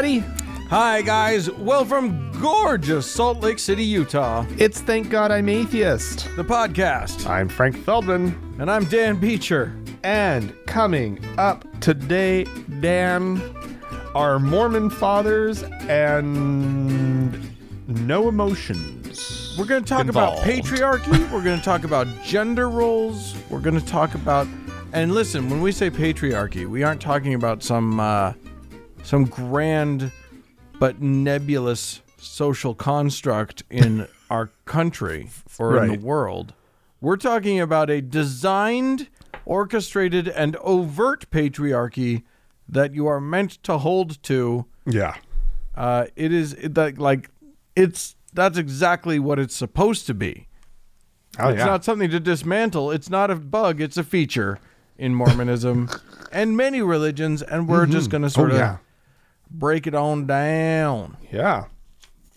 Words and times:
everybody. 0.00 0.64
Hi, 0.70 1.02
guys. 1.02 1.50
Well, 1.50 1.84
from 1.84 2.32
gorgeous 2.40 3.10
Salt 3.10 3.40
Lake 3.40 3.58
City, 3.58 3.84
Utah, 3.84 4.46
It's 4.56 4.80
Thank 4.80 5.10
God 5.10 5.30
I'm 5.30 5.46
Atheist. 5.50 6.26
the 6.36 6.44
podcast. 6.44 7.26
I'm 7.28 7.50
Frank 7.50 7.76
Feldman. 7.76 8.34
And 8.58 8.70
I'm 8.70 8.84
Dan 8.84 9.16
Beecher. 9.20 9.76
And 10.02 10.54
coming 10.66 11.22
up 11.36 11.66
today, 11.80 12.44
Dan, 12.80 13.42
are 14.14 14.38
Mormon 14.38 14.88
fathers 14.88 15.64
and 15.64 17.36
no 17.86 18.28
emotions. 18.28 19.54
We're 19.58 19.66
going 19.66 19.84
to 19.84 19.88
talk 19.88 20.08
about 20.08 20.38
Involved. 20.38 20.50
patriarchy. 20.50 21.30
We're 21.30 21.44
going 21.44 21.58
to 21.58 21.64
talk 21.64 21.84
about 21.84 22.06
gender 22.24 22.70
roles. 22.70 23.34
We're 23.50 23.60
going 23.60 23.78
to 23.78 23.84
talk 23.84 24.14
about. 24.14 24.46
And 24.94 25.12
listen, 25.12 25.50
when 25.50 25.60
we 25.60 25.72
say 25.72 25.90
patriarchy, 25.90 26.66
we 26.66 26.84
aren't 26.84 27.02
talking 27.02 27.34
about 27.34 27.62
some 27.62 28.00
uh, 28.00 28.32
some 29.02 29.24
grand 29.24 30.12
but 30.78 31.00
nebulous 31.00 32.00
social 32.18 32.74
construct 32.74 33.62
in 33.70 34.06
our 34.30 34.50
country 34.64 35.28
or 35.58 35.84
in 35.84 36.00
the 36.00 36.06
world. 36.06 36.54
We're 37.00 37.16
talking 37.16 37.60
about 37.60 37.90
a 37.90 38.00
designed, 38.00 39.08
orchestrated, 39.44 40.28
and 40.28 40.56
overt 40.56 41.30
patriarchy 41.30 42.22
that 42.68 42.94
you 42.94 43.06
are 43.06 43.20
meant 43.20 43.62
to 43.64 43.78
hold 43.78 44.22
to. 44.24 44.66
Yeah. 44.86 45.16
Uh, 45.74 46.06
it 46.14 46.32
is 46.32 46.54
that 46.56 46.98
like 46.98 47.30
it's 47.74 48.16
that's 48.32 48.58
exactly 48.58 49.18
what 49.18 49.38
it's 49.38 49.56
supposed 49.56 50.06
to 50.06 50.14
be. 50.14 50.46
Oh, 51.38 51.48
It's 51.48 51.64
not 51.64 51.84
something 51.84 52.10
to 52.10 52.20
dismantle. 52.20 52.90
It's 52.90 53.08
not 53.08 53.30
a 53.30 53.36
bug. 53.36 53.80
It's 53.80 53.96
a 53.96 54.04
feature 54.04 54.58
in 54.98 55.14
Mormonism 55.14 55.88
and 56.32 56.56
many 56.56 56.82
religions, 56.82 57.40
and 57.42 57.68
we're 57.68 57.86
just 57.86 58.10
going 58.10 58.22
to 58.22 58.30
sort 58.30 58.50
oh, 58.50 58.54
of 58.54 58.60
yeah. 58.60 58.76
Break 59.50 59.86
it 59.86 59.94
on 59.94 60.26
down. 60.26 61.16
Yeah. 61.32 61.66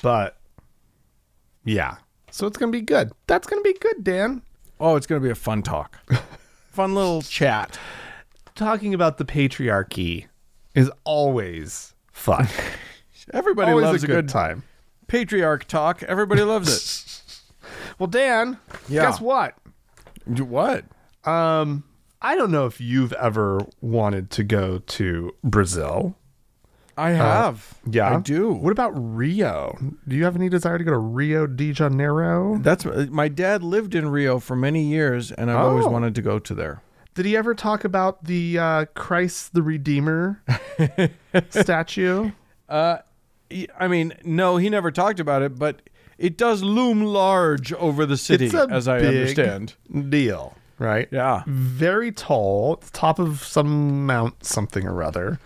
But, 0.02 0.38
yeah. 1.64 1.98
So 2.32 2.48
it's 2.48 2.58
going 2.58 2.72
to 2.72 2.78
be 2.78 2.84
good. 2.84 3.12
That's 3.28 3.48
going 3.48 3.64
to 3.64 3.70
be 3.74 3.78
good, 3.80 4.04
Dan. 4.04 4.42
Oh, 4.80 4.96
it's 4.96 5.06
going 5.08 5.22
to 5.22 5.24
be 5.26 5.32
a 5.32 5.36
fun 5.36 5.62
talk, 5.62 5.98
fun 6.72 6.96
little 6.96 7.22
chat. 7.22 7.80
Talking 8.56 8.94
about 8.94 9.18
the 9.18 9.26
patriarchy 9.26 10.26
is 10.76 10.92
always 11.04 11.94
fun. 12.12 12.48
Everybody 13.34 13.72
always 13.72 13.86
loves 13.86 14.04
a 14.04 14.08
good 14.08 14.28
time. 14.28 14.64
patriarch 15.08 15.68
talk. 15.68 16.04
Everybody 16.04 16.42
loves 16.44 16.70
it. 16.70 17.10
Well, 18.00 18.08
Dan, 18.08 18.58
Yeah. 18.90 19.04
guess 19.04 19.22
what? 19.22 19.56
what? 20.26 20.84
Um, 21.26 21.84
I 22.22 22.36
don't 22.36 22.52
know 22.52 22.66
if 22.66 22.82
you've 22.82 23.14
ever 23.14 23.60
wanted 23.82 24.30
to 24.32 24.44
go 24.44 24.80
to 24.80 25.32
Brazil. 25.44 26.16
I 26.98 27.14
uh, 27.14 27.16
have. 27.16 27.80
Yeah, 27.90 28.16
I 28.16 28.20
do. 28.20 28.52
What 28.52 28.72
about 28.72 28.92
Rio? 28.96 29.78
Do 30.08 30.16
you 30.16 30.24
have 30.26 30.36
any 30.36 30.48
desire 30.50 30.78
to 30.78 30.84
go 30.84 30.92
to 30.92 30.98
Rio 30.98 31.48
de 31.48 31.74
Janeiro? 31.74 32.58
That's 32.62 32.86
uh, 32.86 33.08
my 33.10 33.28
dad 33.28 33.64
lived 33.64 33.96
in 33.96 34.10
Rio 34.10 34.40
for 34.40 34.56
many 34.56 34.84
years, 34.84 35.32
and 35.32 35.50
I've 35.50 35.58
always 35.66 35.86
Oh. 35.86 35.90
wanted 35.90 36.14
to 36.16 36.22
go 36.22 36.38
to 36.40 36.54
there. 36.54 36.82
Did 37.16 37.26
he 37.26 37.38
ever 37.38 37.54
talk 37.56 37.84
about 37.84 38.26
the 38.26 38.58
uh, 38.60 38.86
Christ 38.96 39.54
the 39.54 39.62
Redeemer 39.64 40.42
statue? 41.50 42.32
Uh, 42.70 42.98
he- 43.50 43.70
I 43.80 43.88
mean, 43.88 44.14
no, 44.24 44.58
he 44.58 44.70
never 44.70 44.92
talked 44.92 45.20
about 45.20 45.42
it, 45.42 45.58
but 45.60 45.82
it 46.18 46.38
does 46.38 46.64
loom 46.64 47.04
large 47.04 47.74
over 47.74 48.06
the 48.06 48.18
city, 48.18 48.52
as 48.70 48.88
I 48.88 49.00
understand. 49.00 49.76
Deal, 50.10 50.56
right? 50.80 51.08
Yeah. 51.12 51.44
Very 51.48 52.12
tall, 52.12 52.78
top 52.94 53.20
of 53.20 53.44
some 53.44 54.06
mount, 54.06 54.44
something 54.46 54.88
or 54.88 55.04
other, 55.04 55.40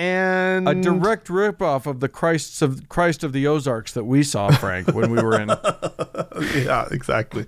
and 0.00 0.66
A 0.66 0.74
direct 0.74 1.28
ripoff 1.28 1.84
of 1.84 2.00
the 2.00 2.08
Christs 2.08 2.62
of 2.62 2.88
Christ 2.88 3.22
of 3.22 3.34
the 3.34 3.46
Ozarks 3.46 3.92
that 3.92 4.04
we 4.04 4.22
saw, 4.22 4.50
Frank, 4.50 4.88
when 4.94 5.10
we 5.10 5.22
were 5.22 5.38
in. 5.38 5.48
yeah, 6.64 6.88
exactly. 6.90 7.44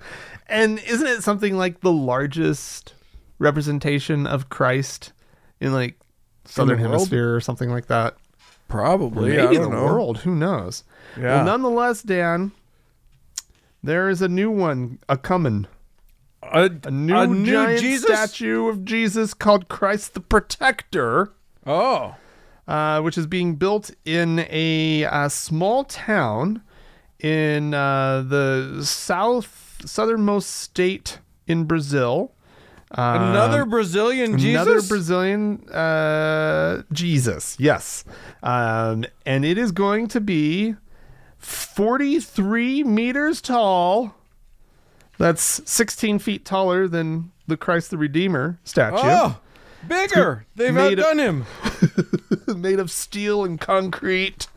And 0.47 0.77
isn't 0.87 1.07
it 1.07 1.23
something 1.23 1.57
like 1.57 1.81
the 1.81 1.91
largest 1.91 2.93
representation 3.39 4.27
of 4.27 4.49
Christ 4.49 5.13
in 5.59 5.73
like 5.73 5.99
southern 6.45 6.79
world? 6.79 6.91
hemisphere 6.91 7.35
or 7.35 7.41
something 7.41 7.71
like 7.71 7.87
that? 7.87 8.17
Probably, 8.67 9.31
Maybe 9.31 9.57
I 9.57 9.61
the 9.63 9.69
know. 9.69 9.85
world. 9.85 10.19
Who 10.19 10.35
knows? 10.35 10.83
Yeah. 11.17 11.37
Well, 11.37 11.45
nonetheless, 11.45 12.03
Dan, 12.03 12.51
there 13.81 14.09
is 14.09 14.21
a 14.21 14.27
new 14.27 14.51
one 14.51 14.99
a 15.09 15.17
coming. 15.17 15.65
A, 16.43 16.69
A 16.83 16.91
new, 16.91 17.45
giant 17.45 17.81
Jesus. 17.81 18.05
statue 18.05 18.67
of 18.67 18.85
Jesus 18.85 19.33
called 19.33 19.69
Christ 19.69 20.13
the 20.13 20.19
Protector, 20.19 21.31
Oh, 21.65 22.15
uh, 22.67 23.01
which 23.01 23.17
is 23.17 23.27
being 23.27 23.55
built 23.55 23.91
in 24.05 24.45
a, 24.49 25.05
uh 25.05 25.29
small 25.29 25.83
town 25.83 26.61
in 27.19 27.73
uh, 27.73 28.23
the 28.27 28.81
south 28.83 29.81
southernmost 29.85 30.49
state 30.49 31.19
in 31.47 31.65
Brazil. 31.65 32.31
Uh, 32.95 33.17
another 33.19 33.65
Brazilian 33.65 34.37
Jesus. 34.37 34.61
Another 34.61 34.81
Brazilian 34.83 35.67
uh, 35.69 36.83
Jesus, 36.91 37.55
yes. 37.59 38.05
Um, 38.43 39.05
and 39.25 39.43
it 39.43 39.57
is 39.57 39.71
going 39.71 40.07
to 40.09 40.21
be 40.21 40.75
43 41.39 42.83
meters 42.83 43.41
tall. 43.41 44.15
That's 45.17 45.61
16 45.69 46.19
feet 46.19 46.45
taller 46.45 46.87
than 46.87 47.31
the 47.47 47.57
Christ 47.57 47.91
the 47.91 47.97
Redeemer 47.97 48.59
statue, 48.63 48.97
Oh, 49.01 49.37
bigger. 49.87 50.45
They've 50.55 50.73
Made 50.73 50.99
of- 50.99 51.05
outdone 51.05 51.19
him. 51.19 51.45
made 52.61 52.79
of 52.79 52.89
steel 52.91 53.43
and 53.43 53.59
concrete, 53.59 54.47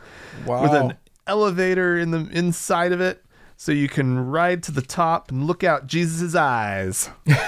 Wow. 0.47 0.63
with 0.63 0.73
an 0.73 0.95
elevator 1.27 1.97
in 1.99 2.11
the 2.11 2.29
inside 2.33 2.93
of 2.93 3.01
it, 3.01 3.25
so 3.57 3.73
you 3.73 3.89
can 3.89 4.19
ride 4.19 4.63
to 4.65 4.73
the 4.73 4.83
top 4.83 5.31
and 5.31 5.47
look 5.47 5.65
out 5.65 5.87
Jesus' 5.87 6.35
eyes. 6.35 7.11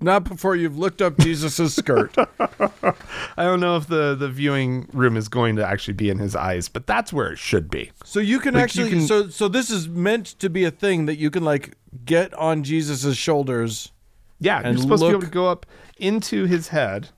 Not 0.00 0.24
before 0.24 0.56
you've 0.56 0.76
looked 0.76 1.00
up 1.00 1.16
Jesus's 1.18 1.74
skirt. 1.74 2.14
I 2.38 3.44
don't 3.44 3.60
know 3.60 3.76
if 3.76 3.86
the 3.86 4.14
the 4.16 4.28
viewing 4.28 4.88
room 4.92 5.16
is 5.16 5.28
going 5.28 5.56
to 5.56 5.64
actually 5.66 5.94
be 5.94 6.10
in 6.10 6.18
his 6.18 6.34
eyes, 6.34 6.68
but 6.68 6.86
that's 6.86 7.12
where 7.12 7.32
it 7.32 7.38
should 7.38 7.70
be. 7.70 7.90
So 8.04 8.18
you 8.20 8.40
can 8.40 8.54
Like, 8.54 8.60
you 8.74 8.82
actually 8.84 8.90
can- 8.90 9.06
so 9.06 9.28
so 9.28 9.48
this 9.48 9.70
is 9.70 9.88
meant 9.88 10.26
to 10.40 10.50
be 10.50 10.64
a 10.64 10.70
thing 10.70 11.06
that 11.06 11.16
you 11.16 11.30
can 11.30 11.44
like 11.44 11.76
get 12.04 12.34
on 12.34 12.64
Jesus's 12.64 13.16
shoulders. 13.16 13.92
Yeah, 14.40 14.68
you're 14.68 14.78
supposed 14.78 15.02
to 15.04 15.08
be 15.08 15.12
able 15.12 15.22
to 15.22 15.26
go 15.28 15.46
up 15.48 15.64
into 15.98 16.46
his 16.46 16.68
head, 16.68 17.10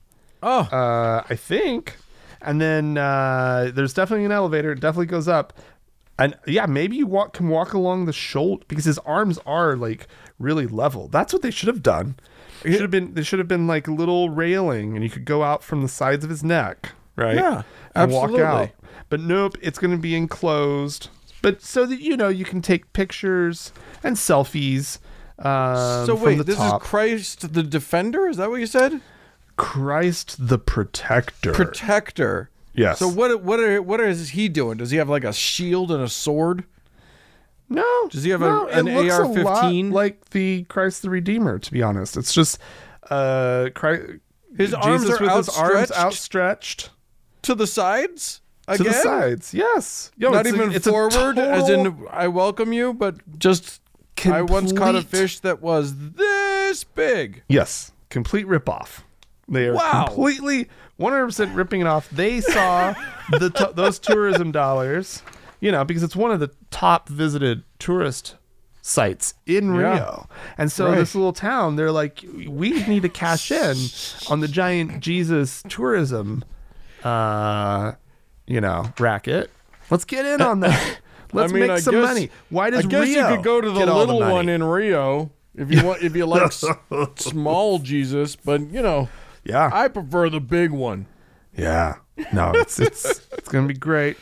Oh, 0.43 0.61
uh, 0.71 1.23
I 1.29 1.35
think, 1.35 1.97
and 2.41 2.61
then 2.61 2.97
uh, 2.97 3.71
there's 3.73 3.93
definitely 3.93 4.25
an 4.25 4.31
elevator. 4.31 4.71
It 4.71 4.79
definitely 4.79 5.07
goes 5.07 5.27
up, 5.27 5.53
and 6.19 6.37
yeah, 6.45 6.65
maybe 6.65 6.95
you 6.95 7.07
walk 7.07 7.33
can 7.33 7.49
walk 7.49 7.73
along 7.73 8.05
the 8.05 8.13
shoulder 8.13 8.63
because 8.67 8.85
his 8.85 8.99
arms 8.99 9.39
are 9.45 9.75
like 9.75 10.07
really 10.39 10.67
level. 10.67 11.07
That's 11.07 11.33
what 11.33 11.41
they 11.41 11.51
should 11.51 11.67
have 11.67 11.81
done. 11.81 12.15
It 12.63 12.71
should 12.71 12.81
have 12.81 12.91
been. 12.91 13.13
There 13.13 13.23
should 13.23 13.39
have 13.39 13.47
been 13.47 13.67
like 13.67 13.87
a 13.87 13.91
little 13.91 14.29
railing, 14.29 14.95
and 14.95 15.03
you 15.03 15.09
could 15.09 15.25
go 15.25 15.43
out 15.43 15.63
from 15.63 15.81
the 15.81 15.89
sides 15.89 16.23
of 16.23 16.29
his 16.29 16.43
neck, 16.43 16.91
right? 17.15 17.35
Yeah, 17.35 17.63
and 17.95 18.11
absolutely. 18.11 18.41
walk 18.41 18.53
out. 18.53 18.69
But 19.09 19.21
nope, 19.21 19.57
it's 19.61 19.79
going 19.79 19.91
to 19.91 19.97
be 19.97 20.15
enclosed. 20.15 21.09
But 21.41 21.61
so 21.61 21.85
that 21.85 22.01
you 22.01 22.17
know, 22.17 22.29
you 22.29 22.45
can 22.45 22.61
take 22.61 22.93
pictures 22.93 23.71
and 24.03 24.15
selfies. 24.15 24.99
Um, 25.39 26.05
so 26.05 26.15
wait, 26.15 26.45
this 26.45 26.55
top. 26.57 26.81
is 26.81 26.87
Christ 26.87 27.53
the 27.53 27.63
Defender? 27.63 28.27
Is 28.27 28.37
that 28.37 28.49
what 28.49 28.59
you 28.59 28.65
said? 28.67 29.01
Christ 29.55 30.35
the 30.47 30.57
Protector. 30.57 31.51
Protector. 31.53 32.49
yes. 32.73 32.99
So 32.99 33.07
what 33.07 33.43
what 33.43 33.59
are 33.59 33.81
what 33.81 33.99
is 33.99 34.29
he 34.31 34.49
doing? 34.49 34.77
Does 34.77 34.91
he 34.91 34.97
have 34.97 35.09
like 35.09 35.23
a 35.23 35.33
shield 35.33 35.91
and 35.91 36.01
a 36.03 36.09
sword? 36.09 36.63
No. 37.69 38.07
Does 38.09 38.23
he 38.23 38.29
have 38.29 38.39
no, 38.39 38.67
an 38.67 38.87
a 38.87 39.01
lot 39.01 39.11
AR-15? 39.11 39.91
like 39.91 40.29
the 40.29 40.63
Christ 40.69 41.01
the 41.01 41.09
Redeemer, 41.09 41.59
to 41.59 41.71
be 41.71 41.83
honest. 41.83 42.15
It's 42.17 42.33
just 42.33 42.59
uh 43.09 43.69
Christ, 43.75 44.03
His 44.57 44.73
arms 44.73 45.01
Jesus 45.03 45.19
are 45.19 45.23
with 45.23 45.35
his 45.35 45.49
arms 45.49 45.91
outstretched? 45.91 45.91
outstretched 45.99 46.89
To 47.43 47.55
the 47.55 47.67
sides? 47.67 48.41
to 48.75 48.83
the 48.83 48.91
sides. 48.93 49.53
Yes. 49.53 50.11
Yo, 50.17 50.29
Not 50.29 50.45
even 50.45 50.75
a 50.75 50.79
forward, 50.81 51.39
as 51.39 51.69
in 51.69 52.05
I 52.11 52.27
welcome 52.27 52.73
you, 52.73 52.93
but 52.93 53.15
just 53.39 53.81
I 54.25 54.41
once 54.41 54.71
caught 54.73 54.95
a 54.95 55.01
fish 55.01 55.39
that 55.41 55.61
was 55.61 55.93
this 56.13 56.83
big. 56.83 57.43
Yes. 57.47 57.91
Complete 58.09 58.47
ripoff. 58.47 59.01
They 59.49 59.67
are 59.67 59.73
Wow. 59.73 60.05
completely 60.07 60.67
100% 60.99 61.55
ripping 61.55 61.81
it 61.81 61.87
off. 61.87 62.09
They 62.09 62.41
saw 62.41 62.93
the 63.31 63.49
t- 63.49 63.65
those 63.75 63.99
tourism 63.99 64.51
dollars, 64.51 65.21
you 65.59 65.71
know, 65.71 65.85
because 65.85 66.03
it's 66.03 66.15
one 66.15 66.31
of 66.31 66.39
the 66.39 66.49
top 66.71 67.07
visited 67.09 67.63
tourist 67.79 68.35
sites 68.81 69.33
in 69.45 69.75
Yeah. 69.75 69.93
Rio. 69.93 70.29
And 70.57 70.71
so 70.71 70.87
Right. 70.89 70.95
this 70.97 71.13
little 71.15 71.33
town, 71.33 71.75
they're 71.75 71.91
like, 71.91 72.23
we 72.47 72.71
need 72.87 73.03
to 73.03 73.09
cash 73.09 73.51
in 73.51 73.75
on 74.29 74.39
the 74.39 74.47
giant 74.47 74.99
Jesus 75.01 75.61
tourism, 75.69 76.43
uh, 77.03 77.93
you 78.47 78.61
know, 78.61 78.91
racket. 78.99 79.51
Let's 79.89 80.05
get 80.05 80.25
in 80.25 80.41
on 80.41 80.61
that. 80.61 80.99
Let's 81.33 81.51
mean, 81.53 81.61
make 81.63 81.71
I 81.71 81.79
some 81.79 81.95
guess- 81.95 82.03
money. 82.07 82.29
Why 82.49 82.69
does 82.69 82.85
I 82.85 82.89
guess 82.89 83.07
Rio 83.07 83.29
you 83.29 83.35
could 83.35 83.43
go 83.43 83.61
to 83.61 83.69
the 83.71 83.85
little 83.85 84.19
money? 84.19 84.33
one 84.33 84.49
in 84.49 84.63
Rio 84.63 85.31
if 85.55 85.71
you 85.71 85.83
want 85.83 86.01
if 86.03 86.15
you 86.15 86.25
like 86.25 86.51
small 87.15 87.79
Jesus, 87.79 88.35
but 88.35 88.61
you 88.71 88.81
know, 88.81 89.09
Yeah. 89.43 89.69
I 89.73 89.87
prefer 89.87 90.29
the 90.29 90.39
big 90.39 90.71
one. 90.71 91.07
Yeah. 91.55 91.95
No, 92.33 92.51
it's 92.55 92.79
it's 92.79 93.05
it's 93.33 93.49
gonna 93.49 93.67
be 93.67 93.73
great. 93.73 94.17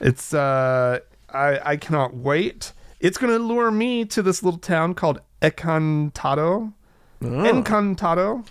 It's 0.00 0.34
uh 0.34 0.98
I 1.32 1.60
I 1.72 1.76
cannot 1.76 2.14
wait. 2.14 2.72
It's 3.00 3.16
gonna 3.18 3.38
lure 3.38 3.70
me 3.70 4.04
to 4.06 4.22
this 4.22 4.42
little 4.42 4.58
town 4.60 4.94
called 4.94 5.20
Encantado. 5.40 6.72
Encantado. 7.22 8.44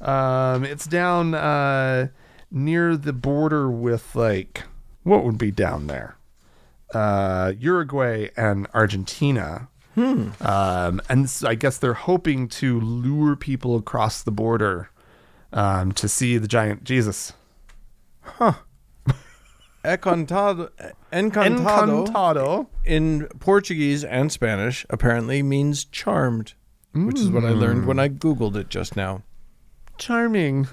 Um 0.00 0.64
it's 0.64 0.86
down 0.86 1.34
uh 1.34 2.08
near 2.50 2.96
the 2.96 3.12
border 3.12 3.70
with 3.70 4.14
like 4.14 4.64
what 5.02 5.24
would 5.24 5.38
be 5.38 5.50
down 5.50 5.86
there? 5.86 6.15
Uh 6.96 7.52
Uruguay 7.58 8.28
and 8.36 8.66
Argentina. 8.72 9.68
Um, 9.96 11.00
and 11.08 11.28
so 11.30 11.48
I 11.48 11.54
guess 11.54 11.78
they're 11.78 11.94
hoping 11.94 12.48
to 12.60 12.78
lure 12.80 13.34
people 13.34 13.76
across 13.76 14.22
the 14.22 14.30
border 14.30 14.90
um, 15.52 15.92
to 15.92 16.06
see 16.08 16.36
the 16.38 16.46
giant 16.48 16.84
Jesus. 16.84 17.32
Encantado, 19.84 20.68
encantado, 21.12 22.06
Encantado. 22.06 22.66
in 22.84 23.26
Portuguese 23.40 24.04
and 24.04 24.30
Spanish 24.30 24.84
apparently 24.90 25.42
means 25.42 25.84
charmed, 25.84 26.54
which 26.94 27.18
is 27.18 27.30
what 27.30 27.44
I 27.44 27.50
learned 27.50 27.86
when 27.86 27.98
I 27.98 28.08
Googled 28.08 28.56
it 28.56 28.68
just 28.68 28.96
now. 28.96 29.22
Charming. 29.96 30.68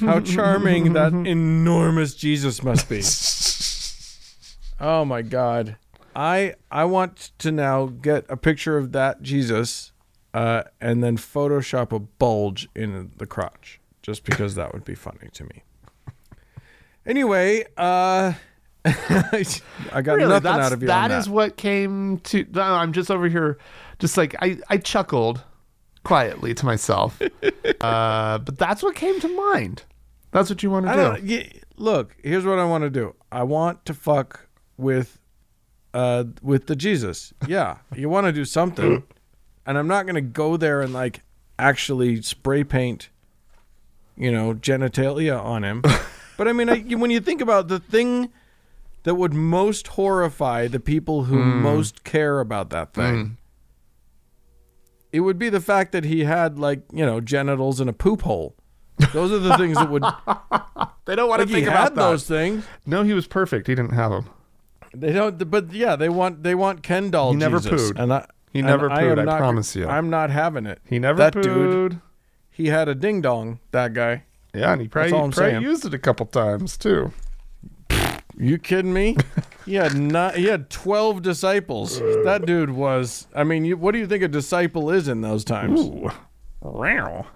How 0.00 0.20
charming 0.20 0.92
that 0.94 1.12
enormous 1.26 2.14
Jesus 2.14 2.62
must 2.62 2.88
be. 2.88 3.02
Oh 4.82 5.04
my 5.04 5.22
God. 5.22 5.76
I 6.14 6.54
I 6.70 6.84
want 6.84 7.30
to 7.38 7.50
now 7.52 7.86
get 7.86 8.26
a 8.28 8.36
picture 8.36 8.76
of 8.76 8.92
that 8.92 9.22
Jesus 9.22 9.92
uh, 10.34 10.64
and 10.80 11.02
then 11.02 11.16
Photoshop 11.16 11.92
a 11.92 12.00
bulge 12.00 12.68
in 12.74 13.12
the 13.16 13.26
crotch 13.26 13.80
just 14.02 14.24
because 14.24 14.54
that 14.56 14.74
would 14.74 14.84
be 14.84 14.94
funny 14.94 15.28
to 15.32 15.44
me. 15.44 15.62
Anyway, 17.06 17.64
uh, 17.76 18.32
I 18.84 20.02
got 20.02 20.16
Really, 20.16 20.28
nothing 20.28 20.42
that's, 20.42 20.66
out 20.66 20.72
of 20.72 20.82
you 20.82 20.88
that 20.88 21.04
on 21.04 21.10
that. 21.10 21.18
is 21.20 21.28
what 21.28 21.56
came 21.56 22.18
to. 22.18 22.46
I'm 22.56 22.92
just 22.92 23.10
over 23.10 23.28
here, 23.28 23.58
just 23.98 24.16
like 24.16 24.34
I, 24.42 24.58
I 24.68 24.76
chuckled 24.78 25.42
quietly 26.04 26.54
to 26.54 26.66
myself. 26.66 27.20
uh, 27.80 28.38
but 28.38 28.58
that's 28.58 28.82
what 28.82 28.94
came 28.96 29.20
to 29.20 29.28
mind. 29.28 29.84
That's 30.32 30.48
what 30.50 30.62
you 30.62 30.70
want 30.70 30.86
to 30.86 30.92
I 30.92 30.94
do. 30.96 31.02
don't, 31.02 31.22
yeah, 31.24 31.42
look, 31.76 32.16
here's 32.22 32.44
what 32.44 32.58
I 32.58 32.64
want 32.64 32.82
to 32.82 32.90
do. 32.90 33.14
I 33.30 33.42
want 33.44 33.84
to 33.86 33.94
fuck 33.94 34.48
with 34.82 35.18
uh 35.94 36.24
with 36.42 36.66
the 36.66 36.76
Jesus. 36.76 37.32
Yeah, 37.46 37.78
you 37.94 38.08
want 38.08 38.26
to 38.26 38.32
do 38.32 38.44
something. 38.44 39.04
And 39.64 39.78
I'm 39.78 39.86
not 39.86 40.06
going 40.06 40.16
to 40.16 40.20
go 40.20 40.56
there 40.56 40.80
and 40.80 40.92
like 40.92 41.20
actually 41.56 42.20
spray 42.22 42.64
paint 42.64 43.10
you 44.16 44.30
know, 44.30 44.54
genitalia 44.54 45.42
on 45.42 45.64
him. 45.64 45.82
but 46.36 46.48
I 46.48 46.52
mean, 46.52 46.68
I, 46.68 46.80
when 46.80 47.10
you 47.10 47.20
think 47.20 47.40
about 47.40 47.68
the 47.68 47.78
thing 47.78 48.30
that 49.04 49.14
would 49.14 49.32
most 49.32 49.88
horrify 49.88 50.68
the 50.68 50.80
people 50.80 51.24
who 51.24 51.36
most 51.38 52.04
care 52.04 52.40
about 52.40 52.70
that 52.70 52.94
thing, 52.94 53.38
it 55.12 55.20
would 55.20 55.38
be 55.38 55.48
the 55.48 55.60
fact 55.60 55.92
that 55.92 56.04
he 56.04 56.24
had 56.24 56.58
like, 56.58 56.82
you 56.92 57.04
know, 57.04 57.20
genitals 57.20 57.80
and 57.80 57.88
a 57.90 57.92
poop 57.92 58.22
hole. 58.22 58.54
Those 59.12 59.32
are 59.32 59.38
the 59.38 59.56
things 59.56 59.76
that 59.76 59.90
would 59.90 60.02
They 61.04 61.16
don't 61.16 61.28
want 61.28 61.40
like 61.40 61.48
to 61.48 61.54
he 61.54 61.60
think 61.62 61.68
had 61.68 61.74
about 61.74 61.94
that. 61.96 62.00
those 62.00 62.24
things. 62.24 62.64
No, 62.86 63.02
he 63.02 63.12
was 63.12 63.26
perfect. 63.26 63.66
He 63.66 63.74
didn't 63.74 63.94
have 63.94 64.10
them. 64.12 64.28
They 64.94 65.12
don't, 65.12 65.50
but 65.50 65.72
yeah, 65.72 65.96
they 65.96 66.08
want 66.08 66.42
they 66.42 66.54
want 66.54 66.82
Ken 66.82 67.10
doll. 67.10 67.32
He 67.32 67.36
never 67.38 67.58
Jesus. 67.60 67.92
pooed. 67.92 67.98
and 68.02 68.12
I, 68.12 68.26
He 68.52 68.60
never 68.62 68.90
I 68.90 69.02
pooed, 69.04 69.12
am 69.12 69.18
I 69.20 69.24
not- 69.24 69.38
promise 69.38 69.74
you. 69.76 69.86
I'm 69.88 70.10
not 70.10 70.30
having 70.30 70.66
it. 70.66 70.80
He 70.84 70.98
never 70.98 71.18
That 71.18 71.34
pooed. 71.34 71.42
dude, 71.42 72.00
he 72.50 72.66
had 72.68 72.88
a 72.88 72.94
ding 72.94 73.20
dong. 73.22 73.60
That 73.70 73.94
guy. 73.94 74.24
Yeah, 74.54 74.72
and 74.72 74.82
he 74.82 74.88
probably, 74.88 75.12
That's 75.12 75.36
probably 75.38 75.62
used 75.62 75.86
it 75.86 75.94
a 75.94 75.98
couple 75.98 76.26
times 76.26 76.76
too. 76.76 77.12
You 78.36 78.58
kidding 78.58 78.92
me? 78.92 79.16
he 79.66 79.74
had 79.74 79.96
not. 79.96 80.36
He 80.36 80.46
had 80.46 80.68
twelve 80.70 81.22
disciples. 81.22 81.98
that 82.00 82.44
dude 82.46 82.70
was. 82.70 83.26
I 83.34 83.44
mean, 83.44 83.64
you, 83.64 83.76
what 83.76 83.92
do 83.92 83.98
you 83.98 84.06
think 84.06 84.22
a 84.22 84.28
disciple 84.28 84.90
is 84.90 85.06
in 85.08 85.20
those 85.20 85.44
times? 85.44 85.80
Ooh. 85.80 86.10
Wow. 86.60 87.26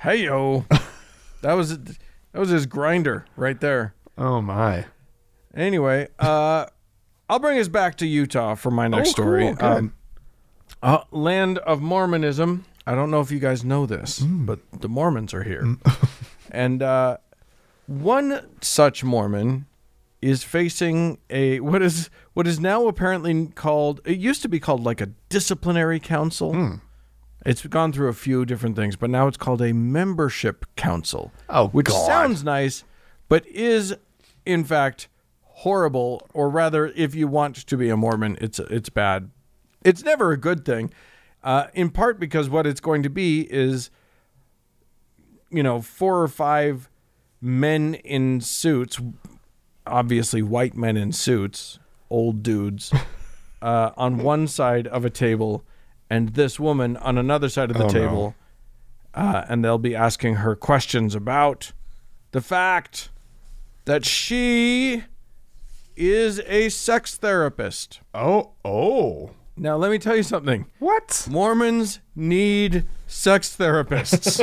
Hey 0.00 0.24
yo, 0.24 0.64
that 1.42 1.54
was 1.54 1.78
that 1.78 1.96
was 2.38 2.50
his 2.50 2.66
grinder 2.66 3.24
right 3.36 3.60
there. 3.60 3.94
Oh 4.18 4.40
my. 4.42 4.84
Anyway, 5.56 6.08
uh, 6.18 6.66
I'll 7.28 7.38
bring 7.38 7.58
us 7.58 7.68
back 7.68 7.96
to 7.98 8.06
Utah 8.06 8.54
for 8.54 8.70
my 8.70 8.86
next 8.88 9.10
Oh, 9.10 9.12
story. 9.12 9.50
Good. 9.52 9.62
Um, 9.62 9.94
uh, 10.82 11.04
land 11.10 11.58
of 11.58 11.80
Mormonism. 11.80 12.64
I 12.86 12.94
don't 12.94 13.10
know 13.10 13.20
if 13.20 13.30
you 13.30 13.38
guys 13.38 13.64
know 13.64 13.86
this, 13.86 14.20
Mm. 14.20 14.44
but 14.44 14.58
the 14.80 14.88
Mormons 14.88 15.32
are 15.32 15.42
here, 15.42 15.76
and 16.50 16.82
uh, 16.82 17.16
one 17.86 18.46
such 18.60 19.02
Mormon 19.02 19.64
is 20.20 20.42
facing 20.44 21.18
a 21.30 21.60
what 21.60 21.80
is 21.82 22.10
what 22.34 22.46
is 22.46 22.60
now 22.60 22.86
apparently 22.86 23.46
called. 23.54 24.00
It 24.04 24.18
used 24.18 24.42
to 24.42 24.48
be 24.48 24.60
called 24.60 24.84
like 24.84 25.00
a 25.00 25.06
disciplinary 25.30 25.98
council. 26.00 26.52
Hmm. 26.52 26.74
It's 27.46 27.64
gone 27.66 27.92
through 27.92 28.08
a 28.08 28.14
few 28.14 28.44
different 28.46 28.74
things, 28.76 28.96
but 28.96 29.08
now 29.10 29.26
it's 29.26 29.36
called 29.36 29.60
a 29.62 29.72
membership 29.74 30.64
council. 30.76 31.30
Oh, 31.48 31.68
which 31.68 31.86
God. 31.86 32.06
sounds 32.06 32.42
nice, 32.44 32.84
but 33.28 33.46
is 33.46 33.94
in 34.46 34.64
fact 34.64 35.08
horrible. 35.58 36.26
Or 36.32 36.48
rather, 36.48 36.88
if 36.96 37.14
you 37.14 37.28
want 37.28 37.56
to 37.56 37.76
be 37.76 37.88
a 37.88 37.96
Mormon, 37.96 38.36
it's 38.40 38.58
it's 38.58 38.88
bad. 38.88 39.30
It's 39.84 40.02
never 40.02 40.32
a 40.32 40.36
good 40.36 40.64
thing. 40.64 40.92
Uh, 41.42 41.66
in 41.74 41.90
part 41.90 42.18
because 42.18 42.48
what 42.48 42.66
it's 42.66 42.80
going 42.80 43.02
to 43.02 43.10
be 43.10 43.42
is, 43.52 43.90
you 45.50 45.62
know, 45.62 45.80
four 45.82 46.22
or 46.22 46.28
five 46.28 46.88
men 47.40 47.94
in 47.94 48.40
suits, 48.40 48.98
obviously 49.86 50.40
white 50.40 50.74
men 50.74 50.96
in 50.96 51.12
suits, 51.12 51.78
old 52.08 52.42
dudes, 52.42 52.92
uh, 53.62 53.90
on 53.96 54.16
one 54.18 54.46
side 54.46 54.86
of 54.86 55.04
a 55.04 55.10
table, 55.10 55.64
and 56.08 56.30
this 56.30 56.58
woman 56.58 56.96
on 56.96 57.18
another 57.18 57.50
side 57.50 57.70
of 57.70 57.76
the 57.76 57.84
Oh, 57.84 57.88
no. 57.88 57.92
table, 57.92 58.34
uh, 59.12 59.44
and 59.48 59.62
they'll 59.62 59.76
be 59.76 59.94
asking 59.94 60.36
her 60.36 60.56
questions 60.56 61.14
about 61.14 61.72
the 62.32 62.40
fact 62.40 63.10
that 63.84 64.06
she 64.06 65.04
is 65.96 66.40
a 66.46 66.68
sex 66.68 67.16
therapist. 67.16 68.00
Oh, 68.12 68.52
oh. 68.64 69.30
Now, 69.56 69.76
let 69.76 69.90
me 69.90 69.98
tell 69.98 70.16
you 70.16 70.24
something. 70.24 70.66
What? 70.80 71.26
Mormons 71.30 72.00
need 72.16 72.86
sex 73.06 73.56
therapists. 73.56 74.40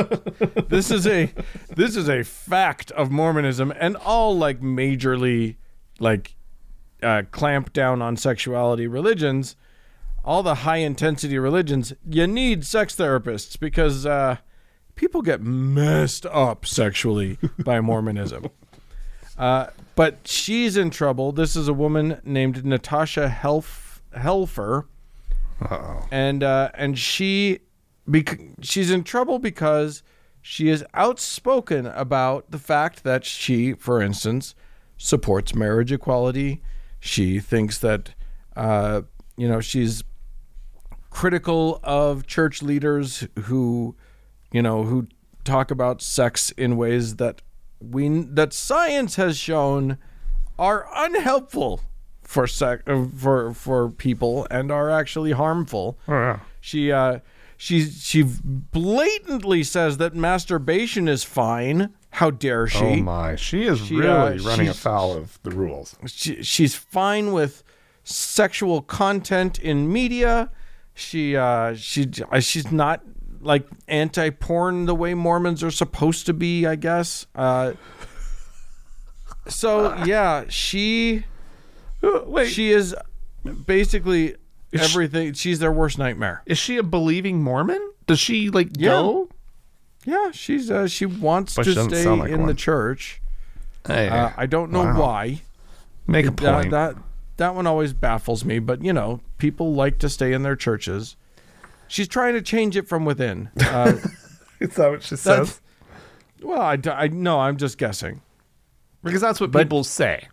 this 0.68 0.90
is 0.90 1.06
a 1.06 1.32
this 1.68 1.96
is 1.96 2.08
a 2.08 2.22
fact 2.24 2.90
of 2.92 3.10
Mormonism 3.10 3.72
and 3.78 3.96
all 3.96 4.36
like 4.36 4.60
majorly 4.60 5.56
like 6.00 6.34
uh, 7.02 7.22
clamp 7.30 7.72
down 7.74 8.00
on 8.00 8.16
sexuality 8.16 8.86
religions. 8.86 9.54
All 10.24 10.42
the 10.42 10.56
high 10.56 10.76
intensity 10.76 11.38
religions, 11.38 11.92
you 12.08 12.26
need 12.26 12.64
sex 12.64 12.94
therapists 12.94 13.58
because 13.58 14.06
uh, 14.06 14.36
people 14.94 15.20
get 15.20 15.42
messed 15.42 16.24
up 16.26 16.64
sexually 16.64 17.38
by 17.64 17.80
Mormonism. 17.80 18.46
Uh, 19.38 19.70
but 19.94 20.26
she's 20.26 20.76
in 20.76 20.90
trouble. 20.90 21.32
This 21.32 21.56
is 21.56 21.68
a 21.68 21.72
woman 21.74 22.20
named 22.24 22.64
Natasha 22.64 23.28
Helf- 23.28 24.02
Helfer 24.16 24.86
Uh-oh. 25.60 26.06
and 26.10 26.42
uh, 26.42 26.70
and 26.74 26.98
she 26.98 27.60
bec- 28.06 28.40
she's 28.60 28.90
in 28.90 29.04
trouble 29.04 29.38
because 29.38 30.02
she 30.40 30.68
is 30.68 30.84
outspoken 30.94 31.86
about 31.86 32.50
the 32.50 32.58
fact 32.58 33.04
that 33.04 33.24
she, 33.24 33.74
for 33.74 34.02
instance, 34.02 34.54
supports 34.96 35.54
marriage 35.54 35.92
equality. 35.92 36.62
She 37.00 37.38
thinks 37.40 37.78
that 37.78 38.14
uh, 38.56 39.02
you 39.36 39.48
know 39.48 39.60
she's 39.60 40.02
critical 41.10 41.78
of 41.82 42.26
church 42.26 42.62
leaders 42.62 43.26
who 43.44 43.94
you 44.50 44.62
know 44.62 44.82
who 44.84 45.06
talk 45.44 45.70
about 45.70 46.00
sex 46.00 46.50
in 46.52 46.76
ways 46.76 47.16
that 47.16 47.42
we 47.90 48.08
that 48.08 48.52
science 48.52 49.16
has 49.16 49.36
shown 49.38 49.98
are 50.58 50.86
unhelpful 50.94 51.80
for 52.22 52.46
sec- 52.46 52.88
uh, 52.88 53.04
for 53.16 53.52
for 53.52 53.90
people 53.90 54.46
and 54.50 54.70
are 54.70 54.90
actually 54.90 55.32
harmful. 55.32 55.98
Oh, 56.08 56.12
yeah. 56.12 56.40
She 56.60 56.92
uh 56.92 57.18
she 57.56 57.84
she 57.84 58.22
blatantly 58.22 59.62
says 59.62 59.98
that 59.98 60.14
masturbation 60.14 61.08
is 61.08 61.24
fine. 61.24 61.92
How 62.10 62.30
dare 62.30 62.66
she? 62.66 62.78
Oh 62.84 62.96
my. 62.96 63.36
She 63.36 63.64
is 63.64 63.78
She, 63.86 63.96
really 63.96 64.38
uh, 64.38 64.42
running 64.42 64.68
afoul 64.68 65.14
of 65.16 65.38
the 65.42 65.50
rules. 65.50 65.96
she, 66.06 66.42
she's 66.42 66.74
fine 66.74 67.32
with 67.32 67.62
sexual 68.04 68.82
content 68.82 69.58
in 69.58 69.90
media. 69.92 70.50
She 70.94 71.36
uh 71.36 71.74
she 71.74 72.08
uh, 72.30 72.40
she's 72.40 72.70
not 72.70 73.02
like 73.42 73.66
anti-porn 73.88 74.86
the 74.86 74.94
way 74.94 75.12
Mormons 75.14 75.62
are 75.62 75.70
supposed 75.70 76.26
to 76.26 76.32
be, 76.32 76.64
I 76.66 76.76
guess. 76.76 77.26
Uh 77.34 77.72
so 79.48 79.94
yeah, 80.04 80.44
she 80.48 81.24
Wait, 82.02 82.48
she 82.48 82.70
is 82.70 82.94
basically 83.66 84.36
everything. 84.72 85.32
She's 85.34 85.58
their 85.58 85.72
worst 85.72 85.98
nightmare. 85.98 86.42
is 86.46 86.58
she 86.58 86.76
a 86.76 86.82
believing 86.82 87.42
Mormon? 87.42 87.92
Does 88.06 88.18
she 88.18 88.50
like 88.50 88.68
Yeah. 88.76 88.90
go? 88.90 89.28
Yeah, 90.04 90.30
she's 90.32 90.70
uh, 90.70 90.88
she 90.88 91.06
wants 91.06 91.54
But 91.54 91.64
to 91.64 91.74
she 91.74 91.80
stay 91.82 92.06
like 92.08 92.30
in 92.30 92.46
the 92.46 92.54
church. 92.54 93.20
Hey, 93.86 94.08
Uh, 94.08 94.30
I 94.36 94.46
don't 94.46 94.70
know 94.72 94.84
Wow. 94.84 95.00
why. 95.00 95.42
make 96.06 96.24
a 96.26 96.28
It- 96.28 96.36
that- 96.38 96.54
point. 96.54 96.70
that 96.72 96.96
that 97.36 97.54
one 97.54 97.66
always 97.66 97.92
baffles 97.92 98.44
me, 98.44 98.58
but 98.58 98.84
you 98.84 98.92
know, 98.92 99.20
people 99.38 99.74
like 99.74 99.98
to 99.98 100.08
stay 100.08 100.32
in 100.32 100.42
their 100.42 100.56
churches. 100.56 101.16
She's 101.92 102.08
trying 102.08 102.32
to 102.32 102.40
change 102.40 102.74
it 102.74 102.88
from 102.88 103.04
within. 103.04 103.50
Uh, 103.60 103.98
Is 104.60 104.76
that 104.76 104.90
what 104.90 105.02
she 105.02 105.16
says? 105.16 105.60
well, 106.40 106.62
I 106.62 107.08
no, 107.08 107.40
I'm 107.40 107.58
just 107.58 107.76
guessing. 107.76 108.22
Because 109.04 109.20
that's 109.20 109.40
what 109.40 109.50
But- 109.50 109.64
people 109.64 109.84
say. 109.84 110.28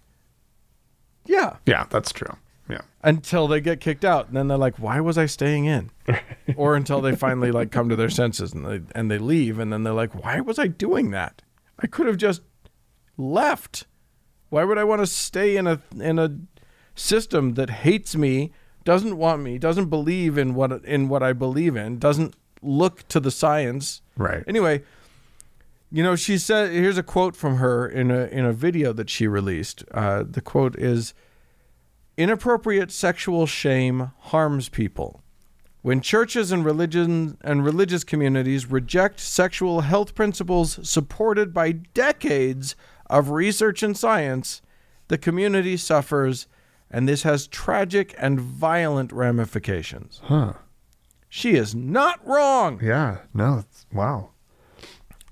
Yeah, 1.26 1.58
Yeah, 1.66 1.86
that's 1.90 2.14
true. 2.14 2.38
Yeah. 2.70 2.82
until 3.04 3.48
they 3.48 3.60
get 3.60 3.82
kicked 3.82 4.06
out, 4.06 4.28
and 4.28 4.38
then 4.38 4.48
they're 4.48 4.58
like, 4.58 4.78
"Why 4.80 5.00
was 5.02 5.18
I 5.18 5.26
staying 5.26 5.66
in?" 5.66 5.90
or 6.56 6.76
until 6.76 7.02
they 7.02 7.16
finally 7.16 7.52
like 7.52 7.72
come 7.72 7.90
to 7.90 7.96
their 7.96 8.10
senses 8.10 8.54
and 8.54 8.66
they 8.66 8.82
and 8.96 9.10
they 9.12 9.18
leave, 9.18 9.60
and 9.60 9.74
then 9.74 9.84
they're 9.84 9.94
like, 9.94 10.14
"Why 10.24 10.40
was 10.40 10.60
I 10.60 10.68
doing 10.68 11.12
that? 11.12 11.42
I 11.80 11.88
could 11.88 12.06
have 12.08 12.18
just 12.18 12.42
left. 13.18 13.86
Why 14.50 14.64
would 14.64 14.78
I 14.78 14.84
want 14.86 15.02
to 15.02 15.08
stay 15.08 15.58
in 15.58 15.66
a 15.68 15.82
in 16.00 16.20
a 16.20 16.38
system 16.96 17.56
that 17.56 17.70
hates 17.70 18.16
me, 18.16 18.52
doesn't 18.90 19.18
want 19.18 19.44
me, 19.44 19.60
doesn't 19.60 19.86
believe 19.86 20.36
in 20.36 20.56
what 20.56 20.84
in 20.84 21.10
what 21.10 21.22
I 21.22 21.32
believe 21.32 21.76
in, 21.76 22.00
doesn't 22.00 22.36
look 22.64 23.08
to 23.10 23.20
the 23.20 23.30
science?" 23.30 24.02
Right. 24.18 24.44
Anyway, 24.48 24.82
you 25.92 26.02
know, 26.02 26.16
she 26.16 26.40
said, 26.40 26.72
here's 26.72 26.98
a 26.98 27.04
quote 27.04 27.36
from 27.36 27.58
her 27.58 27.88
in 27.88 28.10
a 28.10 28.26
in 28.26 28.46
a 28.46 28.52
video 28.52 28.92
that 28.94 29.08
she 29.08 29.28
released. 29.28 29.84
Uh, 29.92 30.24
the 30.28 30.42
quote 30.42 30.76
is, 30.76 31.14
"Inappropriate 32.18 32.90
sexual 32.90 33.46
shame 33.46 34.10
harms 34.32 34.70
people. 34.70 35.22
When 35.84 36.02
churches 36.02 36.52
and 36.52 36.66
religion 36.66 37.38
and 37.42 37.64
religious 37.64 38.04
communities 38.04 38.72
reject 38.72 39.20
sexual 39.20 39.82
health 39.82 40.16
principles 40.16 40.80
supported 40.82 41.54
by 41.54 41.74
decades 41.94 42.76
of 43.08 43.30
research 43.30 43.84
and 43.84 43.96
science, 43.96 44.64
the 45.10 45.20
community 45.20 45.78
suffers." 45.78 46.48
And 46.92 47.08
this 47.08 47.24
has 47.24 47.48
tragic 47.48 48.16
and 48.18 48.40
violent 48.40 49.12
ramifications. 49.12 50.22
Huh. 50.24 50.54
She 51.28 51.54
is 51.54 51.76
not 51.76 52.26
wrong. 52.26 52.80
Yeah. 52.84 53.20
No. 53.34 53.64
Wow. 53.94 54.32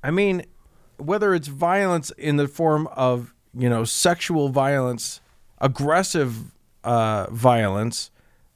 I 0.03 0.11
mean, 0.11 0.45
whether 0.97 1.33
it's 1.33 1.47
violence 1.47 2.11
in 2.11 2.37
the 2.37 2.47
form 2.47 2.87
of, 2.87 3.33
you 3.57 3.69
know, 3.69 3.83
sexual 3.83 4.49
violence, 4.49 5.21
aggressive 5.59 6.55
uh, 6.83 7.27
violence, 7.31 8.11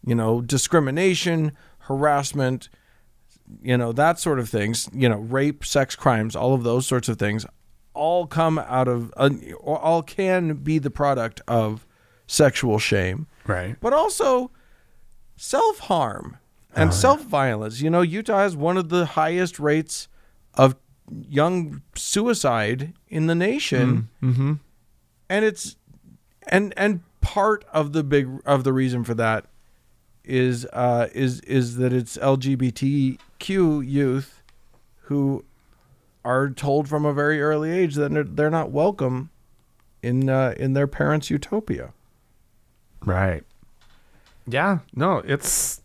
you 0.06 0.14
know, 0.14 0.42
discrimination, 0.42 1.52
harassment, 1.80 2.70
you 3.62 3.78
know, 3.78 3.92
that 3.92 4.20
sort 4.20 4.40
of 4.40 4.48
things, 4.50 4.90
you 4.94 5.10
know, 5.10 5.18
rape, 5.18 5.66
sex 5.66 5.96
crimes, 5.96 6.36
all 6.36 6.54
of 6.54 6.64
those 6.64 6.86
sorts 6.86 7.10
of 7.10 7.18
things, 7.18 7.46
all 7.94 8.28
come 8.28 8.60
out 8.60 8.88
of, 8.88 9.12
uh, 9.18 9.30
all 9.64 10.02
can 10.04 10.54
be 10.54 10.78
the 10.78 10.92
product 10.92 11.42
of 11.48 11.86
sexual 12.32 12.80
shame 12.80 13.28
Right. 13.46 13.76
but 13.82 13.92
also 13.94 14.52
self 15.36 15.80
harm 15.80 16.38
and 16.76 16.94
self 16.94 17.24
violence. 17.24 17.82
You 17.82 17.90
know, 17.90 18.02
Utah 18.02 18.38
has 18.40 18.56
one 18.56 18.78
of 18.78 18.88
the 18.90 19.06
highest 19.06 19.60
rates 19.60 20.08
of 20.54 20.76
young 21.28 21.82
suicide 21.96 22.94
in 23.10 23.28
the 23.28 23.36
nation, 23.36 24.08
Mm-hmm. 24.24 24.54
and 25.30 25.46
it's 25.46 25.76
and 26.48 26.74
and 26.78 27.02
part 27.20 27.66
of 27.74 27.92
the 27.92 28.04
big 28.04 28.30
of 28.46 28.64
the 28.64 28.72
reason 28.72 29.04
for 29.04 29.14
that 29.16 29.46
is 30.24 30.66
uh, 30.72 31.08
is 31.14 31.42
is 31.42 31.76
that 31.78 31.92
it's 31.92 32.16
LGBTQ 32.18 33.86
youth 33.88 34.42
who 35.04 35.44
are 36.24 36.50
told 36.50 36.88
from 36.88 37.04
a 37.06 37.14
very 37.14 37.42
early 37.42 37.72
age 37.72 37.96
that 37.96 38.12
they're, 38.14 38.24
they're 38.24 38.50
not 38.50 38.72
welcome 38.72 39.30
in 40.02 40.30
uh, 40.30 40.54
in 40.58 40.74
their 40.74 40.88
parents' 40.88 41.30
utopia. 41.30 41.92
Right. 43.06 43.44
Yeah. 44.48 44.80
No. 44.96 45.18
It's 45.26 45.82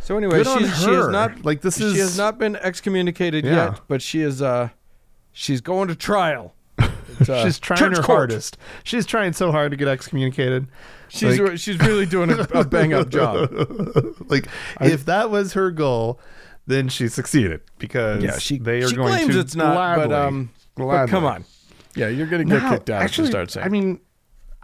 So 0.00 0.16
anyway, 0.16 0.38
Good 0.38 0.46
on 0.46 0.58
she's, 0.60 0.78
she 0.82 0.90
has 0.90 1.08
not 1.08 1.44
Like, 1.44 1.60
this 1.62 1.78
she 1.78 1.84
is- 1.84 1.96
has 1.98 2.18
not 2.18 2.38
been 2.38 2.56
excommunicated 2.56 3.44
Yeah. 3.44 3.70
yet, 3.70 3.80
but 3.88 4.02
she 4.02 4.20
is 4.22 4.40
uh 4.42 4.68
she's 5.32 5.60
going 5.60 5.88
to 5.88 5.94
trial. 5.94 6.54
It's, 6.78 7.28
uh, 7.28 7.44
she's 7.44 7.58
trying 7.58 7.78
church 7.78 7.96
her 7.96 8.02
court. 8.02 8.18
hardest. 8.30 8.56
She's 8.84 9.06
trying 9.06 9.32
so 9.32 9.50
hard 9.50 9.70
to 9.72 9.76
get 9.76 9.88
excommunicated. 9.88 10.66
She's 11.08 11.38
Like- 11.40 11.50
re- 11.50 11.56
she's 11.56 11.78
really 11.78 12.06
doing 12.06 12.30
a, 12.30 12.40
a 12.54 12.64
bang 12.64 12.92
up 12.92 13.08
job. 13.08 13.48
like 14.28 14.46
if 14.80 15.04
that 15.06 15.30
was 15.30 15.54
her 15.54 15.70
goal, 15.70 16.20
then 16.66 16.88
she 16.88 17.08
succeeded 17.08 17.60
because 17.78 18.22
Yeah, 18.22 18.38
she 18.38 18.58
they 18.58 18.82
are 18.82 18.88
she 18.88 18.96
going 18.96 19.12
claims 19.12 19.34
to 19.34 19.40
it's 19.40 19.54
not, 19.56 19.74
but 19.96 20.08
gladly- 20.08 20.14
um, 20.14 20.50
but 20.76 20.84
gladly. 20.84 21.10
come 21.10 21.24
on, 21.24 21.44
yeah, 21.94 22.08
you're 22.08 22.26
gonna 22.26 22.44
get 22.44 22.62
No, 22.62 22.70
kicked 22.70 22.90
out 22.90 23.02
actually, 23.02 23.24
if 23.24 23.28
you 23.28 23.32
start 23.32 23.50
saying. 23.50 23.66
I 23.66 23.68
mean, 23.70 24.00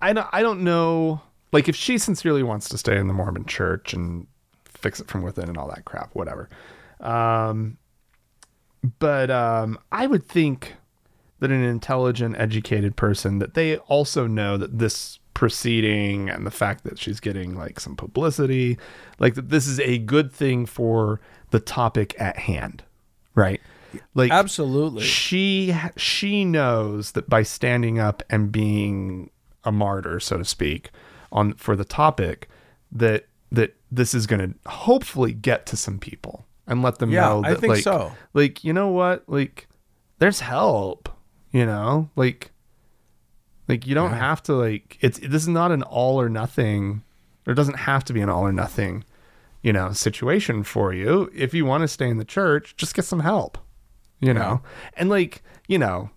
I 0.03 0.13
don't, 0.13 0.27
I 0.33 0.43
don't 0.43 0.63
know. 0.63 1.23
Like, 1.53 1.69
if 1.69 1.77
she 1.77 1.97
sincerely 1.97 2.43
wants 2.43 2.69
to 2.71 2.79
stay 2.79 2.99
in 2.99 3.07
the 3.07 3.15
Mormon 3.15 3.47
Church 3.47 3.95
and 3.95 4.27
fix 4.65 5.01
it 5.01 5.09
from 5.09 5.23
within 5.23 5.49
and 5.49 5.57
all 5.57 5.69
that 5.69 5.85
crap, 5.85 6.15
whatever. 6.15 6.51
Um, 7.01 7.79
but 8.99 9.31
um, 9.31 9.79
I 9.91 10.07
would 10.07 10.27
think 10.27 10.75
that 11.39 11.51
an 11.51 11.63
intelligent, 11.63 12.37
educated 12.39 12.97
person 12.97 13.39
that 13.39 13.55
they 13.55 13.77
also 13.79 14.27
know 14.27 14.57
that 14.57 14.79
this 14.79 15.19
proceeding 15.35 16.29
and 16.29 16.47
the 16.47 16.51
fact 16.51 16.85
that 16.85 16.99
she's 16.99 17.21
getting 17.21 17.57
like 17.57 17.81
some 17.81 17.97
publicity, 17.97 18.79
like 19.19 19.35
that 19.35 19.49
this 19.49 19.67
is 19.67 19.81
a 19.81 19.99
good 19.99 20.33
thing 20.33 20.67
for 20.67 21.21
the 21.51 21.61
topic 21.61 22.15
at 22.21 22.39
hand, 22.39 22.83
right? 23.35 23.61
Like 24.15 24.31
absolutely, 24.31 25.03
she 25.03 25.77
she 25.97 26.45
knows 26.45 27.13
that 27.13 27.29
by 27.29 27.43
standing 27.43 27.99
up 27.99 28.23
and 28.31 28.51
being 28.53 29.31
a 29.64 29.73
martyr 29.73 30.19
so 30.21 30.37
to 30.38 30.45
speak 30.45 30.90
on 31.31 31.54
for 31.54 31.76
the 31.76 31.85
topic 31.85 32.49
that 32.90 33.26
that 33.50 33.75
this 33.90 34.14
is 34.14 34.26
going 34.26 34.40
to 34.40 34.71
hopefully 34.71 35.33
get 35.33 35.66
to 35.66 35.76
some 35.76 35.99
people 35.99 36.45
and 36.66 36.83
let 36.83 36.99
them 36.99 37.11
Yeah, 37.11 37.28
know 37.28 37.42
I 37.45 37.54
think 37.54 37.75
like 37.75 37.83
so. 37.83 38.12
like 38.35 38.64
you 38.64 38.73
know 38.73 38.88
what? 38.88 39.28
Like 39.28 39.69
there's 40.19 40.40
help 40.40 41.09
you 41.52 41.66
know? 41.66 42.09
Like 42.16 42.50
like 43.69 43.87
you 43.87 43.95
don't 43.95 44.12
have 44.12 44.42
to 44.45 44.54
like 44.54 44.99
it's 45.00 45.19
this 45.19 45.42
is 45.42 45.49
not 45.49 45.71
an 45.73 45.83
all 45.83 46.21
or 46.21 46.28
nothing 46.28 47.02
there 47.45 47.54
doesn't 47.54 47.78
have 47.78 48.04
to 48.04 48.12
be 48.12 48.21
an 48.21 48.28
all 48.28 48.42
or 48.42 48.52
nothing 48.52 49.04
you 49.62 49.73
know 49.73 49.92
situation 49.92 50.62
for 50.64 50.92
you. 50.92 51.31
If 51.35 51.52
you 51.54 51.64
want 51.66 51.83
to 51.83 51.88
stay 51.88 52.09
in 52.09 52.16
the 52.19 52.25
church 52.25 52.75
just 52.76 52.95
get 52.95 53.04
some 53.04 53.21
help 53.21 53.59
you 54.21 54.33
know? 54.33 54.62
And 54.97 55.09
like 55.11 55.42
you 55.69 55.78
know 55.78 56.11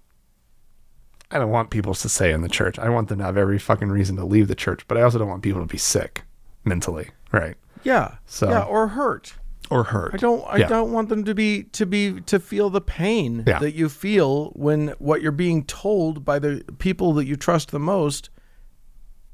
i 1.35 1.39
don't 1.39 1.51
want 1.51 1.69
people 1.69 1.93
to 1.93 2.07
stay 2.09 2.31
in 2.31 2.41
the 2.41 2.49
church 2.49 2.79
i 2.79 2.89
want 2.89 3.09
them 3.09 3.19
to 3.19 3.23
have 3.25 3.37
every 3.37 3.59
fucking 3.59 3.89
reason 3.89 4.15
to 4.15 4.25
leave 4.25 4.47
the 4.47 4.55
church 4.55 4.87
but 4.87 4.97
i 4.97 5.01
also 5.01 5.19
don't 5.19 5.27
want 5.29 5.43
people 5.43 5.61
to 5.61 5.67
be 5.67 5.77
sick 5.77 6.23
mentally 6.63 7.09
right 7.31 7.55
yeah, 7.83 8.15
So- 8.25 8.49
yeah, 8.49 8.63
or 8.63 8.87
hurt. 8.87 9.35
or 9.69 9.83
hurt 9.83 10.15
I 10.15 10.17
don't. 10.17 10.43
I 10.47 10.57
Yeah. 10.57 10.67
don't 10.67 10.91
want 10.91 11.09
them 11.09 11.23
to 11.25 11.35
be 11.35 11.63
to 11.73 11.85
be 11.85 12.19
to 12.21 12.39
feel 12.39 12.69
the 12.71 12.81
pain 12.81 13.43
Yeah. 13.45 13.59
that 13.59 13.73
you 13.75 13.89
feel 13.89 14.49
when 14.55 14.95
what 14.97 15.21
you're 15.21 15.31
being 15.31 15.63
told 15.65 16.25
by 16.25 16.39
the 16.39 16.63
people 16.79 17.13
that 17.13 17.25
you 17.25 17.35
trust 17.35 17.69
the 17.71 17.79
most 17.79 18.29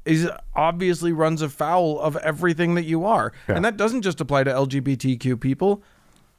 is 0.04 0.28
obviously 0.56 1.12
runs 1.12 1.40
afoul 1.42 2.00
of 2.00 2.16
everything 2.18 2.74
that 2.74 2.84
you 2.84 3.04
are, 3.04 3.32
Yeah. 3.48 3.54
and 3.56 3.64
that 3.64 3.76
doesn't 3.76 4.02
just 4.02 4.20
apply 4.20 4.44
to 4.44 4.50
LGBTQ 4.50 5.36
people. 5.40 5.82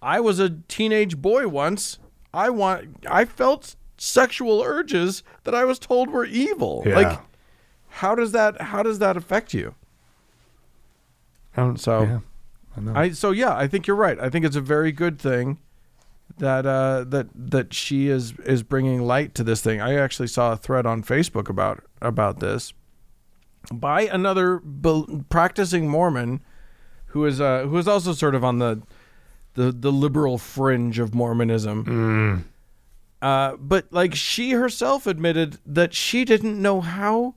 I 0.01 0.19
was 0.19 0.37
a 0.39 0.49
teenage 0.67 1.17
boy 1.17 1.47
once. 1.47 1.97
I 2.33 2.49
want. 2.49 3.05
I 3.09 3.25
felt 3.25 3.75
sexual 4.03 4.61
urges 4.61 5.23
that 5.45 5.55
I 5.55 5.63
was 5.63 5.79
told 5.79 6.09
were 6.09 6.25
evil. 6.25 6.83
Yeah. 6.85 6.95
Like, 6.95 7.19
how 7.89 8.15
does 8.15 8.31
that? 8.33 8.61
How 8.61 8.83
does 8.83 8.99
that 8.99 9.15
affect 9.15 9.53
you? 9.53 9.75
Don't- 11.55 11.79
So- 11.79 12.03
yeah, 12.03 12.19
I 12.75 12.81
know. 12.81 12.93
I 12.95 13.09
so 13.11 13.31
yeah, 13.31 13.55
I 13.55 13.67
think 13.67 13.87
you're 13.87 13.95
right. 13.95 14.19
I 14.19 14.29
think 14.29 14.45
it's 14.45 14.55
a 14.55 14.61
very 14.61 14.91
good 14.91 15.19
thing 15.19 15.59
that 16.37 16.65
uh, 16.65 17.03
that 17.09 17.27
that 17.35 17.73
she 17.73 18.07
is 18.09 18.33
is 18.45 18.63
bringing 18.63 19.01
light 19.03 19.35
to 19.35 19.43
this 19.43 19.61
thing. 19.61 19.79
I 19.79 19.95
actually 19.95 20.27
saw 20.27 20.51
a 20.53 20.57
thread 20.57 20.85
on 20.85 21.03
Facebook 21.03 21.49
about 21.49 21.83
about 22.01 22.39
this 22.39 22.73
by 23.71 24.01
another 24.01 24.59
bel 24.63 25.23
practicing 25.29 25.87
Mormon 25.87 26.41
who 27.07 27.25
is 27.25 27.39
uh, 27.39 27.63
who 27.67 27.77
is 27.77 27.87
also 27.87 28.13
sort 28.13 28.33
of 28.35 28.43
on 28.43 28.57
the 28.57 28.81
the 29.53 29.71
the 29.71 29.91
liberal 29.91 30.37
fringe 30.39 30.97
of 30.97 31.13
Mormonism. 31.13 31.85
Mm. 31.85 32.43
Uh, 33.23 33.55
but 33.57 33.87
like 33.89 34.13
she 34.13 34.51
herself 34.51 35.07
admitted 35.07 35.57
that 35.65 35.93
she 35.93 36.25
didn't 36.25 36.61
know 36.61 36.81
how 36.81 37.35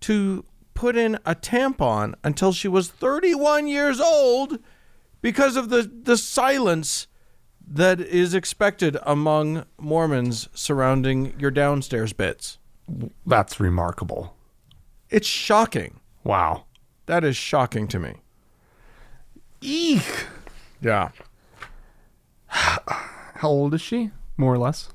to 0.00 0.44
put 0.74 0.96
in 0.96 1.14
a 1.24 1.34
tampon 1.36 2.12
until 2.24 2.52
she 2.52 2.66
was 2.66 2.88
31 2.88 3.68
years 3.68 4.00
old 4.00 4.58
because 5.22 5.54
of 5.54 5.68
the 5.68 5.88
the 6.02 6.16
silence 6.16 7.06
that 7.64 8.00
is 8.00 8.34
expected 8.34 8.96
among 9.04 9.64
Mormons 9.78 10.48
surrounding 10.54 11.38
your 11.38 11.52
downstairs 11.52 12.12
bits. 12.12 12.58
that's 13.24 13.60
remarkable 13.60 14.34
It's 15.10 15.28
shocking. 15.28 16.00
wow 16.24 16.64
That 17.06 17.22
is 17.22 17.36
shocking 17.36 17.86
to 17.88 17.98
me. 18.00 18.12
eek 19.60 20.26
Yeah. 20.80 21.10
how 22.48 23.48
old 23.48 23.74
is 23.74 23.80
she 23.80 24.10
more 24.36 24.54
or 24.54 24.58
less 24.58 24.88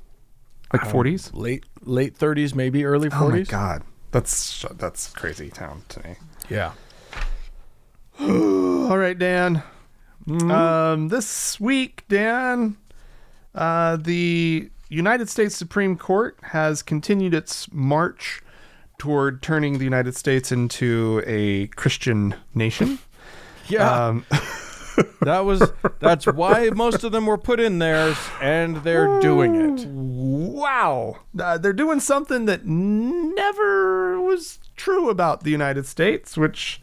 like 0.73 0.81
40s 0.81 1.31
Late 1.33 1.65
late 1.83 2.17
30s, 2.17 2.55
maybe 2.55 2.85
early 2.85 3.09
40s. 3.09 3.21
Oh 3.21 3.29
my 3.29 3.41
god, 3.41 3.83
that's 4.11 4.65
that's 4.73 5.09
crazy 5.11 5.49
town 5.49 5.83
to 5.89 6.03
me. 6.03 6.15
Yeah. 6.49 6.71
All 8.19 8.97
right, 8.97 9.17
Dan. 9.17 9.63
Um, 10.27 11.09
this 11.09 11.59
week, 11.59 12.05
Dan, 12.07 12.77
uh, 13.53 13.97
the 13.97 14.69
United 14.87 15.27
States 15.29 15.55
Supreme 15.55 15.97
Court 15.97 16.37
has 16.43 16.81
continued 16.81 17.33
its 17.33 17.71
march 17.73 18.41
toward 18.97 19.41
turning 19.41 19.79
the 19.79 19.83
United 19.83 20.15
States 20.15 20.51
into 20.51 21.21
a 21.25 21.67
Christian 21.67 22.35
nation. 22.53 22.99
Yeah. 23.69 24.07
Um, 24.07 24.25
that 25.21 25.45
was 25.45 25.71
that's 25.99 26.25
why 26.25 26.69
most 26.73 27.03
of 27.03 27.11
them 27.11 27.25
were 27.25 27.37
put 27.37 27.59
in 27.59 27.79
there 27.79 28.15
and 28.41 28.77
they're 28.77 29.19
doing 29.19 29.55
it. 29.55 29.85
wow, 29.87 31.17
uh, 31.39 31.57
they're 31.57 31.73
doing 31.73 31.99
something 31.99 32.45
that 32.45 32.65
never 32.65 34.21
was 34.21 34.59
true 34.75 35.09
about 35.09 35.43
the 35.43 35.51
United 35.51 35.85
States, 35.85 36.37
which, 36.37 36.81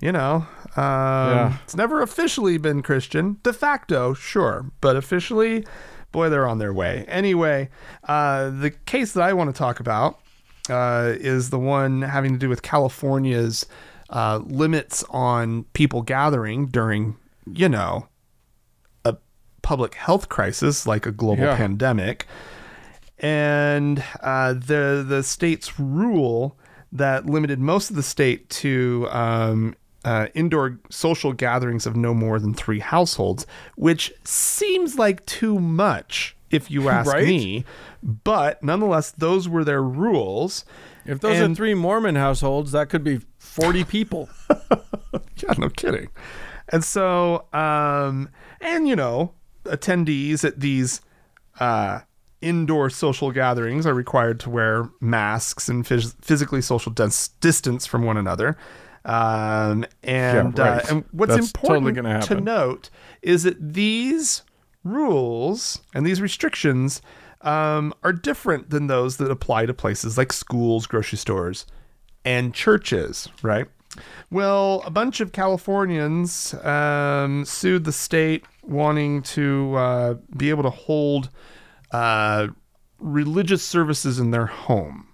you 0.00 0.12
know, 0.12 0.46
um, 0.76 1.58
it's 1.64 1.76
never 1.76 2.00
officially 2.02 2.58
been 2.58 2.82
Christian. 2.82 3.38
De 3.42 3.52
facto, 3.52 4.14
sure, 4.14 4.66
but 4.80 4.96
officially, 4.96 5.64
boy, 6.12 6.28
they're 6.28 6.46
on 6.46 6.58
their 6.58 6.72
way. 6.72 7.04
Anyway, 7.08 7.68
uh, 8.04 8.50
the 8.50 8.70
case 8.70 9.12
that 9.12 9.22
I 9.22 9.32
want 9.32 9.54
to 9.54 9.58
talk 9.58 9.80
about 9.80 10.20
uh, 10.70 11.12
is 11.16 11.50
the 11.50 11.58
one 11.58 12.02
having 12.02 12.32
to 12.32 12.38
do 12.38 12.48
with 12.48 12.62
California's 12.62 13.66
uh, 14.10 14.40
limits 14.44 15.04
on 15.10 15.64
people 15.72 16.02
gathering 16.02 16.66
during, 16.66 17.16
you 17.46 17.68
know, 17.68 18.08
a 19.04 19.16
public 19.62 19.94
health 19.94 20.28
crisis 20.28 20.86
like 20.86 21.06
a 21.06 21.12
global 21.12 21.44
Yeah. 21.44 21.56
pandemic, 21.56 22.26
and 23.18 24.02
uh, 24.20 24.52
the 24.54 25.04
the 25.06 25.22
state's 25.22 25.78
rule 25.78 26.58
that 26.92 27.26
limited 27.26 27.58
most 27.58 27.90
of 27.90 27.96
the 27.96 28.02
state 28.02 28.48
to 28.50 29.08
um, 29.10 29.74
uh, 30.04 30.26
indoor 30.34 30.78
social 30.90 31.32
gatherings 31.32 31.86
of 31.86 31.96
no 31.96 32.12
more 32.12 32.38
than 32.38 32.52
three 32.52 32.80
households, 32.80 33.46
which 33.76 34.12
seems 34.24 34.98
like 34.98 35.24
too 35.24 35.58
much 35.58 36.36
if 36.50 36.70
you 36.70 36.88
ask 36.90 37.10
Right? 37.12 37.26
me. 37.26 37.64
But 38.02 38.62
nonetheless, 38.62 39.12
those 39.12 39.48
were 39.48 39.64
their 39.64 39.82
rules. 39.82 40.64
If 41.06 41.20
those 41.20 41.38
And- 41.38 41.52
are 41.52 41.56
three 41.56 41.74
Mormon 41.74 42.16
households, 42.16 42.72
that 42.72 42.88
could 42.88 43.04
be 43.04 43.20
40 43.38 43.84
people. 43.84 44.28
Yeah, 45.42 45.54
no 45.58 45.68
kidding. 45.68 46.08
And 46.72 46.82
so, 46.82 47.46
um, 47.52 48.28
and 48.60 48.88
you 48.88 48.96
know, 48.96 49.34
attendees 49.64 50.44
at 50.44 50.58
these 50.58 51.00
uh, 51.60 52.00
indoor 52.40 52.90
social 52.90 53.30
gatherings 53.30 53.86
are 53.86 53.94
required 53.94 54.40
to 54.40 54.50
wear 54.50 54.88
masks 55.00 55.68
and 55.68 55.84
phys- 55.84 56.14
physically 56.24 56.62
social 56.62 56.90
dis- 56.90 57.28
distance 57.28 57.86
from 57.86 58.02
one 58.02 58.16
another. 58.16 58.56
Um, 59.04 59.84
and 60.02 60.56
Yeah, 60.56 60.64
right. 60.64 60.84
uh, 60.84 60.94
and 60.94 61.04
what's 61.12 61.34
That's 61.34 61.46
important 61.48 61.94
gonna 61.96 62.40
note 62.40 62.88
is 63.20 63.42
that 63.42 63.74
these 63.74 64.42
rules 64.84 65.80
and 65.94 66.06
these 66.06 66.20
restrictions 66.20 67.02
um, 67.42 67.92
are 68.04 68.12
different 68.12 68.70
than 68.70 68.86
those 68.86 69.16
that 69.16 69.30
apply 69.30 69.66
to 69.66 69.74
places 69.74 70.16
like 70.16 70.32
schools, 70.32 70.86
grocery 70.86 71.18
stores, 71.18 71.66
and 72.24 72.54
churches, 72.54 73.28
right? 73.42 73.66
Well, 74.30 74.82
a 74.86 74.90
bunch 74.90 75.20
of 75.20 75.32
Californians 75.32 76.54
um, 76.64 77.44
sued 77.44 77.84
the 77.84 77.92
state 77.92 78.44
wanting 78.62 79.22
to 79.22 79.74
uh, 79.74 80.14
be 80.36 80.50
able 80.50 80.62
to 80.62 80.70
hold 80.70 81.28
uh, 81.90 82.48
religious 82.98 83.62
services 83.62 84.18
in 84.18 84.30
their 84.30 84.46
home, 84.46 85.08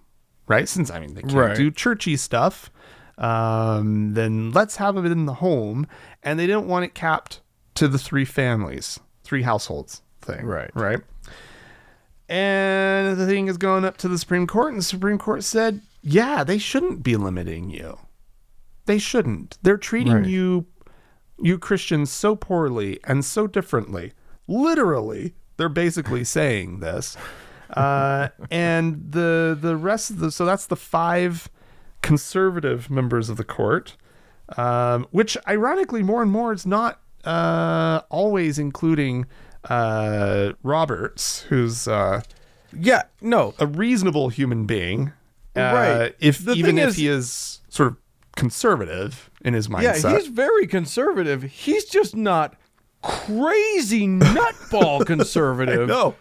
right? 0.46 0.68
Since, 0.68 0.90
I 0.90 1.00
mean, 1.00 1.14
they 1.14 1.22
can't 1.22 1.34
Right. 1.34 1.56
do 1.56 1.70
churchy 1.70 2.16
stuff, 2.16 2.70
um, 3.16 4.14
then 4.14 4.52
let's 4.52 4.76
have 4.76 4.96
it 4.96 5.10
in 5.10 5.26
the 5.26 5.34
home. 5.34 5.86
And 6.22 6.38
they 6.38 6.46
didn't 6.46 6.68
want 6.68 6.84
it 6.84 6.94
capped 6.94 7.40
to 7.74 7.88
the 7.88 7.98
three 7.98 8.24
families, 8.24 9.00
three 9.24 9.42
households 9.42 10.02
thing. 10.20 10.44
Right. 10.46 10.70
Right. 10.74 11.00
And 12.28 13.16
the 13.16 13.26
thing 13.26 13.46
has 13.46 13.56
gone 13.56 13.84
up 13.84 13.96
to 13.98 14.08
the 14.08 14.18
Supreme 14.18 14.46
Court, 14.46 14.68
and 14.72 14.78
the 14.78 14.84
Supreme 14.84 15.18
Court 15.18 15.42
said, 15.44 15.80
yeah, 16.02 16.44
they 16.44 16.58
shouldn't 16.58 17.02
be 17.02 17.16
limiting 17.16 17.70
you. 17.70 17.98
They 18.88 18.98
shouldn't. 18.98 19.58
They're 19.62 19.76
treating 19.76 20.12
Right. 20.14 20.26
you, 20.26 20.66
you 21.40 21.58
Christians, 21.58 22.10
so 22.10 22.34
poorly 22.34 22.98
and 23.04 23.24
so 23.24 23.46
differently. 23.46 24.12
Literally, 24.48 25.34
they're 25.58 25.68
basically 25.68 26.24
saying 26.24 26.80
this. 26.80 27.16
Uh, 27.70 28.28
and 28.50 29.12
the 29.12 29.56
the 29.60 29.76
rest 29.76 30.10
of 30.10 30.18
the 30.20 30.30
so 30.32 30.44
that's 30.46 30.64
the 30.66 30.74
five 30.76 31.50
conservative 32.02 32.90
members 32.90 33.28
of 33.28 33.36
the 33.36 33.44
court, 33.44 33.96
um, 34.56 35.06
which 35.10 35.36
ironically 35.46 36.02
more 36.02 36.22
and 36.22 36.30
more 36.30 36.52
is 36.54 36.64
not 36.64 37.00
uh, 37.24 38.00
always 38.08 38.58
including 38.58 39.26
uh, 39.68 40.52
Roberts, 40.62 41.42
who's 41.50 41.86
uh, 41.86 42.22
yeah, 42.72 43.02
no. 43.20 43.54
a 43.58 43.66
reasonable 43.66 44.30
human 44.30 44.64
being, 44.64 45.12
uh, 45.54 45.60
Right. 45.60 46.14
If 46.20 46.38
The 46.44 46.52
even 46.54 46.78
if 46.78 46.88
is- 46.90 46.96
he 46.96 47.08
is 47.08 47.60
sort 47.68 47.88
of 47.88 47.96
conservative 48.38 49.30
in 49.42 49.52
his 49.54 49.68
mindset. 49.68 50.02
Yeah, 50.04 50.16
he's 50.16 50.28
very 50.28 50.66
conservative. 50.66 51.42
He's 51.42 51.84
just 51.84 52.16
not 52.16 52.56
crazy 53.02 54.06
nutball 54.06 55.04
conservative. 55.12 55.88
no. 55.88 56.14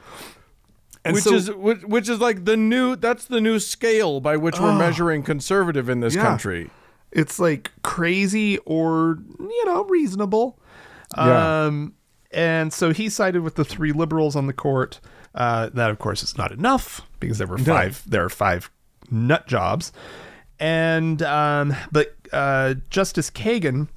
Which 1.10 1.24
so- 1.24 1.34
is 1.36 1.52
which, 1.52 1.82
which 1.84 2.10
is 2.10 2.20
like 2.20 2.44
the 2.44 2.58
new 2.58 2.96
that's 2.98 3.26
the 3.26 3.40
new 3.40 3.60
scale 3.60 4.20
by 4.20 4.36
which 4.36 4.60
we're 4.60 4.78
measuring 4.78 5.24
conservative 5.24 5.88
in 5.88 6.02
this 6.02 6.16
Yeah. 6.16 6.24
country. 6.24 6.70
it's 7.14 7.40
like 7.40 7.72
crazy 7.84 8.58
or 8.66 9.18
you 9.40 9.66
know 9.66 9.86
reasonable. 9.86 10.60
Yeah. 11.16 11.66
Um, 11.66 11.94
and 12.32 12.74
so 12.74 12.92
he 12.92 13.08
sided 13.08 13.42
with 13.42 13.56
the 13.56 13.64
three 13.64 13.94
liberals 13.94 14.36
on 14.36 14.48
the 14.48 14.54
court. 14.54 15.00
Uh, 15.34 15.70
that 15.74 15.90
of 15.90 16.00
course 16.00 16.24
is 16.24 16.38
not 16.38 16.52
enough 16.52 17.02
because 17.22 17.38
there 17.38 17.48
were 17.48 17.58
five. 17.58 18.04
There 18.06 18.26
are 18.26 18.30
five 18.30 18.70
nut 19.10 19.48
jobs, 19.48 19.94
and 20.60 21.22
um, 21.22 21.76
but 21.92 22.16
uh, 22.32 22.76
Justice 22.90 23.30
Kagan 23.30 23.88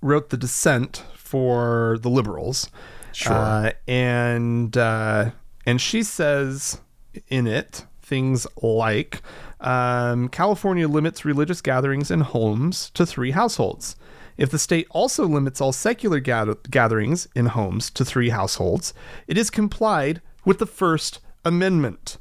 wrote 0.00 0.30
the 0.30 0.36
dissent 0.36 1.04
for 1.14 1.98
the 2.00 2.10
liberals. 2.10 2.70
Sure. 3.12 3.32
Uh, 3.32 3.72
and 3.86 4.76
uh, 4.76 5.30
and 5.66 5.80
she 5.80 6.02
says 6.02 6.80
in 7.28 7.46
it 7.46 7.84
things 8.02 8.46
like 8.62 9.20
um, 9.60 10.28
California 10.28 10.88
limits 10.88 11.24
religious 11.24 11.60
gatherings 11.60 12.10
in 12.10 12.20
homes 12.20 12.90
to 12.90 13.04
three 13.04 13.32
households. 13.32 13.96
If 14.36 14.50
the 14.50 14.58
state 14.58 14.86
also 14.90 15.26
limits 15.26 15.60
all 15.60 15.72
secular 15.72 16.20
gather- 16.20 16.56
gatherings 16.70 17.26
in 17.34 17.46
homes 17.46 17.90
to 17.90 18.04
three 18.04 18.28
households, 18.28 18.94
it 19.26 19.36
is 19.36 19.50
complied 19.50 20.22
with 20.44 20.58
the 20.58 20.66
First 20.66 21.18
Amendment. 21.44 22.18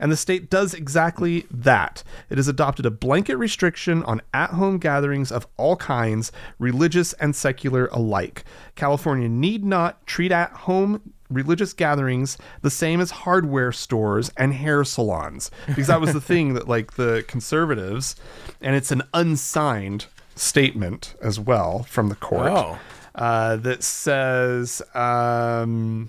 And 0.00 0.12
the 0.12 0.16
state 0.16 0.48
does 0.50 0.74
exactly 0.74 1.46
that. 1.50 2.02
It 2.30 2.36
has 2.38 2.48
adopted 2.48 2.86
a 2.86 2.90
blanket 2.90 3.36
restriction 3.36 4.02
on 4.04 4.20
at 4.32 4.50
home 4.50 4.78
gatherings 4.78 5.32
of 5.32 5.46
all 5.56 5.76
kinds, 5.76 6.30
religious 6.58 7.12
and 7.14 7.34
secular 7.34 7.86
alike. 7.92 8.44
California 8.76 9.28
need 9.28 9.64
not 9.64 10.06
treat 10.06 10.30
at 10.32 10.50
home 10.50 11.12
religious 11.30 11.74
gatherings 11.74 12.38
the 12.62 12.70
same 12.70 13.00
as 13.02 13.10
hardware 13.10 13.70
stores 13.72 14.30
and 14.36 14.54
hair 14.54 14.82
salons. 14.84 15.50
Because 15.66 15.88
that 15.88 16.00
was 16.00 16.12
the 16.14 16.20
thing 16.30 16.54
that, 16.54 16.68
like, 16.68 16.94
the 16.94 17.24
conservatives, 17.28 18.16
and 18.62 18.74
it's 18.74 18.90
an 18.90 19.02
unsigned 19.12 20.06
statement 20.36 21.14
as 21.20 21.38
well 21.38 21.82
from 21.82 22.08
the 22.08 22.14
court 22.14 22.50
Oh. 22.50 22.78
uh, 23.14 23.56
that 23.56 23.82
says. 23.82 24.80
Um, 24.94 26.08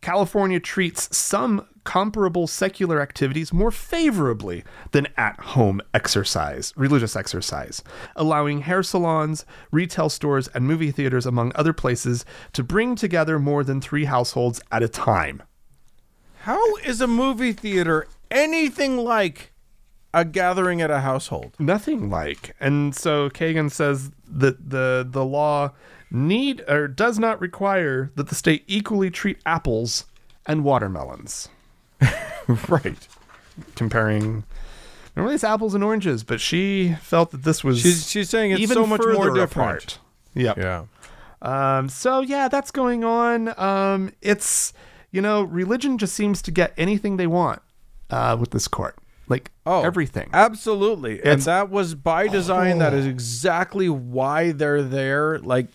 California 0.00 0.60
treats 0.60 1.16
some 1.16 1.66
comparable 1.84 2.46
secular 2.46 3.00
activities 3.00 3.52
more 3.52 3.70
favorably 3.70 4.64
than 4.92 5.06
at 5.16 5.38
home 5.40 5.80
exercise, 5.92 6.72
religious 6.76 7.14
exercise, 7.14 7.82
allowing 8.16 8.62
hair 8.62 8.82
salons, 8.82 9.44
retail 9.70 10.08
stores, 10.08 10.48
and 10.48 10.66
movie 10.66 10.90
theaters, 10.90 11.26
among 11.26 11.52
other 11.54 11.72
places, 11.72 12.24
to 12.52 12.62
bring 12.62 12.96
together 12.96 13.38
more 13.38 13.62
than 13.62 13.80
three 13.80 14.06
households 14.06 14.60
at 14.72 14.82
a 14.82 14.88
time. 14.88 15.42
How 16.40 16.76
is 16.76 17.00
a 17.00 17.06
movie 17.06 17.52
theater 17.52 18.06
anything 18.30 18.98
like 18.98 19.52
a 20.12 20.24
gathering 20.24 20.82
at 20.82 20.90
a 20.90 21.00
household? 21.00 21.54
Nothing 21.58 22.10
like. 22.10 22.54
And 22.60 22.94
so 22.94 23.30
Kagan 23.30 23.70
says 23.70 24.10
that 24.28 24.70
the 24.70 25.06
the 25.08 25.24
law 25.24 25.72
need 26.10 26.62
or 26.68 26.86
does 26.86 27.18
not 27.18 27.40
require 27.40 28.10
that 28.14 28.28
the 28.28 28.34
state 28.34 28.64
equally 28.66 29.10
treat 29.10 29.38
apples 29.46 30.04
and 30.46 30.64
watermelons. 30.64 31.48
right. 32.68 33.08
comparing 33.76 34.44
normally 35.16 35.34
it's 35.34 35.44
apples 35.44 35.74
and 35.74 35.84
oranges, 35.84 36.24
but 36.24 36.40
she 36.40 36.94
felt 37.00 37.30
that 37.30 37.42
this 37.44 37.62
was 37.64 37.80
She's 37.80 38.08
she's 38.08 38.28
saying 38.30 38.50
it's 38.52 38.60
even 38.60 38.74
so 38.74 38.86
much 38.86 39.00
more 39.02 39.30
different. 39.30 39.50
apart. 39.52 39.98
Yep. 40.34 40.58
Yeah. 40.58 40.84
Um, 41.42 41.88
so 41.88 42.20
yeah, 42.20 42.48
that's 42.48 42.70
going 42.70 43.04
on. 43.04 43.58
Um, 43.60 44.12
it's 44.22 44.72
you 45.12 45.22
know, 45.22 45.42
religion 45.44 45.98
just 45.98 46.14
seems 46.14 46.42
to 46.42 46.50
get 46.50 46.72
anything 46.76 47.16
they 47.16 47.26
want 47.28 47.62
uh, 48.10 48.36
with 48.38 48.50
this 48.50 48.66
court. 48.66 48.96
Like 49.28 49.50
Oh, 49.64 49.82
everything. 49.82 50.28
Absolutely. 50.34 51.22
and 51.24 51.40
that 51.42 51.70
was 51.70 51.94
by 51.94 52.28
design. 52.28 52.78
That 52.78 52.92
is 52.92 53.06
exactly 53.06 53.88
why 53.88 54.52
they're 54.52 54.82
there. 54.82 55.38
Like 55.38 55.68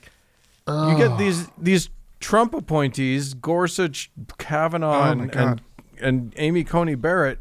you 0.68 0.96
get 0.98 1.18
these 1.18 1.48
these 1.58 1.90
Trump 2.20 2.54
appointees, 2.54 3.34
Gorsuch, 3.34 4.12
Kavanaugh, 4.38 5.08
Oh, 5.08 5.12
and, 5.14 5.62
and 6.00 6.34
Amy 6.38 6.64
Coney 6.64 6.96
Barrett. 6.96 7.40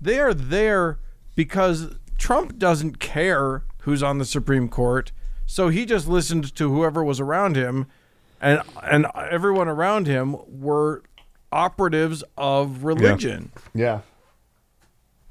They 0.00 0.18
are 0.20 0.34
there 0.34 0.98
because 1.34 1.96
Trump 2.18 2.58
doesn't 2.58 2.98
care 2.98 3.64
who's 3.82 4.02
on 4.02 4.18
the 4.18 4.24
Supreme 4.24 4.68
Court. 4.68 5.12
So 5.46 5.68
he 5.68 5.84
just 5.84 6.08
listened 6.08 6.54
to 6.56 6.72
whoever 6.72 7.04
was 7.04 7.20
around 7.20 7.56
him 7.56 7.86
and 8.44 8.62
and 8.82 9.06
everyone 9.16 9.68
around 9.68 10.06
him 10.06 10.36
were 10.46 11.02
operatives 11.50 12.22
of 12.36 12.84
religion. 12.84 13.52
Yeah. 13.74 14.00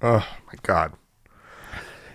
Oh 0.01 0.27
my 0.47 0.53
god. 0.63 0.93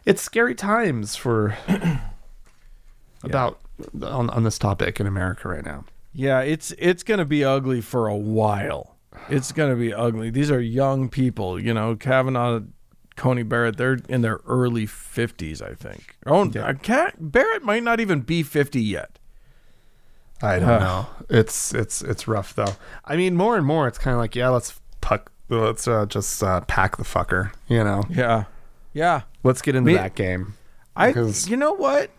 It's 0.05 0.21
scary 0.21 0.55
times 0.55 1.15
for 1.15 1.57
about 3.23 3.61
on 4.03 4.29
on 4.31 4.43
this 4.43 4.59
topic 4.59 4.99
in 4.99 5.07
America 5.07 5.49
right 5.49 5.65
now. 5.65 5.85
Yeah, 6.13 6.41
it's 6.41 6.73
it's 6.79 7.03
gonna 7.03 7.25
be 7.25 7.45
ugly 7.45 7.81
for 7.81 8.09
a 8.09 8.17
while. 8.17 8.97
It's 9.29 9.53
gonna 9.53 9.77
be 9.77 9.93
ugly. 9.93 10.31
These 10.31 10.51
are 10.51 10.61
young 10.61 11.09
people, 11.09 11.61
you 11.61 11.73
know. 11.75 11.97
Kavanaugh, 11.97 12.61
Coney 13.17 13.43
Barrett, 13.43 13.77
they're 13.77 13.99
in 14.09 14.23
their 14.23 14.41
early 14.47 14.87
fifties, 14.87 15.61
I 15.61 15.75
think. 15.75 16.17
Oh, 16.27 16.45
Yeah. 16.45 16.67
I 16.67 16.73
can't, 16.75 17.33
Barrett 17.33 17.63
might 17.63 17.83
not 17.83 18.01
even 18.01 18.21
be 18.21 18.43
fifty 18.43 18.81
yet. 18.81 19.19
I 20.41 20.61
don't 20.61 20.81
know. 20.81 21.07
It's 21.29 21.75
it's 21.75 22.01
it's 22.01 22.29
rough 22.29 22.55
though. 22.55 22.77
I 23.05 23.17
mean, 23.17 23.35
more 23.37 23.57
and 23.57 23.67
more, 23.67 23.89
it's 23.89 23.99
kind 23.99 24.15
of 24.15 24.21
like, 24.21 24.37
yeah, 24.37 24.49
let's 24.51 24.81
puck, 25.01 25.33
let's 25.49 25.89
uh, 25.89 26.07
just 26.07 26.43
uh, 26.43 26.61
pack 26.63 26.97
the 26.97 27.03
fucker. 27.03 27.51
You 27.67 27.83
know, 27.83 28.05
Yeah, 28.09 28.45
yeah. 28.93 29.23
let's 29.43 29.61
get 29.63 29.75
into 29.75 29.89
Me- 29.89 29.95
that 29.95 30.15
game. 30.15 30.55
I, 30.95 31.09
you 31.11 31.57
know 31.57 31.73
what? 31.73 32.11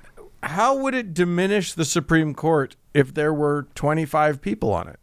How 0.43 0.75
would 0.77 0.95
it 0.95 1.13
diminish 1.13 1.73
the 1.73 1.83
Supreme 1.85 2.33
Court 2.33 2.75
if 2.93 3.13
there 3.13 3.33
were 3.33 3.67
twenty 3.73 4.05
five 4.05 4.41
people 4.41 4.73
on 4.73 4.87
it? 4.89 4.98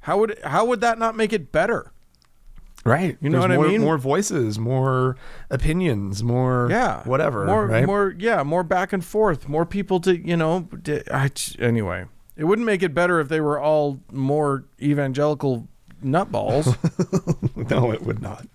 How 0.00 0.18
would 0.18 0.38
how 0.44 0.64
would 0.66 0.80
that 0.80 0.98
not 0.98 1.16
make 1.16 1.32
it 1.32 1.52
better? 1.52 1.92
Right. 2.84 3.18
You 3.20 3.28
know 3.28 3.40
There's 3.46 3.58
what 3.58 3.66
I 3.66 3.70
mean? 3.72 3.82
More 3.82 3.98
voices, 3.98 4.58
more 4.58 5.16
opinions, 5.50 6.22
more 6.24 6.68
yeah 6.70 7.02
whatever. 7.04 7.44
more 7.44 7.66
right? 7.66 7.84
more 7.86 8.14
yeah 8.18 8.42
more 8.42 8.62
back 8.62 8.92
and 8.92 9.04
forth 9.04 9.48
more 9.48 9.66
people 9.66 10.00
to 10.00 10.16
you 10.16 10.36
know 10.36 10.68
d 10.82 11.02
I- 11.12 11.30
anyway 11.58 12.06
it 12.36 12.44
wouldn't 12.44 12.64
make 12.64 12.82
it 12.82 12.94
better 12.94 13.20
if 13.20 13.28
they 13.28 13.40
were 13.42 13.60
all 13.60 14.00
more 14.10 14.64
evangelical 14.80 15.68
nutballs 16.02 16.66
no, 17.70 17.90
it 17.92 18.00
would 18.02 18.22
not. 18.22 18.46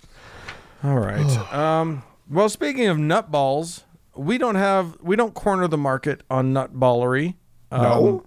all 0.84 0.98
right 0.98 1.38
um 1.54 2.02
well 2.28 2.50
speaking 2.50 2.88
of 2.88 2.98
nutballs 2.98 3.84
we 4.16 4.40
don't 4.40 4.56
have 4.56 4.98
we 5.02 5.16
don't 5.16 5.36
corner 5.36 5.68
the 5.68 5.78
market 5.78 6.22
on 6.32 6.52
nutballery 6.54 7.36
Um, 7.72 7.82
No, 7.84 8.26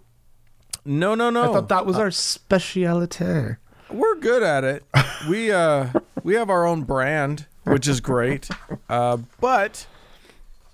no 0.88 1.14
no 1.14 1.28
no 1.28 1.42
I 1.42 1.46
thought 1.52 1.68
that 1.68 1.84
was 1.84 1.98
our 1.98 2.08
specialite. 2.08 3.58
we're 3.90 4.16
good 4.16 4.42
at 4.42 4.64
it. 4.64 4.84
We 5.28 5.52
uh 5.52 5.88
we 6.22 6.34
have 6.34 6.48
our 6.50 6.66
own 6.66 6.82
brand, 6.82 7.46
which 7.64 7.86
is 7.86 8.00
great. 8.00 8.48
Uh, 8.88 9.18
but 9.40 9.86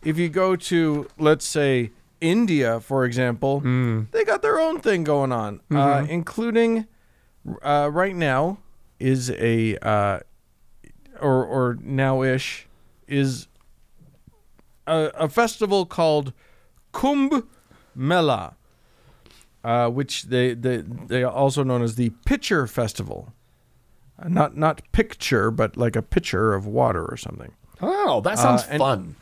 if 0.04 0.16
you 0.16 0.28
go 0.28 0.54
to 0.56 1.08
let's 1.18 1.44
say 1.44 1.90
India, 2.20 2.80
for 2.80 3.04
example, 3.04 3.60
they 4.12 4.24
got 4.24 4.40
their 4.40 4.58
own 4.60 4.80
thing 4.80 5.02
going 5.04 5.32
on, 5.32 5.60
uh, 5.70 6.06
including 6.08 6.86
uh, 7.62 7.90
right 7.92 8.14
now 8.14 8.58
is 9.00 9.30
a 9.32 9.76
uh, 9.78 10.20
or 11.20 11.44
or 11.44 11.76
now 11.82 12.22
ish 12.22 12.68
is 13.08 13.48
a, 14.86 15.10
a 15.14 15.28
festival 15.28 15.84
called 15.84 16.32
Kumbh 16.92 17.46
Mela 17.94 18.56
uh, 19.64 19.88
which 19.88 20.24
they, 20.24 20.54
they 20.54 20.78
they 20.78 21.22
are 21.24 21.32
also 21.32 21.64
known 21.64 21.82
as 21.82 21.96
the 21.96 22.10
Pitcher 22.26 22.66
Festival. 22.66 23.32
Uh, 24.18 24.28
not 24.28 24.56
not 24.56 24.82
picture, 24.92 25.50
but 25.50 25.76
like 25.76 25.96
a 25.96 26.02
pitcher 26.02 26.54
of 26.54 26.66
water 26.66 27.04
or 27.04 27.16
something. 27.16 27.52
Oh, 27.80 28.20
that 28.20 28.38
sounds 28.38 28.62
Uh, 28.62 28.66
and- 28.70 28.78
fun. 28.78 29.16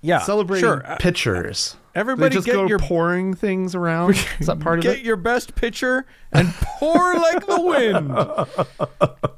Yeah, 0.00 0.18
Celebrating 0.18 0.64
Sure, 0.64 0.82
uh, 0.84 0.96
pitchers. 0.96 1.76
everybody 1.94 2.30
they 2.30 2.34
just 2.34 2.46
get 2.46 2.54
go 2.54 2.66
your 2.66 2.80
pouring 2.80 3.34
things 3.34 3.72
around. 3.76 4.16
Is 4.40 4.48
that 4.48 4.58
part 4.58 4.80
of 4.80 4.84
it? 4.84 4.96
get 4.96 5.04
your 5.04 5.14
best 5.16 5.54
pitcher 5.54 6.06
and 6.32 6.52
pour 6.54 7.14
like 7.14 7.46
the 7.46 7.60
wind. 7.60 8.10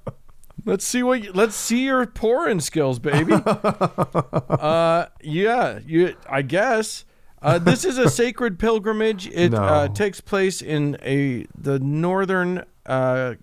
Let's 0.64 0.86
see 0.86 1.02
what 1.02 1.22
you, 1.22 1.32
let's 1.32 1.54
see 1.56 1.84
your 1.84 2.04
pouring 2.06 2.60
skills, 2.60 2.98
baby. 2.98 3.32
uh, 3.44 5.06
yeah, 5.22 5.78
you. 5.86 6.14
I 6.28 6.42
guess 6.42 7.04
uh, 7.42 7.58
this 7.58 7.84
is 7.84 7.98
a 7.98 8.08
sacred 8.22 8.58
pilgrimage. 8.58 9.26
It 9.28 9.54
uh, 9.54 9.88
takes 9.88 10.20
place 10.20 10.60
in 10.62 10.96
a 11.02 11.46
the 11.56 11.78
northern 11.78 12.64
uh, 12.86 13.34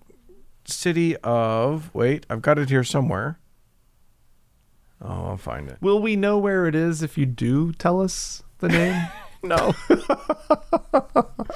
city 0.64 1.16
of. 1.18 1.94
Wait, 1.94 2.26
I've 2.30 2.42
got 2.42 2.58
it 2.58 2.68
here 2.70 2.84
somewhere. 2.84 3.38
Oh, 5.02 5.26
I'll 5.28 5.36
find 5.36 5.68
it. 5.68 5.76
Will 5.80 6.00
we 6.00 6.16
know 6.16 6.38
where 6.38 6.66
it 6.66 6.74
is 6.74 7.02
if 7.02 7.18
you 7.18 7.26
do 7.26 7.72
tell 7.72 8.00
us 8.00 8.42
the 8.58 8.68
name? 8.68 9.08
no. 9.42 9.74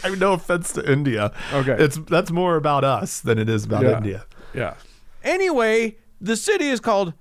I 0.04 0.10
mean, 0.10 0.18
no 0.18 0.34
offense 0.34 0.72
to 0.74 0.90
India. 0.90 1.32
Okay. 1.52 1.76
It's 1.78 1.96
that's 1.98 2.30
more 2.30 2.56
about 2.56 2.84
us 2.84 3.20
than 3.20 3.38
it 3.38 3.48
is 3.48 3.64
about 3.64 3.84
Yeah. 3.84 3.96
India. 3.96 4.26
Yeah. 4.54 4.74
Anyway, 5.22 5.96
the 6.20 6.36
city 6.36 6.68
is 6.68 6.80
called 6.80 7.14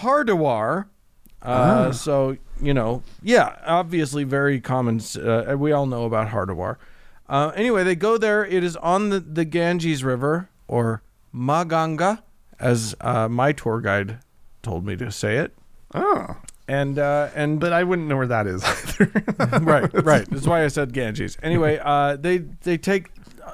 Hardwar. 0.00 0.86
Ah. 1.42 1.86
Uh, 1.86 1.92
So, 1.92 2.36
you 2.60 2.74
know, 2.74 3.02
yeah, 3.22 3.56
obviously 3.66 4.24
very 4.24 4.60
common. 4.60 5.00
Uh, 5.16 5.54
we 5.58 5.72
all 5.72 5.86
know 5.86 6.04
about 6.04 6.28
Hardwar. 6.28 6.76
Uh, 7.28 7.52
anyway, 7.54 7.82
they 7.84 7.96
go 7.96 8.18
there. 8.18 8.44
It 8.44 8.62
is 8.62 8.76
on 8.76 9.10
the, 9.10 9.20
the 9.20 9.44
Ganges 9.44 10.04
River, 10.04 10.48
or 10.68 11.02
Maganga, 11.34 12.22
as 12.58 12.94
uh, 13.00 13.28
my 13.28 13.52
tour 13.52 13.80
guide 13.80 14.18
told 14.62 14.86
me 14.86 14.96
to 14.96 15.10
say 15.10 15.38
it. 15.38 15.56
Oh. 15.94 16.36
And 16.68 16.98
uh, 16.98 17.30
and 17.34 17.60
But 17.60 17.72
I 17.72 17.84
wouldn't 17.84 18.08
know 18.08 18.16
where 18.16 18.26
that 18.26 18.46
is 18.46 18.64
either. 18.64 19.60
right, 19.60 20.04
right. 20.04 20.28
That's 20.28 20.46
why 20.46 20.64
I 20.64 20.68
said 20.68 20.92
Ganges. 20.92 21.36
Anyway, 21.42 21.78
uh, 21.84 22.16
they 22.16 22.38
they 22.38 22.76
take 22.76 23.10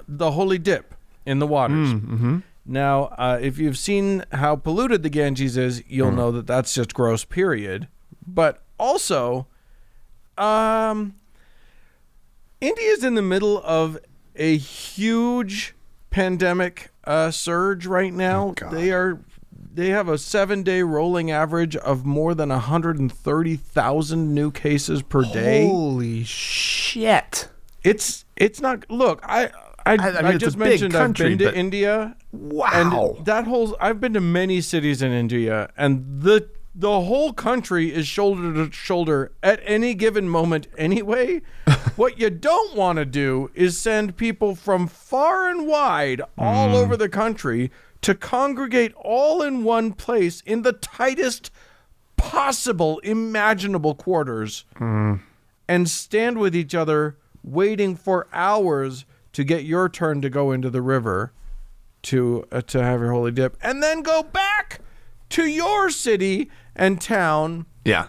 the 0.09 0.31
holy 0.33 0.59
dip 0.59 0.95
in 1.27 1.39
the 1.39 1.47
waters. 1.47 1.93
mm-hmm. 1.93 2.39
Now, 2.65 3.05
uh, 3.19 3.39
if 3.43 3.59
you've 3.59 3.77
seen 3.77 4.25
how 4.33 4.57
polluted 4.57 5.03
the 5.03 5.11
Ganges 5.11 5.57
is, 5.57 5.83
you'll 5.89 6.13
know 6.13 6.31
that 6.31 6.47
that's 6.47 6.73
just 6.75 6.95
gross. 6.95 7.25
Period. 7.25 7.89
But 8.27 8.62
also, 8.79 9.47
um, 10.39 11.15
India's 12.61 13.05
in 13.05 13.15
the 13.15 13.23
middle 13.23 13.63
of 13.65 13.99
a 14.37 14.57
huge 14.57 15.75
pandemic 16.11 16.91
uh, 17.05 17.31
surge 17.31 17.87
right 17.87 18.13
now. 18.13 18.55
Oh, 18.63 18.71
they 18.71 18.91
are. 18.91 19.21
They 19.75 19.89
have 19.89 20.07
a 20.07 20.19
seven-day 20.19 20.83
rolling 20.83 21.31
average 21.31 21.77
of 21.77 22.05
more 22.05 22.35
than 22.35 22.51
130,000 22.51 24.35
new 24.35 24.51
cases 24.51 25.03
per 25.03 25.23
day. 25.25 25.67
Holy 25.67 26.25
shit. 26.25 27.49
It's 27.83 28.27
it's 28.37 28.61
not. 28.61 28.91
Look, 28.91 29.21
I 29.25 29.51
I, 29.85 29.95
I 29.95 29.97
mean, 29.97 30.27
I 30.27 30.37
just 30.37 30.57
mentioned 30.57 30.93
country, 30.93 31.33
I've 31.33 31.39
been 31.39 31.49
to 31.49 31.59
India. 31.59 32.17
Wow. 32.33 33.17
And 33.17 33.27
that 33.27 33.47
whole 33.47 33.77
I've 33.81 34.01
been 34.01 34.15
to 34.15 34.21
many 34.21 34.61
cities 34.61 35.03
in 35.03 35.13
India 35.13 35.71
and 35.77 36.23
the 36.23 36.49
the 36.75 37.03
whole 37.03 37.33
country 37.35 37.93
is 37.93 38.07
shoulder 38.07 38.53
to 38.67 38.73
shoulder 38.73 39.33
at 39.43 39.61
any 39.65 39.93
given 39.95 40.29
moment 40.29 40.67
anyway. 40.79 41.43
what 41.97 42.19
you 42.19 42.31
don't 42.31 42.75
want 42.75 42.97
to 42.97 43.05
do 43.05 43.51
is 43.55 43.77
send 43.79 44.17
people 44.17 44.55
from 44.55 44.87
far 44.87 45.49
and 45.49 45.67
wide 45.67 46.23
all 46.39 46.69
Mm. 46.71 46.75
over 46.75 46.97
the 46.97 47.09
country 47.11 47.71
to 48.01 48.15
congregate 48.15 48.93
all 48.97 49.43
in 49.43 49.63
one 49.65 49.93
place 49.93 50.41
in 50.47 50.63
the 50.63 50.73
tightest 50.73 51.51
possible 52.17 52.99
imaginable 53.01 53.95
quarters 53.95 54.65
Mm. 54.81 55.21
and 55.69 55.89
stand 55.89 56.39
with 56.39 56.55
each 56.57 56.75
other 56.75 57.17
waiting 57.45 57.97
for 57.97 58.29
hours 58.33 59.05
to 59.33 59.45
get 59.45 59.65
your 59.65 59.89
turn 59.89 60.21
to 60.23 60.31
go 60.31 60.53
into 60.53 60.71
the 60.71 60.83
river 60.83 61.33
to 62.03 62.45
uh, 62.53 62.61
to 62.63 62.83
have 62.83 63.01
your 63.01 63.13
holy 63.13 63.31
dip 63.33 63.57
and 63.63 63.83
then 63.83 64.03
go 64.03 64.23
back 64.23 64.81
to 65.31 65.47
your 65.47 65.91
city 65.91 66.51
and 66.77 67.01
town 67.01 67.67
yeah. 67.85 68.09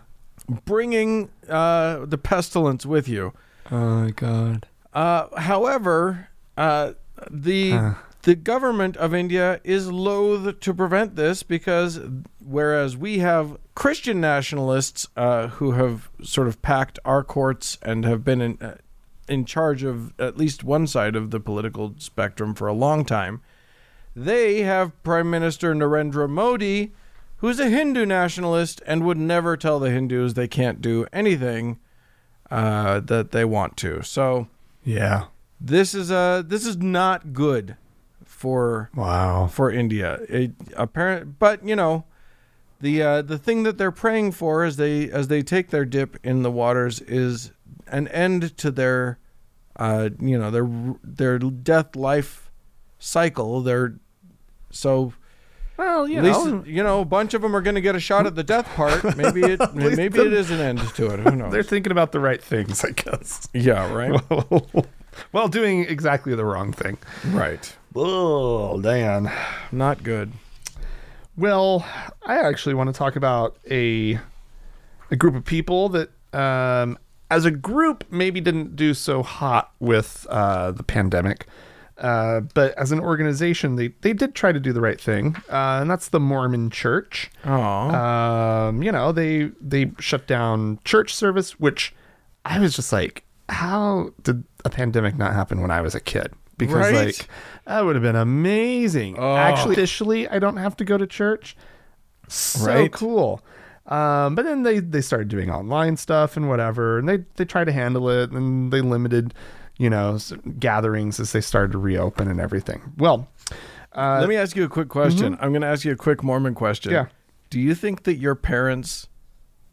bringing 0.66 1.30
uh, 1.50 2.06
the 2.06 2.18
pestilence 2.18 2.86
with 2.86 3.08
you 3.08 3.34
Oh 3.72 4.02
my 4.02 4.12
god. 4.12 4.68
uh, 4.94 5.40
however, 5.40 6.30
uh, 6.58 6.94
the 7.30 7.72
Huh. 7.72 7.94
the 8.24 8.36
government 8.36 8.96
of 8.98 9.14
India 9.14 9.60
is 9.64 9.92
loath 9.92 10.60
to 10.62 10.74
prevent 10.74 11.16
this 11.16 11.44
because 11.44 12.00
whereas 12.40 12.96
we 12.98 13.20
have 13.20 13.58
Christian 13.76 14.22
nationalists 14.22 15.08
uh, 15.18 15.48
who 15.48 15.72
have 15.72 16.10
sort 16.22 16.48
of 16.48 16.62
packed 16.62 17.00
our 17.06 17.24
courts 17.24 17.78
and 17.82 18.06
have 18.06 18.24
been 18.24 18.42
in 18.42 18.58
uh, 18.62 18.76
in 19.28 19.46
charge 19.46 19.84
of 19.84 20.14
at 20.20 20.38
least 20.38 20.64
one 20.64 20.86
side 20.88 21.16
of 21.16 21.32
the 21.32 21.40
political 21.40 21.96
spectrum 21.98 22.54
for 22.54 22.68
a 22.68 22.74
long 22.74 23.06
time, 23.06 23.42
they 24.16 24.62
have 24.62 25.02
Prime 25.04 25.30
Minister 25.30 25.74
Narendra 25.74 26.30
Modi, 26.30 26.92
who's 27.44 27.60
a 27.60 27.68
Hindu 27.70 28.06
nationalist 28.06 28.82
and 28.88 29.04
would 29.04 29.18
never 29.18 29.58
tell 29.58 29.78
the 29.78 29.92
Hindus 29.92 30.34
they 30.34 30.48
can't 30.48 30.80
do 30.82 31.06
anything 31.12 31.78
uh, 32.50 33.02
that 33.02 33.32
they 33.32 33.44
want 33.44 33.76
to. 33.78 34.02
So 34.02 34.48
Yeah. 34.86 35.26
this 35.60 35.94
is 35.94 36.10
uh 36.10 36.42
this 36.46 36.66
is 36.66 36.78
not 36.78 37.34
good 37.34 37.76
for 38.24 38.90
Wow. 38.96 39.48
for 39.48 39.70
India. 39.70 40.20
It, 40.30 40.52
apparent, 40.78 41.38
but 41.38 41.68
you 41.68 41.76
know, 41.76 42.06
the 42.80 43.02
uh, 43.04 43.22
the 43.22 43.38
thing 43.38 43.64
that 43.64 43.78
they're 43.78 43.92
praying 43.92 44.32
for 44.32 44.64
as 44.64 44.78
they 44.78 45.12
as 45.12 45.28
they 45.28 45.42
take 45.42 45.70
their 45.70 45.84
dip 45.86 46.18
in 46.24 46.44
the 46.44 46.52
waters 46.52 47.02
is 47.02 47.52
an 47.88 48.08
end 48.08 48.56
to 48.58 48.72
their, 48.72 49.20
uh, 49.76 50.10
you 50.22 50.38
know, 50.40 50.50
their 50.50 50.70
their 51.04 51.40
death 51.40 51.94
life 51.98 52.50
cycle. 53.00 53.60
Their 53.62 53.96
so 54.72 55.14
Well, 55.78 56.08
you 56.08 56.18
at 56.20 56.24
know, 56.24 56.64
you 56.66 56.84
know 56.84 57.02
a 57.02 57.06
bunch 57.06 57.34
of 57.34 57.42
them 57.42 57.56
are 57.56 57.62
going 57.62 57.76
to 57.76 57.82
get 57.82 57.96
a 57.96 58.00
shot 58.00 58.26
at 58.28 58.36
the 58.36 58.44
death 58.44 58.68
part. 58.76 59.04
Maybe 59.18 59.42
it 59.42 59.60
maybe 59.74 60.20
the- 60.20 60.28
it 60.28 60.34
is 60.34 60.52
an 60.52 60.60
end 60.60 60.80
to 60.96 61.08
it. 61.14 61.20
Who 61.22 61.32
knows? 61.36 61.52
they're 61.52 61.64
thinking 61.64 61.92
about 61.92 62.12
the 62.12 62.20
right 62.20 62.42
things, 62.44 62.84
I 62.86 62.92
guess. 62.92 63.48
yeah, 63.54 63.92
right, 63.92 64.22
well, 65.32 65.48
doing 65.48 65.86
exactly 65.86 66.36
the 66.36 66.46
wrong 66.46 66.74
thing. 66.74 66.98
right. 67.28 67.76
Oh, 67.96 68.82
Dan. 68.82 69.32
Not 69.72 70.02
good. 70.04 70.32
Well, 71.38 71.86
I 72.24 72.38
actually 72.38 72.76
want 72.76 72.90
to 72.90 72.94
talk 72.98 73.16
about 73.16 73.58
a 73.70 74.20
a 75.12 75.16
group 75.16 75.36
of 75.36 75.46
people 75.46 75.90
that, 75.90 76.10
um, 76.34 76.98
as 77.30 77.46
a 77.46 77.52
group, 77.52 78.04
maybe 78.12 78.42
didn't 78.42 78.76
do 78.76 78.94
so 78.94 79.22
hot 79.24 79.72
with 79.80 80.26
uh, 80.30 80.72
the 80.72 80.84
pandemic, 80.84 81.46
uh, 82.04 82.42
but 82.54 82.78
as 82.78 82.92
an 82.92 83.00
organization, 83.00 83.76
they 83.78 83.88
they 84.02 84.14
did 84.14 84.36
try 84.36 84.52
to 84.52 84.60
do 84.60 84.72
the 84.74 84.82
right 84.82 85.00
thing, 85.02 85.36
uh, 85.50 85.80
and 85.82 85.90
that's 85.90 86.10
the 86.10 86.20
Mormon 86.20 86.70
Church. 86.70 87.32
Oh, 87.46 87.52
Um, 87.52 88.84
you 88.84 88.92
know, 88.92 89.12
they 89.12 89.52
they 89.62 89.92
shut 90.00 90.28
down 90.28 90.80
church 90.86 91.16
service, 91.16 91.60
which 91.60 91.96
I 92.46 92.60
was 92.60 92.76
just 92.76 92.92
like, 92.94 93.24
how 93.50 94.12
did 94.24 94.44
a 94.66 94.70
pandemic 94.70 95.18
not 95.18 95.34
happen 95.34 95.62
when 95.62 95.72
I 95.72 95.82
was 95.82 95.96
a 95.96 96.00
kid? 96.00 96.34
Because 96.58 96.76
Right? 96.76 97.06
like 97.08 97.28
that 97.66 97.84
would 97.84 97.96
have 97.96 98.04
been 98.04 98.16
amazing. 98.16 99.16
Oh. 99.18 99.36
Actually, 99.38 99.74
officially, 99.74 100.28
I 100.28 100.40
don't 100.40 100.58
have 100.58 100.76
to 100.78 100.86
go 100.86 100.98
to 100.98 101.08
church. 101.08 101.56
So 102.28 102.66
Right. 102.66 102.92
cool. 102.92 103.42
Um, 103.88 104.36
but 104.36 104.44
then 104.46 104.64
they 104.64 104.80
they 104.80 105.02
started 105.02 105.28
doing 105.28 105.50
online 105.50 105.98
stuff 105.98 106.38
and 106.38 106.48
whatever, 106.48 106.98
and 107.00 107.08
they 107.10 107.26
they 107.36 107.44
tried 107.46 107.66
to 107.66 107.74
handle 107.74 108.10
it, 108.10 108.32
and 108.32 108.72
they 108.72 108.80
limited, 108.82 109.34
you 109.78 109.90
know, 109.90 110.18
gatherings 110.60 111.20
as 111.20 111.32
they 111.32 111.42
started 111.42 111.72
to 111.74 111.78
reopen 111.78 112.30
and 112.30 112.40
everything. 112.40 112.94
Well, 112.98 113.28
uh, 113.96 114.18
Let 114.20 114.30
me 114.30 114.36
ask 114.36 114.56
you 114.56 114.64
a 114.64 114.70
quick 114.70 114.90
question. 114.90 115.38
I'm 115.40 115.50
going 115.52 115.62
to 115.62 115.68
ask 115.68 115.86
you 115.86 115.92
a 115.92 115.96
quick 115.96 116.24
Mormon 116.24 116.56
question. 116.56 116.92
Yeah. 116.92 117.08
Do 117.50 117.60
you 117.60 117.76
think 117.76 118.04
that 118.04 118.16
your 118.16 118.36
parents 118.36 119.08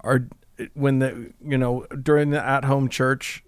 are 0.01 0.27
when 0.75 0.99
the 0.99 1.33
you 1.43 1.57
know 1.57 1.87
during 2.03 2.29
the 2.31 2.45
at-home 2.45 2.89
church 2.91 3.43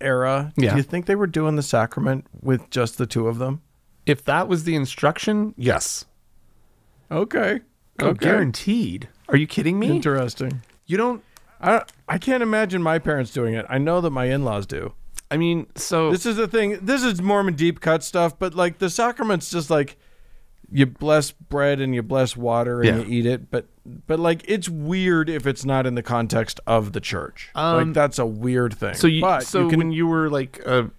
era? 0.00 0.52
Yeah. 0.56 0.70
Do 0.72 0.76
you 0.76 0.82
think 0.82 1.06
they 1.06 1.14
were 1.14 1.28
doing 1.28 1.54
the 1.56 1.62
sacrament 1.62 2.26
with 2.42 2.68
just 2.70 2.98
the 2.98 3.06
two 3.06 3.28
of 3.28 3.38
them? 3.38 3.62
if 4.06 4.24
that 4.24 4.48
was 4.48 4.64
the 4.64 4.74
instruction, 4.74 5.52
yes, 5.58 6.06
Okay. 7.10 7.60
Oh, 8.00 8.08
okay. 8.08 8.24
guaranteed. 8.26 9.08
Are 9.28 9.36
you 9.36 9.46
kidding 9.46 9.78
me? 9.78 9.88
Interesting. 9.90 10.62
you 10.86 10.96
don't. 10.96 11.22
I 11.60 11.82
I 12.08 12.18
can't 12.18 12.42
imagine 12.42 12.82
my 12.82 12.98
parents 12.98 13.32
doing 13.32 13.54
it. 13.54 13.66
I 13.68 13.78
know 13.78 14.00
that 14.00 14.10
my 14.10 14.26
in-laws 14.26 14.66
do. 14.66 14.94
I 15.30 15.36
mean, 15.36 15.66
so 15.74 16.10
This 16.10 16.24
is 16.26 16.36
the 16.36 16.48
thing. 16.48 16.78
This 16.80 17.02
is 17.02 17.20
Mormon 17.20 17.54
deep 17.54 17.80
cut 17.80 18.02
stuff, 18.02 18.38
but 18.38 18.54
like 18.54 18.78
the 18.78 18.88
sacrament's 18.90 19.50
just 19.50 19.68
like 19.70 19.96
you 20.70 20.84
bless 20.86 21.30
bread 21.30 21.80
and 21.80 21.94
you 21.94 22.02
bless 22.02 22.36
water 22.36 22.80
and 22.82 22.86
Yeah. 23.00 23.04
you 23.06 23.18
eat 23.20 23.26
it, 23.26 23.50
but 23.50 23.66
but 24.06 24.18
like 24.20 24.42
it's 24.46 24.68
weird 24.68 25.30
if 25.30 25.46
it's 25.46 25.64
not 25.64 25.86
in 25.86 25.94
the 25.94 26.02
context 26.02 26.60
of 26.66 26.92
the 26.92 27.00
church. 27.00 27.50
Um, 27.54 27.86
like 27.88 27.94
that's 27.94 28.18
a 28.18 28.26
weird 28.26 28.74
thing. 28.74 28.94
so 28.94 29.06
you 29.06 29.20
but 29.22 29.40
so 29.44 29.64
you 29.64 29.68
can, 29.70 29.78
when 29.78 29.92
you 29.92 30.06
were 30.06 30.28
like 30.30 30.58
a, 30.66 30.90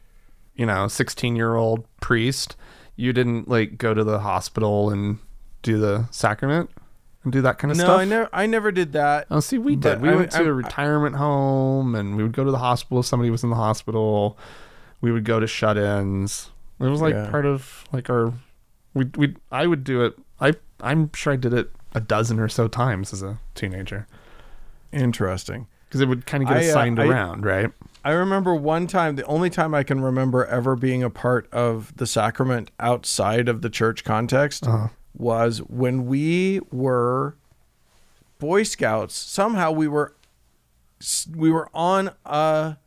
you 0.56 0.66
know, 0.66 0.88
sixteen 0.88 1.36
year 1.36 1.56
old 1.56 1.86
priest, 2.02 2.56
you 2.96 3.14
didn't 3.14 3.48
like 3.48 3.78
go 3.78 3.94
to 3.94 4.04
the 4.04 4.20
hospital 4.20 4.90
and 4.90 5.20
do 5.62 5.78
the 5.80 6.08
sacrament 6.12 6.70
and 7.24 7.34
do 7.34 7.42
that 7.42 7.58
kind 7.58 7.72
of 7.72 7.78
no, 7.78 7.84
stuff. 7.84 7.96
No, 7.98 8.02
I 8.02 8.06
never 8.06 8.30
I 8.34 8.46
never 8.46 8.72
did 8.72 8.94
that. 8.94 9.28
Oh, 9.30 9.40
see, 9.40 9.58
we 9.58 9.76
did. 9.76 10.02
We 10.02 10.10
I- 10.10 10.16
went 10.16 10.32
to 10.32 10.40
I- 10.40 10.46
a 10.48 10.54
retirement 10.54 11.16
home, 11.18 11.96
and 11.96 12.16
we 12.16 12.24
would 12.24 12.32
go 12.34 12.44
to 12.44 12.52
the 12.52 12.60
hospital 12.60 13.00
if 13.00 13.06
somebody 13.06 13.30
was 13.30 13.44
in 13.44 13.50
the 13.50 13.56
hospital. 13.58 14.38
We 15.02 15.12
would 15.12 15.24
go 15.26 15.40
to 15.40 15.48
shut-ins. 15.48 16.52
It 16.80 16.86
was 16.86 17.02
like 17.02 17.14
Yeah. 17.14 17.30
part 17.30 17.46
of 17.46 17.86
like 17.92 18.10
our. 18.10 18.34
We 18.94 19.06
we 19.18 19.36
I 19.52 19.68
would 19.68 19.84
do 19.84 20.04
it. 20.06 20.18
I 20.40 20.54
I'm 20.82 21.12
sure 21.14 21.34
I 21.34 21.36
did 21.36 21.54
it 21.54 21.72
a 21.94 22.00
dozen 22.00 22.40
or 22.40 22.48
so 22.48 22.68
times 22.68 23.12
as 23.14 23.22
a 23.24 23.40
teenager 23.56 24.08
Interesting. 24.92 25.68
because 25.88 26.02
it 26.02 26.08
would 26.08 26.26
kind 26.26 26.44
of 26.44 26.50
get 26.50 26.58
I, 26.58 26.62
uh, 26.62 26.70
assigned 26.70 27.00
I- 27.00 27.06
around, 27.08 27.46
right? 27.46 27.72
I 28.06 28.12
remember 28.12 28.56
one 28.56 28.88
time, 28.88 29.18
the 29.18 29.26
only 29.26 29.50
time 29.50 29.74
I 29.76 29.84
can 29.84 30.00
remember 30.02 30.46
ever 30.46 30.76
being 30.78 31.04
a 31.04 31.10
part 31.10 31.52
of 31.52 31.94
the 31.98 32.08
sacrament 32.08 32.72
outside 32.80 33.50
of 33.50 33.62
the 33.62 33.70
church 33.70 34.06
context 34.06 34.66
Uh-huh. 34.66 34.88
Was 35.20 35.60
when 35.60 36.06
we 36.08 36.60
were 36.72 37.36
Boy 38.40 38.64
Scouts. 38.64 39.14
Somehow 39.16 39.72
we 39.72 39.88
were 39.88 40.16
we 41.36 41.52
were 41.52 41.70
on 41.74 42.12
a 42.26 42.78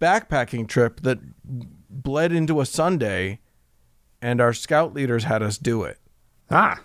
backpacking 0.00 0.66
trip 0.68 1.00
that 1.02 1.18
bled 1.90 2.32
into 2.32 2.60
a 2.60 2.66
Sunday, 2.66 3.40
and 4.22 4.40
our 4.40 4.52
scout 4.52 4.94
leaders 4.94 5.24
had 5.24 5.42
us 5.42 5.58
do 5.58 5.82
it. 5.82 5.98
Ah, 6.50 6.80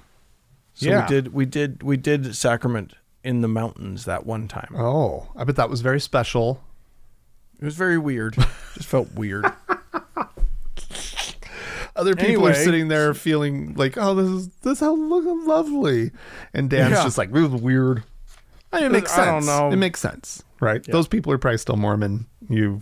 So 0.73 0.88
Yeah. 0.89 1.01
we 1.04 1.08
did 1.08 1.34
we 1.34 1.45
did 1.45 1.84
we 1.84 1.97
did 1.97 2.36
sacrament 2.36 2.95
in 3.23 3.41
the 3.41 3.47
mountains 3.47 4.06
that 4.06 4.25
one 4.25 4.47
time. 4.47 4.75
oh, 4.78 5.30
I 5.36 5.43
bet 5.43 5.56
that 5.56 5.69
was 5.69 5.82
very 5.82 5.99
special. 5.99 6.62
It 7.60 7.65
was 7.65 7.75
very 7.75 7.97
weird. 7.97 8.36
Just 8.73 8.88
felt 8.88 9.13
weird. 9.13 9.45
Other 11.95 12.15
people 12.15 12.45
are 12.47 12.53
sitting 12.53 12.88
there 12.89 13.13
feeling 13.13 13.73
like, 13.75 13.97
oh, 13.97 14.13
this 14.15 14.27
is 14.29 14.47
this 14.63 14.79
how 14.81 14.93
look 14.95 15.23
lovely, 15.47 16.12
and 16.53 16.69
Dan's 16.69 16.91
Yeah. 16.91 17.03
just 17.03 17.17
like, 17.17 17.29
it 17.29 17.34
was 17.34 17.49
weird. 17.62 18.03
I 18.73 18.77
mean, 18.77 18.86
it 18.88 18.91
makes 18.91 19.13
I 19.13 19.23
sense. 19.25 19.45
don't 19.45 19.69
know. 19.69 19.73
It 19.73 19.77
makes 19.77 20.01
sense, 20.01 20.43
right? 20.60 20.84
Those 20.84 21.08
people 21.08 21.31
are 21.31 21.38
probably 21.38 21.58
still 21.60 21.77
Mormon. 21.77 22.25
You 22.49 22.81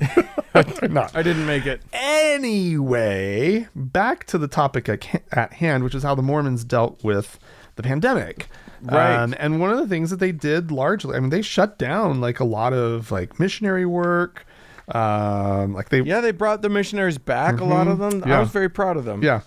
not. 0.82 1.14
I 1.16 1.22
didn't 1.22 1.46
make 1.46 1.66
it. 1.66 1.80
Anyway, 1.92 3.68
back 3.76 4.24
to 4.26 4.38
the 4.38 4.48
topic 4.48 4.88
at, 4.88 5.22
at 5.32 5.52
hand, 5.54 5.84
which 5.84 5.94
is 5.94 6.02
how 6.02 6.14
the 6.14 6.22
Mormons 6.22 6.64
dealt 6.64 7.02
with 7.04 7.38
the 7.76 7.82
pandemic. 7.82 8.48
Right. 8.82 9.14
Um, 9.16 9.34
and 9.38 9.60
one 9.60 9.70
of 9.70 9.78
the 9.78 9.86
things 9.86 10.10
that 10.10 10.18
they 10.18 10.32
did 10.32 10.70
largely, 10.70 11.16
I 11.16 11.20
mean, 11.20 11.30
they 11.30 11.42
shut 11.42 11.78
down 11.78 12.20
like 12.20 12.40
a 12.40 12.44
lot 12.44 12.72
of 12.72 13.10
like 13.10 13.38
missionary 13.40 13.86
work. 13.86 14.44
Um, 14.88 15.74
like 15.74 15.88
they, 15.88 16.02
Yeah, 16.02 16.20
they 16.20 16.32
brought 16.32 16.62
the 16.62 16.68
missionaries 16.68 17.18
back. 17.18 17.60
A 17.60 17.64
lot 17.64 17.88
of 17.88 17.98
them. 17.98 18.20
Mm-hmm. 18.20 18.28
Yeah. 18.28 18.36
I 18.36 18.40
was 18.40 18.50
very 18.50 18.68
proud 18.68 18.96
of 18.96 19.04
them. 19.04 19.22
Yeah. 19.22 19.40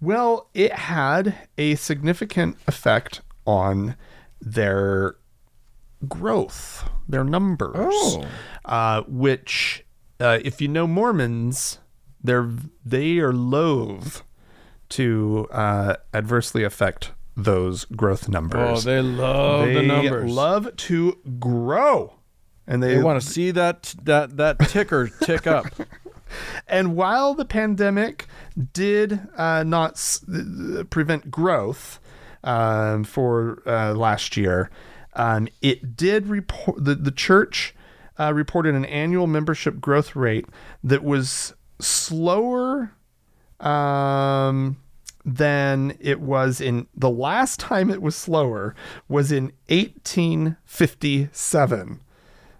Well, 0.00 0.48
it 0.54 0.72
had 0.72 1.36
a 1.58 1.74
significant 1.74 2.56
effect 2.66 3.20
on 3.46 3.96
their 4.40 5.16
growth, 6.08 6.88
their 7.08 7.24
numbers. 7.24 7.74
Oh. 7.76 8.24
Uh, 8.64 9.02
which, 9.06 9.84
uh, 10.18 10.38
if 10.42 10.60
you 10.60 10.68
know 10.68 10.86
Mormons, 10.86 11.78
they're 12.22 12.50
they 12.84 13.18
are 13.18 13.32
loath 13.32 14.22
to 14.90 15.46
uh, 15.50 15.96
adversely 16.12 16.64
affect 16.64 17.12
those 17.36 17.84
growth 17.84 18.28
numbers. 18.28 18.86
Oh, 18.86 18.90
they 18.90 19.00
love 19.00 19.66
the 19.68 19.82
numbers. 19.82 20.30
love 20.30 20.76
to 20.76 21.18
grow, 21.38 22.14
and 22.70 22.82
they, 22.82 22.94
they 22.94 23.02
want 23.02 23.20
to 23.20 23.26
see 23.26 23.50
that 23.50 23.94
that 24.04 24.38
that 24.38 24.58
ticker 24.70 25.08
tick 25.08 25.46
up. 25.46 25.66
And 26.68 26.94
while 26.94 27.34
the 27.34 27.44
pandemic 27.44 28.28
did 28.72 29.20
uh, 29.36 29.64
not 29.64 29.92
s- 29.92 30.24
uh, 30.28 30.84
prevent 30.88 31.28
growth 31.30 31.98
um, 32.44 33.02
for 33.02 33.62
uh, 33.66 33.94
last 33.94 34.36
year, 34.36 34.70
um, 35.14 35.48
it 35.60 35.96
did 35.96 36.28
report 36.28 36.84
the, 36.84 36.94
the 36.94 37.10
church 37.10 37.74
uh, 38.18 38.32
reported 38.32 38.76
an 38.76 38.84
annual 38.84 39.26
membership 39.26 39.80
growth 39.80 40.14
rate 40.14 40.46
that 40.84 41.02
was 41.02 41.54
slower 41.80 42.92
um, 43.58 44.76
than 45.24 45.96
it 46.00 46.20
was 46.20 46.60
in 46.60 46.86
the 46.94 47.10
last 47.10 47.58
time 47.58 47.90
it 47.90 48.02
was 48.02 48.14
slower 48.14 48.76
was 49.08 49.32
in 49.32 49.46
1857. 49.68 52.00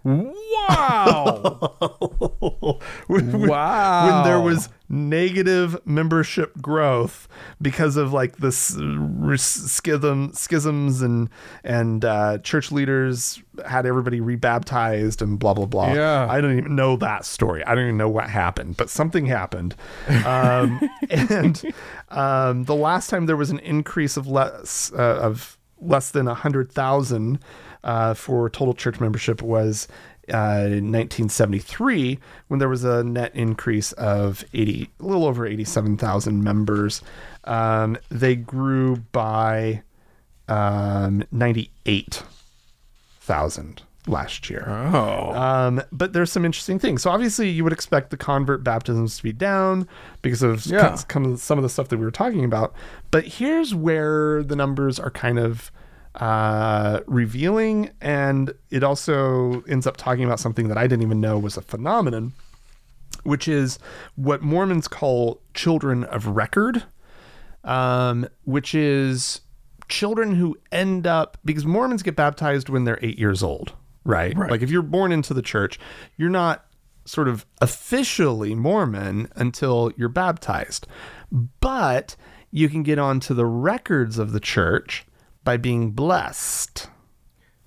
Wow! 0.03 1.69
when, 3.07 3.47
Wow. 3.47 4.05
when 4.05 4.23
there 4.23 4.39
was 4.39 4.69
negative 4.89 5.79
membership 5.85 6.59
growth 6.61 7.27
because 7.61 7.95
of 7.95 8.11
like 8.11 8.37
this 8.37 8.77
uh, 8.77 9.37
schism 9.37 10.31
schisms 10.33 11.01
and 11.01 11.29
and 11.63 12.03
uh, 12.03 12.37
church 12.39 12.71
leaders 12.71 13.41
had 13.65 13.85
everybody 13.85 14.19
rebaptized 14.19 15.21
and 15.21 15.39
blah 15.39 15.53
blah 15.53 15.65
blah. 15.65 15.93
Yeah. 15.93 16.27
I 16.29 16.41
don't 16.41 16.57
even 16.57 16.75
know 16.75 16.95
that 16.97 17.23
story. 17.25 17.63
I 17.65 17.75
don't 17.75 17.85
even 17.85 17.97
know 17.97 18.09
what 18.09 18.29
happened, 18.29 18.77
but 18.77 18.89
something 18.89 19.25
happened. 19.27 19.75
Um, 20.25 20.89
and 21.09 21.61
um, 22.09 22.63
the 22.65 22.75
last 22.75 23.09
time 23.09 23.27
there 23.27 23.37
was 23.37 23.49
an 23.51 23.59
increase 23.59 24.17
of 24.17 24.27
less 24.27 24.91
uh, 24.93 25.19
of 25.21 25.57
less 25.79 26.11
than 26.11 26.27
100,000 26.27 27.39
uh, 27.83 28.13
for 28.13 28.49
total 28.49 28.73
church 28.73 28.99
membership 28.99 29.41
was 29.41 29.87
uh, 30.29 30.69
1973 30.69 32.19
when 32.47 32.59
there 32.59 32.69
was 32.69 32.83
a 32.83 33.03
net 33.03 33.31
increase 33.35 33.91
of 33.93 34.43
80, 34.53 34.89
a 34.99 35.03
little 35.03 35.25
over 35.25 35.45
87,000 35.45 36.43
members. 36.43 37.01
Um, 37.45 37.97
they 38.09 38.35
grew 38.35 38.97
by 39.11 39.81
um, 40.47 41.23
98,000 41.31 43.81
last 44.07 44.49
year. 44.49 44.65
Oh. 44.67 45.33
Um, 45.33 45.81
but 45.91 46.13
there's 46.13 46.31
some 46.31 46.43
interesting 46.45 46.79
things. 46.79 47.03
So 47.03 47.11
obviously, 47.11 47.49
you 47.49 47.63
would 47.63 47.73
expect 47.73 48.09
the 48.09 48.17
convert 48.17 48.63
baptisms 48.63 49.17
to 49.17 49.23
be 49.23 49.31
down 49.31 49.87
because 50.21 50.41
of 50.41 50.65
Yeah. 50.65 50.95
some, 50.95 51.37
some 51.37 51.57
of 51.57 51.63
the 51.63 51.69
stuff 51.69 51.89
that 51.89 51.97
we 51.97 52.05
were 52.05 52.11
talking 52.11 52.43
about. 52.43 52.73
But 53.11 53.25
here's 53.25 53.75
where 53.75 54.43
the 54.43 54.55
numbers 54.55 54.99
are 54.99 55.11
kind 55.11 55.39
of 55.39 55.71
uh, 56.15 57.01
revealing, 57.07 57.91
and 58.01 58.53
it 58.69 58.83
also 58.83 59.63
ends 59.67 59.87
up 59.87 59.97
talking 59.97 60.23
about 60.23 60.39
something 60.39 60.67
that 60.67 60.77
I 60.77 60.83
didn't 60.83 61.03
even 61.03 61.21
know 61.21 61.39
was 61.39 61.57
a 61.57 61.61
phenomenon, 61.61 62.33
which 63.23 63.47
is 63.47 63.79
what 64.15 64.41
Mormons 64.41 64.87
call 64.87 65.41
children 65.53 66.03
of 66.05 66.27
record, 66.27 66.83
um, 67.63 68.27
which 68.43 68.75
is 68.75 69.41
children 69.87 70.35
who 70.35 70.57
end 70.71 71.05
up 71.05 71.37
because 71.45 71.65
Mormons 71.65 72.03
get 72.03 72.15
baptized 72.15 72.69
when 72.69 72.83
they're 72.83 72.99
eight 73.01 73.19
years 73.19 73.43
old, 73.43 73.73
right? 74.03 74.35
Right. 74.35 74.51
Like 74.51 74.61
if 74.61 74.69
you're 74.69 74.81
born 74.81 75.11
into 75.11 75.33
the 75.33 75.41
church, 75.41 75.79
you're 76.17 76.29
not 76.29 76.65
sort 77.05 77.27
of 77.27 77.45
officially 77.61 78.55
Mormon 78.55 79.29
until 79.35 79.91
you're 79.97 80.09
baptized, 80.09 80.87
but 81.59 82.15
you 82.51 82.69
can 82.69 82.83
get 82.83 82.99
onto 82.99 83.33
the 83.33 83.45
records 83.45 84.17
of 84.17 84.33
the 84.33 84.39
church 84.39 85.05
by 85.43 85.57
being 85.57 85.91
blessed. 85.91 86.87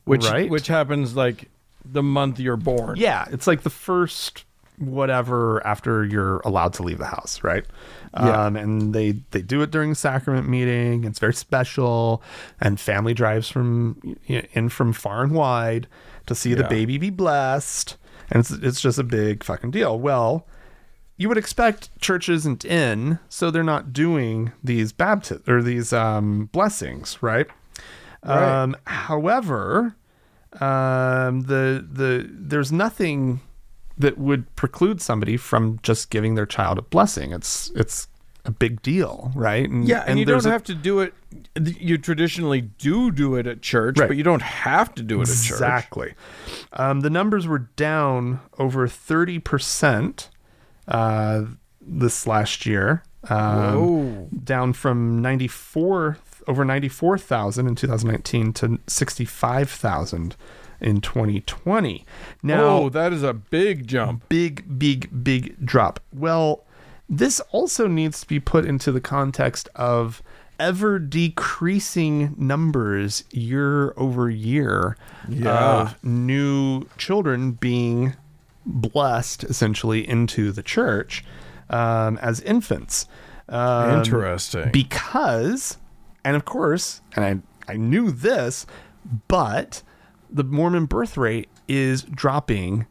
which 0.05 0.25
right. 0.25 0.51
which 0.51 0.67
happens 0.67 1.17
like 1.17 1.51
the 1.85 2.03
month 2.03 2.39
you're 2.41 2.57
born. 2.57 2.97
Yeah, 2.97 3.27
it's 3.31 3.47
like 3.47 3.63
the 3.63 3.71
first 3.71 4.45
whatever 4.79 5.65
after 5.65 6.05
you're 6.05 6.39
allowed 6.41 6.73
to 6.75 6.83
leave 6.83 6.99
the 6.99 7.07
house, 7.07 7.45
right? 7.45 7.65
Yeah. 8.15 8.47
Um, 8.47 8.57
and 8.57 8.95
they 8.95 9.13
they 9.31 9.43
do 9.43 9.63
it 9.63 9.71
during 9.71 9.91
the 9.91 9.97
sacrament 9.97 10.49
meeting. 10.49 11.05
It's 11.05 11.19
very 11.19 11.35
special, 11.35 12.23
and 12.61 12.79
family 12.79 13.15
drives 13.15 13.49
from 13.49 14.17
in 14.27 14.69
from 14.69 14.93
far 14.93 15.23
and 15.23 15.33
wide 15.33 15.87
to 16.27 16.35
see 16.35 16.55
the 16.55 16.65
baby 16.65 16.99
be 16.99 17.11
blessed, 17.11 17.97
and 18.31 18.41
it's 18.41 18.51
it's 18.51 18.81
just 18.81 18.99
a 18.99 19.05
big 19.05 19.45
fucking 19.45 19.71
deal. 19.71 19.99
Well. 19.99 20.47
You 21.17 21.29
would 21.29 21.39
expect 21.39 21.97
church 22.01 22.29
isn't 22.29 22.65
in, 22.65 23.21
so 23.29 23.49
they're 23.49 23.63
not 23.63 23.93
doing 23.93 24.51
these 24.65 24.91
baptism 24.91 25.45
or 25.47 25.63
these 25.63 25.93
um, 25.93 26.47
blessings, 26.47 27.23
right? 27.23 27.47
Right. 28.25 28.63
Um, 28.63 28.77
however, 28.87 29.97
um, 30.61 31.43
the 31.43 31.85
the 31.91 32.29
there's 32.31 32.73
nothing 32.73 33.41
that 33.99 34.19
would 34.19 34.55
preclude 34.57 35.01
somebody 35.01 35.37
from 35.37 35.79
just 35.83 36.11
giving 36.11 36.35
their 36.35 36.47
child 36.47 36.79
a 36.79 36.83
blessing. 36.83 37.33
It's 37.33 37.71
it's 37.75 38.09
a 38.47 38.51
big 38.51 38.83
deal, 38.83 39.33
right? 39.35 39.69
And, 39.71 39.89
Yeah, 39.89 40.05
and, 40.07 40.19
you 40.19 40.27
don't 40.27 40.45
a- 40.45 40.51
have 40.51 40.63
to 40.65 40.75
do 40.75 41.01
it. 41.01 41.15
You 41.59 41.97
traditionally 41.97 42.61
do 42.61 43.11
do 43.11 43.37
it 43.37 43.47
at 43.47 43.63
church, 43.63 43.99
Right. 43.99 44.07
but 44.09 44.19
you 44.19 44.23
don't 44.23 44.43
have 44.43 44.95
to 44.97 45.03
do 45.03 45.21
it 45.23 45.31
at 45.31 45.35
church. 45.37 45.51
Exactly. 45.51 46.15
Um, 46.75 47.01
the 47.01 47.09
numbers 47.11 47.47
were 47.47 47.71
down 47.77 48.41
over 48.59 48.87
thirty 48.87 49.39
percent 49.39 50.29
uh, 50.89 51.45
this 51.81 52.27
last 52.27 52.67
year. 52.67 53.03
Um, 53.31 54.27
down 54.45 54.75
from 54.75 55.23
94 55.23 56.19
over 56.47 56.65
94,000 56.65 57.67
in 57.67 57.75
2019 57.75 58.53
to 58.55 58.79
65,000 58.87 60.37
in 60.81 61.01
2020. 61.01 62.05
Now, 62.43 62.65
oh, 62.67 62.89
that 62.91 63.13
is 63.13 63.23
a 63.23 63.33
big 63.33 63.87
jump. 63.87 64.29
big, 64.29 64.79
big, 64.79 65.25
big 65.25 65.65
drop. 65.65 66.01
Well, 66.13 66.65
this 67.09 67.41
also 67.53 67.87
needs 67.87 68.21
to 68.23 68.27
be 68.27 68.41
put 68.41 68.65
into 68.65 68.91
the 68.93 69.01
context 69.01 69.69
of 69.75 70.23
ever 70.59 70.99
decreasing 70.99 72.35
numbers 72.39 73.25
year 73.31 73.93
over 73.97 74.31
year 74.31 74.97
Yeah. 75.29 75.81
of 75.83 76.05
new 76.05 76.85
children 76.97 77.53
being 77.53 78.15
blessed 78.67 79.45
essentially 79.45 80.09
into 80.09 80.53
the 80.53 80.63
church 80.63 81.25
um, 81.71 82.19
as 82.19 82.41
infants. 82.41 83.07
Um, 83.49 83.99
Interesting. 83.99 84.71
because 84.73 85.77
and 86.25 86.37
of 86.37 86.45
course 86.45 87.01
and 87.17 87.25
i 87.25 87.73
i 87.73 87.77
knew 87.77 88.11
this 88.11 88.67
but 89.29 89.83
the 90.31 90.45
mormon 90.45 90.87
birth 90.87 91.17
rate 91.17 91.49
is 91.69 92.03
dropping 92.03 92.87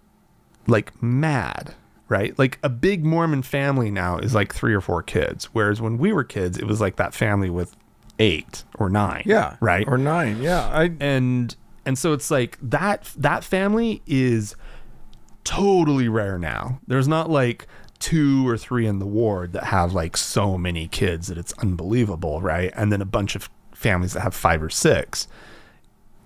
like 0.67 1.01
mad 1.01 1.73
right 2.09 2.37
like 2.39 2.59
a 2.63 2.69
big 2.69 3.03
mormon 3.05 3.41
family 3.41 3.89
now 3.91 4.17
is 4.17 4.33
like 4.35 4.53
three 4.53 4.73
or 4.73 4.81
four 4.81 5.01
kids 5.01 5.45
whereas 5.53 5.81
when 5.81 5.97
we 5.97 6.13
were 6.13 6.23
kids 6.23 6.57
it 6.57 6.65
was 6.65 6.79
like 6.79 6.95
that 6.97 7.13
family 7.13 7.49
with 7.49 7.75
eight 8.19 8.63
or 8.77 8.89
nine 8.89 9.23
yeah. 9.25 9.57
right 9.59 9.87
Or 9.87 9.97
nine. 9.97 10.39
Yeah. 10.41 10.67
I. 10.67 10.91
and 10.99 11.55
and 11.85 11.97
so 11.97 12.13
it's 12.13 12.29
like 12.29 12.57
that 12.61 13.11
that 13.17 13.43
family 13.43 14.01
is 14.05 14.55
totally 15.43 16.07
rare 16.07 16.37
now 16.37 16.79
there's 16.87 17.07
not 17.07 17.29
like 17.29 17.67
two 18.09 18.45
or 18.47 18.57
three 18.57 18.85
in 18.85 18.99
the 18.99 19.05
ward 19.05 19.53
that 19.53 19.63
have 19.63 19.93
like 19.93 20.17
so 20.17 20.57
many 20.57 20.89
kids 20.89 21.27
that 21.27 21.37
it's 21.37 21.53
unbelievable 21.59 22.41
right 22.41 22.69
and 22.75 22.91
then 22.91 23.01
a 23.01 23.05
bunch 23.05 23.33
of 23.33 23.49
families 23.73 24.11
that 24.11 24.19
have 24.19 24.35
five 24.35 24.61
or 24.61 24.69
six 24.69 25.25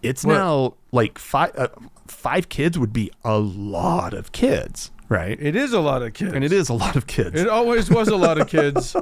it's 0.02 0.24
What- 0.26 0.34
now 0.34 0.74
like 0.92 1.20
five 1.20 1.52
uh, 1.56 1.68
five 2.08 2.50
kids 2.50 2.80
would 2.80 2.94
be 2.94 3.12
a 3.24 3.38
lot 3.38 4.16
of 4.16 4.32
kids 4.32 4.90
right 5.08 5.38
It 5.40 5.56
is 5.56 5.72
a 5.72 5.80
lot 5.80 6.02
of 6.02 6.14
kids. 6.14 6.34
and 6.34 6.44
it 6.44 6.52
is 6.52 6.68
a 6.70 6.74
lot 6.74 6.96
of 6.96 7.06
kids 7.06 7.40
It 7.40 7.48
always 7.48 7.92
was 7.92 8.08
a 8.08 8.18
lot 8.18 8.40
of 8.42 8.48
kids. 8.48 8.96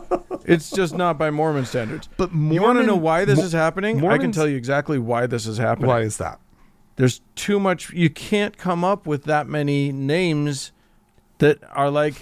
it's 0.44 0.70
just 0.70 0.94
not 0.96 1.18
by 1.18 1.32
Mormon 1.32 1.66
standards. 1.66 2.10
but 2.18 2.34
you 2.36 2.62
want 2.62 2.78
to 2.80 2.86
know 2.86 2.98
why 2.98 3.24
this 3.24 3.40
Mo- 3.40 3.46
is 3.46 3.54
happening? 3.54 4.06
I 4.06 4.18
can 4.18 4.34
tell 4.34 4.48
you 4.50 4.58
exactly 4.58 5.00
why 5.00 5.28
this 5.28 5.46
is 5.48 5.58
happening. 5.58 5.88
why 5.88 6.02
is 6.02 6.18
that 6.18 6.40
There's 6.98 7.22
too 7.36 7.58
much. 7.60 7.92
You 7.94 8.10
can't 8.10 8.58
come 8.58 8.84
up 8.84 9.08
with 9.08 9.24
that 9.24 9.48
many 9.48 9.92
names 9.94 10.72
that 11.40 11.58
are 11.74 11.90
like, 11.90 12.16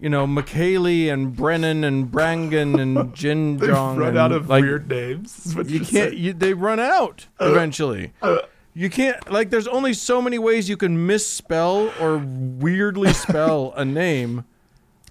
you 0.00 0.08
know, 0.08 0.26
McKaylee 0.26 1.12
and 1.12 1.34
Brennan 1.34 1.84
and 1.84 2.10
Brangan 2.10 2.80
and 2.80 3.14
Jin 3.14 3.58
Jong. 3.58 4.02
and, 4.02 4.48
like, 4.48 4.64
names 4.86 5.46
is 5.46 5.54
what 5.56 5.68
You 5.68 5.78
you're 5.78 5.84
can't. 5.86 6.16
You, 6.16 6.32
they 6.32 6.54
run 6.54 6.80
out 6.80 7.26
uh, 7.40 7.44
uh, 7.44 7.50
eventually. 7.52 8.12
Uh. 8.20 8.38
You 8.76 8.90
can't. 8.90 9.30
Like, 9.30 9.50
there's 9.50 9.68
only 9.68 9.94
so 9.94 10.20
many 10.20 10.38
ways 10.38 10.68
you 10.68 10.76
can 10.76 11.06
misspell 11.06 11.92
or 12.00 12.18
weirdly 12.18 13.12
spell 13.14 13.72
a 13.76 13.84
name, 13.84 14.44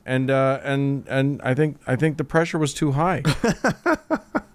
and 0.05 0.29
uh, 0.29 0.59
and 0.63 1.07
and 1.07 1.41
I 1.41 1.53
think 1.53 1.77
I 1.87 1.95
think 1.95 2.17
the 2.17 2.25
pressure 2.25 2.59
was 2.59 2.73
too 2.73 2.91
high. 2.91 3.23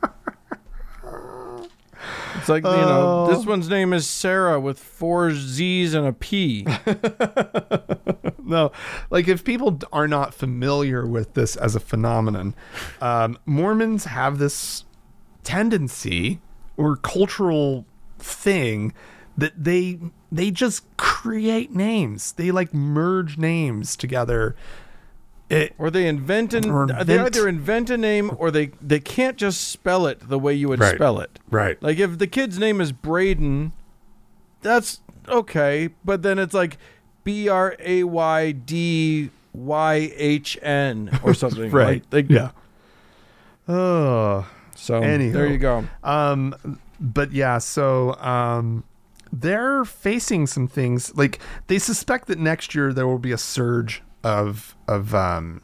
It's 2.49 2.65
like 2.65 2.65
you 2.65 2.81
know, 2.81 3.27
this 3.27 3.45
one's 3.45 3.69
name 3.69 3.93
is 3.93 4.07
Sarah 4.07 4.59
with 4.59 4.79
four 4.79 5.33
Z's 5.33 5.93
and 5.93 6.07
a 6.07 6.15
P. 6.15 6.67
no 8.43 8.73
like 9.11 9.29
if 9.29 9.45
people 9.45 9.79
are 9.93 10.09
not 10.09 10.33
familiar 10.33 11.07
with 11.07 11.35
this 11.35 11.55
as 11.57 11.77
a 11.77 11.81
phenomenon 11.81 12.55
um, 13.03 13.39
mormons 13.45 14.07
have 14.07 14.39
this 14.39 14.87
tendency 15.45 16.41
or 16.79 16.97
cultural 16.97 17.85
thing 18.19 18.95
that 19.37 19.53
they 19.63 19.99
they 20.33 20.51
just 20.51 20.85
create 20.97 21.75
names 21.75 22.33
they 22.33 22.51
like 22.51 22.73
merge 22.73 23.37
names 23.37 23.95
together 23.97 24.57
it, 25.51 25.75
Or 25.79 25.91
they 25.91 26.07
invent 26.07 26.53
an, 26.55 26.71
Or 26.71 26.87
they 26.87 27.19
either 27.19 27.49
invent 27.49 27.89
a 27.91 27.97
name 27.97 28.31
or 28.39 28.51
they 28.51 28.67
they 28.83 29.01
can't 29.01 29.37
just 29.37 29.69
spell 29.69 30.07
it 30.07 30.29
the 30.29 30.39
way 30.39 30.53
you 30.55 30.69
would 30.69 30.81
Right. 30.81 30.95
spell 30.95 31.21
it. 31.21 31.39
right 31.51 31.83
Like 31.83 31.99
if 31.99 32.19
the 32.19 32.27
kid's 32.27 32.59
name 32.59 32.81
is 32.81 32.93
Braden, 32.93 33.73
that's 34.63 35.01
okay, 35.29 35.89
but 36.05 36.23
then 36.23 36.39
it's 36.39 36.55
like 36.55 36.77
B 37.25 37.49
R 37.49 37.77
A 37.81 38.05
Y 38.05 38.53
D 38.53 39.31
Y 39.55 40.13
H 40.17 40.59
N 40.63 41.11
or 41.23 41.33
something. 41.43 41.71
right 41.71 42.05
Like, 42.13 42.29
like- 42.29 42.31
yeah 42.31 42.51
oh 43.69 44.47
So 44.75 44.97
Anyhow. 45.03 45.33
there 45.33 45.47
you 45.49 45.59
go. 45.59 45.85
Um, 46.05 46.79
but 47.01 47.33
yeah, 47.33 47.59
so 47.59 48.15
um, 48.15 48.85
they're 49.33 49.85
facing 49.85 50.47
some 50.47 50.67
things. 50.69 51.15
Like 51.17 51.39
they 51.67 51.79
suspect 51.79 52.29
that 52.29 52.39
next 52.39 52.75
year 52.75 52.93
there 52.93 53.07
will 53.07 53.19
be 53.19 53.33
a 53.33 53.39
surge 53.39 54.03
of 54.25 54.77
of 54.87 55.15
um, 55.15 55.63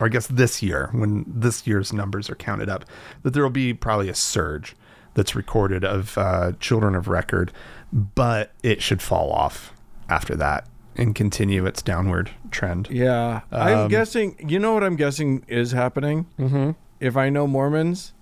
or 0.00 0.06
I 0.06 0.10
guess 0.10 0.26
this 0.26 0.62
year 0.62 0.90
when 0.92 1.24
this 1.26 1.66
year's 1.66 1.92
numbers 1.92 2.28
are 2.30 2.34
counted 2.34 2.68
up, 2.68 2.84
that 3.22 3.32
there 3.32 3.42
will 3.42 3.50
be 3.50 3.72
probably 3.74 4.08
a 4.08 4.14
surge 4.14 4.76
that's 5.14 5.34
recorded 5.34 5.84
of 5.84 6.16
uh, 6.18 6.52
children 6.60 6.94
of 6.94 7.08
record, 7.08 7.52
but 7.92 8.52
it 8.62 8.82
should 8.82 9.00
fall 9.00 9.32
off 9.32 9.72
after 10.08 10.34
that 10.36 10.68
and 10.94 11.14
continue 11.14 11.64
its 11.66 11.82
downward 11.82 12.30
trend. 12.50 12.88
Yeah, 12.90 13.40
I'm 13.50 13.78
Um, 13.78 13.88
guessing. 13.88 14.36
You 14.46 14.58
know 14.58 14.72
what 14.74 14.84
I'm 14.84 14.96
guessing 14.96 15.44
is 15.48 15.72
happening. 15.72 16.26
Mm-hmm. 16.38 16.70
If 17.00 17.16
I 17.16 17.28
know 17.30 17.46
Mormons, 17.46 18.12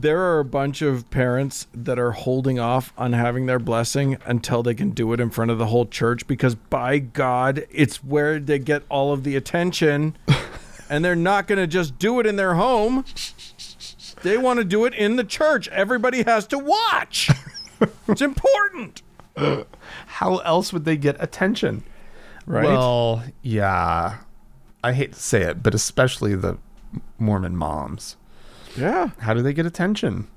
there 0.00 0.20
are 0.20 0.38
a 0.38 0.44
bunch 0.44 0.80
of 0.80 1.10
parents 1.10 1.66
that 1.74 1.98
are 1.98 2.12
holding 2.12 2.58
off 2.58 2.92
on 2.96 3.12
having 3.14 3.46
their 3.46 3.58
blessing 3.58 4.16
until 4.24 4.62
they 4.62 4.74
can 4.74 4.90
do 4.90 5.12
it 5.12 5.18
in 5.18 5.28
front 5.28 5.50
of 5.50 5.58
the 5.58 5.66
whole 5.66 5.86
church 5.86 6.24
because 6.28 6.54
by 6.54 6.98
God, 6.98 7.66
it's 7.70 8.04
where 8.04 8.38
they 8.38 8.60
get 8.60 8.84
all 8.88 9.12
of 9.12 9.24
the 9.24 9.34
attention. 9.34 10.16
and 10.88 11.04
they're 11.04 11.16
not 11.16 11.48
going 11.48 11.58
to 11.58 11.66
just 11.66 11.98
do 11.98 12.20
it 12.20 12.26
in 12.26 12.36
their 12.36 12.54
home. 12.54 13.04
They 14.22 14.38
want 14.38 14.58
to 14.58 14.64
do 14.64 14.84
it 14.84 14.94
in 14.94 15.16
the 15.16 15.24
church. 15.24 15.66
Everybody 15.68 16.22
has 16.22 16.46
to 16.48 16.58
watch. 16.58 17.30
it's 18.08 18.22
important. 18.22 19.02
How 20.06 20.38
else 20.38 20.72
would 20.72 20.84
they 20.84 20.96
get 20.96 21.16
attention? 21.20 21.82
Right? 22.46 22.64
Well, 22.64 23.24
yeah. 23.42 24.18
I 24.82 24.92
hate 24.92 25.14
to 25.14 25.20
say 25.20 25.42
it, 25.42 25.62
but 25.62 25.74
especially 25.74 26.36
the 26.36 26.58
Mormon 27.18 27.56
moms. 27.56 28.16
Yeah. 28.76 29.10
How 29.18 29.34
do 29.34 29.42
they 29.42 29.52
get 29.52 29.66
attention? 29.66 30.28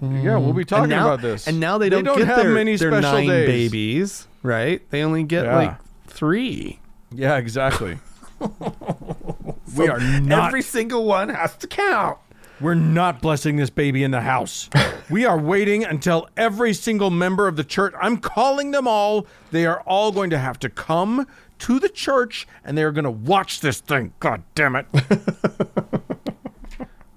Yeah, 0.00 0.38
we'll 0.38 0.52
be 0.52 0.64
mm. 0.64 0.68
talking 0.68 0.90
now, 0.90 1.06
about 1.06 1.22
this. 1.22 1.46
And 1.46 1.60
now 1.60 1.78
they 1.78 1.88
don't, 1.88 2.04
get 2.04 2.26
have 2.26 2.38
their, 2.38 2.52
many 2.52 2.76
their 2.76 2.90
nine 2.90 3.28
days. 3.28 3.46
babies, 3.46 4.28
right? 4.42 4.82
They 4.90 5.02
only 5.02 5.22
get 5.22 5.44
Yeah. 5.44 5.56
like 5.56 5.76
three. 6.06 6.80
Yeah, 7.12 7.36
exactly. 7.36 7.98
we 9.76 9.88
are 9.88 10.00
not 10.00 10.48
Every 10.48 10.62
single 10.62 11.04
one 11.04 11.28
has 11.28 11.56
to 11.58 11.66
count. 11.66 12.18
We're 12.60 12.74
not 12.74 13.20
blessing 13.20 13.56
this 13.56 13.70
baby 13.70 14.04
in 14.04 14.10
the 14.10 14.20
house. 14.20 14.70
we 15.10 15.24
are 15.24 15.38
waiting 15.38 15.84
until 15.84 16.28
every 16.36 16.72
single 16.72 17.10
member 17.10 17.48
of 17.48 17.56
the 17.56 17.64
church, 17.64 17.94
I'm 18.00 18.18
calling 18.18 18.70
them 18.70 18.86
all, 18.86 19.26
they 19.50 19.66
are 19.66 19.80
all 19.82 20.12
going 20.12 20.30
to 20.30 20.38
have 20.38 20.58
to 20.60 20.68
come 20.68 21.26
to 21.60 21.78
the 21.78 21.88
church 21.88 22.46
and 22.64 22.78
they 22.78 22.82
are 22.82 22.92
going 22.92 23.04
to 23.04 23.10
watch 23.10 23.60
this 23.60 23.80
thing. 23.80 24.12
God 24.20 24.42
damn 24.54 24.76
it. 24.76 24.86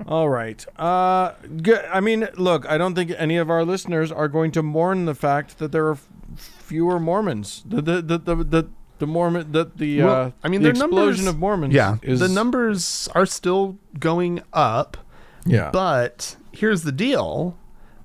all 0.07 0.29
right. 0.29 0.65
Uh 0.79 1.33
g- 1.61 1.73
I 1.91 1.99
mean, 1.99 2.27
look, 2.37 2.65
I 2.69 2.77
don't 2.77 2.95
think 2.95 3.11
any 3.17 3.37
of 3.37 3.49
our 3.49 3.63
listeners 3.65 4.11
are 4.11 4.27
going 4.27 4.51
to 4.51 4.63
mourn 4.63 5.05
the 5.05 5.15
fact 5.15 5.59
that 5.59 5.71
there 5.71 5.85
are 5.87 5.93
f- 5.93 6.07
fewer 6.37 6.99
Mormons. 6.99 7.63
The 7.65 7.81
the 7.81 8.01
the 8.01 8.17
the, 8.17 8.35
the, 8.43 8.67
the 8.99 9.07
Mormon 9.07 9.51
the 9.51 9.69
the 9.75 10.01
Well, 10.03 10.15
uh, 10.27 10.31
I 10.43 10.47
mean, 10.49 10.63
the 10.63 10.69
explosion 10.69 11.25
numbers- 11.25 11.27
of 11.27 11.39
Mormons 11.39 11.73
Yeah, 11.73 11.97
is 12.01 12.19
the 12.19 12.27
numbers 12.29 13.07
are 13.13 13.25
still 13.25 13.77
going 13.99 14.41
up. 14.53 14.97
Yeah. 15.45 15.69
But 15.71 16.35
here's 16.51 16.83
the 16.83 16.91
deal, 16.91 17.57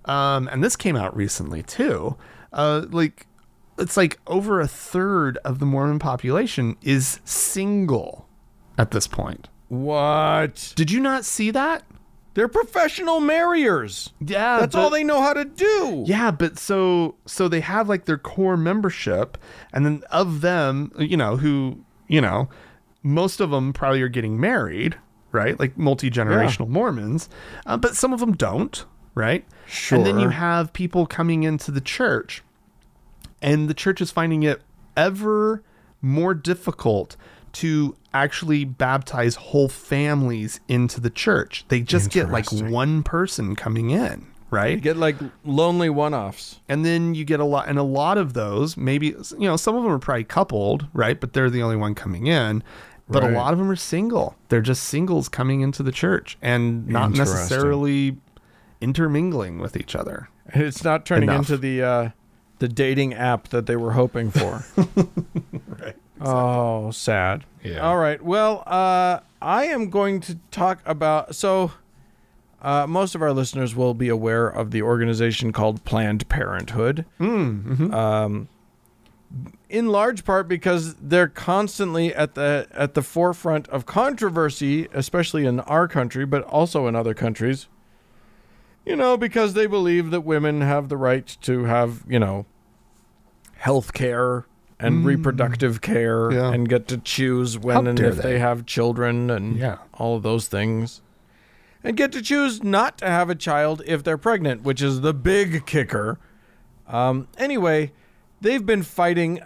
um, 0.04 0.48
and 0.48 0.62
this 0.62 0.76
came 0.76 0.94
out 0.96 1.16
recently 1.16 1.62
too. 1.62 2.16
Uh, 2.52 2.84
like, 2.90 3.26
it's 3.78 3.96
like 3.96 4.20
over 4.26 4.60
a 4.60 4.68
third 4.68 5.38
of 5.38 5.58
the 5.58 5.66
Mormon 5.66 5.98
population 5.98 6.76
is 6.82 7.18
single 7.24 8.28
at 8.78 8.90
this 8.92 9.06
point. 9.08 9.48
what? 9.68 10.72
Did 10.76 10.90
you 10.90 11.00
not 11.00 11.24
see 11.24 11.50
that? 11.50 11.82
They're 12.34 12.48
professional 12.48 13.20
marriers. 13.20 14.10
Yeah, 14.20 14.58
That's 14.60 14.74
all 14.74 14.88
they 14.88 15.04
know 15.04 15.20
how 15.20 15.34
to 15.34 15.44
do. 15.44 16.04
Yeah, 16.06 16.30
but 16.30 16.58
so 16.58 17.16
so 17.26 17.48
they 17.48 17.60
have 17.60 17.88
like 17.88 18.06
their 18.06 18.18
core 18.18 18.56
membership, 18.56 19.36
and 19.72 19.84
then 19.84 20.02
of 20.10 20.40
them, 20.40 20.92
you 20.98 21.16
know, 21.16 21.36
who 21.36 21.84
you 22.08 22.20
know, 22.20 22.48
most 23.02 23.40
of 23.40 23.50
them 23.50 23.72
probably 23.72 24.00
are 24.02 24.08
getting 24.08 24.40
married, 24.40 24.96
right? 25.30 25.58
Like 25.58 25.76
multi 25.76 26.10
generational 26.10 26.68
Mormons, 26.68 27.28
uh, 27.66 27.76
but 27.76 27.96
some 27.96 28.12
of 28.12 28.20
them 28.20 28.32
don't, 28.32 28.84
right? 29.14 29.44
Sure. 29.66 29.98
And 29.98 30.06
then 30.06 30.18
you 30.18 30.30
have 30.30 30.72
people 30.72 31.06
coming 31.06 31.42
into 31.42 31.70
the 31.70 31.80
church, 31.80 32.42
and 33.42 33.68
the 33.68 33.74
church 33.74 34.00
is 34.00 34.10
finding 34.10 34.42
it 34.42 34.62
ever 34.96 35.62
more 36.00 36.34
difficult 36.34 37.16
to 37.52 37.96
actually 38.14 38.64
baptize 38.64 39.34
whole 39.36 39.68
families 39.68 40.60
into 40.68 41.00
the 41.00 41.10
church. 41.10 41.64
They 41.68 41.80
just 41.80 42.10
get 42.10 42.30
like 42.30 42.50
one 42.52 43.02
person 43.02 43.56
coming 43.56 43.90
in, 43.90 44.26
right? 44.50 44.74
You 44.74 44.80
get 44.80 44.96
like 44.96 45.16
lonely 45.44 45.88
one-offs. 45.90 46.60
and 46.68 46.84
then 46.84 47.14
you 47.14 47.24
get 47.24 47.40
a 47.40 47.44
lot 47.44 47.68
and 47.68 47.78
a 47.78 47.82
lot 47.82 48.18
of 48.18 48.32
those 48.34 48.76
maybe 48.76 49.08
you 49.08 49.46
know 49.46 49.56
some 49.56 49.74
of 49.76 49.82
them 49.82 49.92
are 49.92 49.98
probably 49.98 50.24
coupled 50.24 50.86
right 50.92 51.20
but 51.20 51.32
they're 51.32 51.50
the 51.50 51.62
only 51.62 51.76
one 51.76 51.94
coming 51.94 52.26
in 52.26 52.62
but 53.08 53.22
Right. 53.22 53.32
a 53.32 53.36
lot 53.36 53.52
of 53.52 53.58
them 53.58 53.70
are 53.70 53.76
single 53.76 54.36
they're 54.48 54.60
just 54.60 54.84
singles 54.84 55.28
coming 55.28 55.60
into 55.60 55.82
the 55.82 55.92
church 55.92 56.38
and 56.42 56.86
not 56.86 57.10
necessarily 57.12 58.16
intermingling 58.80 59.58
with 59.58 59.76
each 59.76 59.94
other 59.96 60.28
It's 60.54 60.84
not 60.84 61.04
turning 61.06 61.28
Enough. 61.28 61.38
into 61.50 61.56
the 61.56 61.82
uh, 61.82 62.08
the 62.58 62.68
dating 62.68 63.12
app 63.14 63.48
that 63.48 63.66
they 63.66 63.74
were 63.74 63.92
hoping 63.92 64.30
for. 64.30 64.64
right 66.24 66.86
oh, 66.86 66.90
sad. 66.90 67.44
Yeah. 67.62 67.78
All 67.78 67.98
right. 67.98 68.22
Well, 68.22 68.62
uh, 68.66 69.20
I 69.40 69.64
am 69.66 69.90
going 69.90 70.20
to 70.22 70.38
talk 70.50 70.80
about 70.84 71.34
so. 71.34 71.72
Uh, 72.60 72.86
most 72.86 73.16
of 73.16 73.22
our 73.22 73.32
listeners 73.32 73.74
will 73.74 73.92
be 73.92 74.08
aware 74.08 74.46
of 74.46 74.70
the 74.70 74.82
organization 74.82 75.50
called 75.52 75.84
Planned 75.84 76.28
Parenthood. 76.28 77.04
um, 77.92 78.48
in 79.68 79.88
large 79.88 80.24
part 80.24 80.46
because 80.46 80.94
they're 80.96 81.28
constantly 81.28 82.14
at 82.14 82.34
the 82.34 82.68
at 82.72 82.94
the 82.94 83.02
forefront 83.02 83.68
of 83.68 83.86
controversy, 83.86 84.88
especially 84.92 85.46
in 85.46 85.60
our 85.60 85.88
country, 85.88 86.26
but 86.26 86.42
also 86.44 86.86
in 86.86 86.94
other 86.94 87.14
countries. 87.14 87.66
You 88.84 88.96
know, 88.96 89.16
because 89.16 89.54
they 89.54 89.66
believe 89.66 90.10
that 90.10 90.22
women 90.22 90.60
have 90.60 90.88
the 90.88 90.96
right 90.96 91.26
to 91.42 91.64
have, 91.64 92.04
you 92.08 92.18
know, 92.18 92.46
health 93.56 93.92
care 93.92 94.44
and 94.82 95.04
reproductive 95.04 95.80
care 95.80 96.30
Mm. 96.30 96.32
Yeah. 96.34 96.52
and 96.52 96.68
get 96.68 96.88
to 96.88 96.98
choose 96.98 97.58
when 97.58 97.84
How 97.84 97.90
and 97.90 98.00
if 98.00 98.16
they 98.16 98.22
they. 98.34 98.38
have 98.38 98.66
children 98.66 99.30
and 99.30 99.56
Yeah. 99.56 99.78
all 99.94 100.16
of 100.16 100.22
those 100.22 100.48
things. 100.48 101.00
And 101.84 101.96
get 101.96 102.12
to 102.12 102.22
choose 102.22 102.62
not 102.62 102.98
to 102.98 103.06
have 103.08 103.28
a 103.30 103.34
child 103.34 103.82
if 103.86 104.04
they're 104.04 104.18
pregnant, 104.18 104.62
which 104.62 104.80
is 104.82 105.00
the 105.00 105.12
big 105.14 105.66
kicker. 105.66 106.18
Um, 106.88 107.26
anyway, 107.38 107.92
they've 108.40 108.64
been 108.64 108.82
fighting 108.82 109.40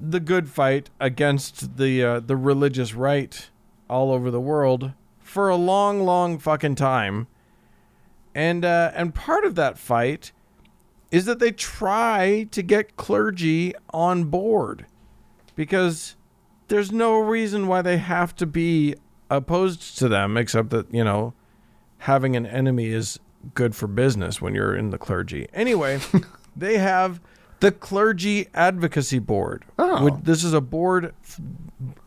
the 0.00 0.18
good 0.20 0.48
fight 0.48 0.90
against 0.98 1.76
the 1.76 2.02
uh, 2.02 2.20
the 2.20 2.36
religious 2.36 2.94
right 2.94 3.48
all 3.88 4.10
over 4.10 4.30
the 4.30 4.40
world 4.40 4.92
for 5.20 5.48
a 5.48 5.56
long, 5.56 6.00
long 6.04 6.38
fucking 6.38 6.74
time. 6.74 7.28
And 8.34 8.64
uh, 8.64 8.90
and 8.94 9.14
part 9.14 9.44
of 9.44 9.54
that 9.54 9.78
fight 9.78 10.32
is 11.12 11.26
that 11.26 11.38
they 11.38 11.52
try 11.52 12.48
to 12.50 12.62
get 12.62 12.96
clergy 12.96 13.72
on 13.92 14.24
board 14.24 14.86
because 15.54 16.16
there's 16.68 16.90
no 16.90 17.18
reason 17.18 17.68
why 17.68 17.82
they 17.82 17.98
have 17.98 18.34
to 18.36 18.46
be 18.46 18.96
opposed 19.30 19.96
to 19.98 20.08
them 20.08 20.36
except 20.36 20.70
that 20.70 20.92
you 20.92 21.04
know 21.04 21.34
having 21.98 22.34
an 22.34 22.46
enemy 22.46 22.86
is 22.88 23.20
good 23.54 23.76
for 23.76 23.86
business 23.86 24.40
when 24.40 24.54
you're 24.54 24.74
in 24.74 24.90
the 24.90 24.98
clergy. 24.98 25.46
Anyway, 25.52 26.00
they 26.56 26.78
have 26.78 27.20
the 27.60 27.70
clergy 27.70 28.48
advocacy 28.54 29.18
board. 29.20 29.64
Oh. 29.78 30.04
Which- 30.04 30.14
This 30.24 30.42
is 30.44 30.52
a 30.52 30.60
board 30.60 31.14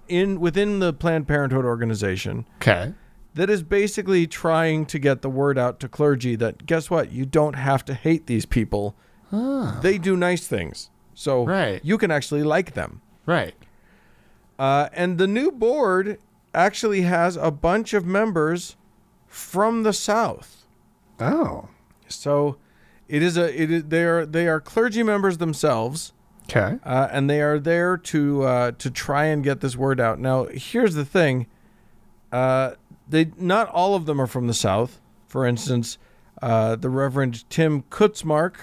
in 0.07 0.39
within 0.39 0.79
the 0.79 0.93
Planned 0.93 1.27
Parenthood 1.27 1.65
organization 1.65 2.45
okay 2.57 2.93
that 3.36 3.49
is 3.49 3.61
basically 3.63 4.25
trying 4.27 4.86
to 4.88 4.97
get 4.99 5.21
the 5.21 5.29
word 5.29 5.57
out 5.57 5.79
to 5.81 5.88
clergy 5.88 6.36
that 6.38 6.65
guess 6.65 6.89
what? 6.89 7.11
You 7.11 7.25
don't 7.25 7.53
have 7.55 7.86
to 7.86 7.93
hate 7.93 8.25
these 8.27 8.45
people. 8.45 8.95
They 9.81 9.97
do 9.97 10.15
nice 10.15 10.47
things. 10.47 10.89
So 11.13 11.45
Right. 11.45 11.79
you 11.83 11.97
can 11.97 12.09
actually 12.11 12.43
like 12.43 12.73
them. 12.73 13.01
right 13.25 13.53
Uh, 14.57 14.88
and 14.93 15.17
the 15.17 15.27
new 15.27 15.51
board 15.51 16.17
actually 16.53 17.01
has 17.01 17.36
a 17.36 17.51
bunch 17.51 17.93
of 17.93 18.05
members 18.05 18.77
from 19.27 19.83
the 19.83 19.91
South. 19.93 20.65
oh 21.19 21.67
So 22.07 22.57
it 23.09 23.21
is 23.21 23.38
a 23.38 23.61
it 23.61 23.69
is 23.69 23.83
they 23.86 24.03
are 24.05 24.25
they 24.25 24.47
are 24.47 24.59
clergy 24.61 25.03
members 25.03 25.38
themselves, 25.38 26.13
okay 26.49 26.77
uh, 26.86 27.09
and 27.11 27.29
they 27.29 27.41
are 27.41 27.59
there 27.59 27.97
to 27.97 28.43
uh, 28.43 28.71
to 28.79 28.89
try 28.89 29.25
and 29.25 29.43
get 29.43 29.59
this 29.59 29.75
word 29.75 29.99
out. 29.99 30.19
Now, 30.19 30.45
here's 30.45 30.95
the 30.95 31.05
thing: 31.05 31.47
uh, 32.31 32.71
they 33.07 33.31
not 33.37 33.69
all 33.69 33.95
of 33.95 34.05
them 34.05 34.19
are 34.19 34.27
from 34.27 34.47
the 34.47 34.53
South. 34.53 34.99
For 35.27 35.45
instance, 35.45 35.97
uh, 36.41 36.75
the 36.75 36.89
Reverend 36.89 37.49
Tim 37.49 37.83
Kutzmark 37.83 38.55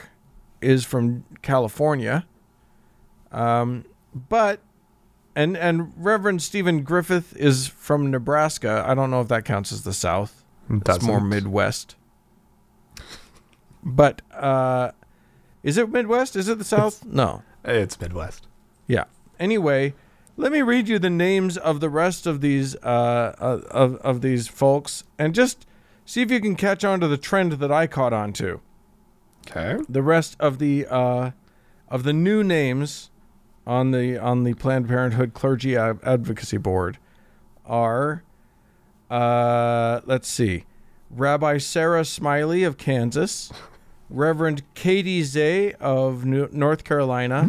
is 0.61 0.85
from 0.85 1.25
California, 1.43 2.27
um, 3.31 3.85
but 4.15 4.61
and 5.35 5.57
and 5.57 5.93
Reverend 5.97 6.43
Stephen 6.43 6.83
Griffith 6.83 7.37
is 7.37 7.67
from 7.67 8.11
Nebraska. 8.11 8.85
I 8.87 8.95
don't 8.95 9.11
know 9.11 9.21
if 9.21 9.29
that 9.29 9.45
counts 9.45 9.73
as 9.73 9.83
the 9.83 9.93
South. 9.93 10.45
It's 10.71 11.03
more 11.03 11.21
Midwest. 11.21 11.97
But 13.83 14.23
uh, 14.33 14.93
is 15.63 15.77
it 15.77 15.91
Midwest? 15.91 16.37
Is 16.37 16.49
it 16.49 16.59
the 16.59 16.65
South? 16.65 17.05
no. 17.05 17.43
it's 17.65 18.01
midwest 18.01 18.47
Yeah. 18.87 19.05
Anyway, 19.39 19.95
let 20.37 20.53
me 20.53 20.63
read 20.63 20.89
you 20.89 20.99
the 20.99 21.11
names 21.11 21.57
of 21.57 21.81
the 21.81 21.91
rest 21.91 22.27
of 22.27 22.41
these 22.41 22.75
uh, 22.77 23.35
uh, 23.39 23.61
of 23.71 23.97
of 23.97 24.21
these 24.21 24.49
folks, 24.49 25.05
and 25.19 25.35
just 25.35 25.67
see 26.05 26.23
if 26.23 26.31
you 26.31 26.41
can 26.41 26.57
catch 26.57 26.85
on 26.85 27.01
to 27.01 27.09
the 27.09 27.17
trend 27.19 27.53
that 27.53 27.71
I 27.73 27.87
caught 27.87 28.13
on 28.13 28.33
to. 28.35 28.61
okay 29.47 29.83
The 29.89 30.03
rest 30.03 30.37
of 30.41 30.59
the 30.59 30.87
uh, 30.89 31.31
of 31.89 32.05
the 32.05 32.13
new 32.13 32.43
names 32.43 33.11
on 33.67 33.91
the 33.91 34.19
on 34.19 34.45
the 34.45 34.55
Planned 34.55 34.89
Parenthood 34.89 35.35
Clergy 35.35 35.77
Advocacy 35.77 36.57
Board 36.57 36.99
are, 37.65 38.25
uh, 39.11 40.01
let's 40.05 40.29
see, 40.29 40.65
Rabbi 41.11 41.59
Sarah 41.59 42.05
Smiley 42.05 42.65
of 42.65 42.77
Kansas, 42.77 43.53
Reverend 44.11 44.63
Katey 44.75 45.21
Zeh 45.21 45.75
of 45.75 46.25
North 46.25 46.85
Carolina, 46.85 47.49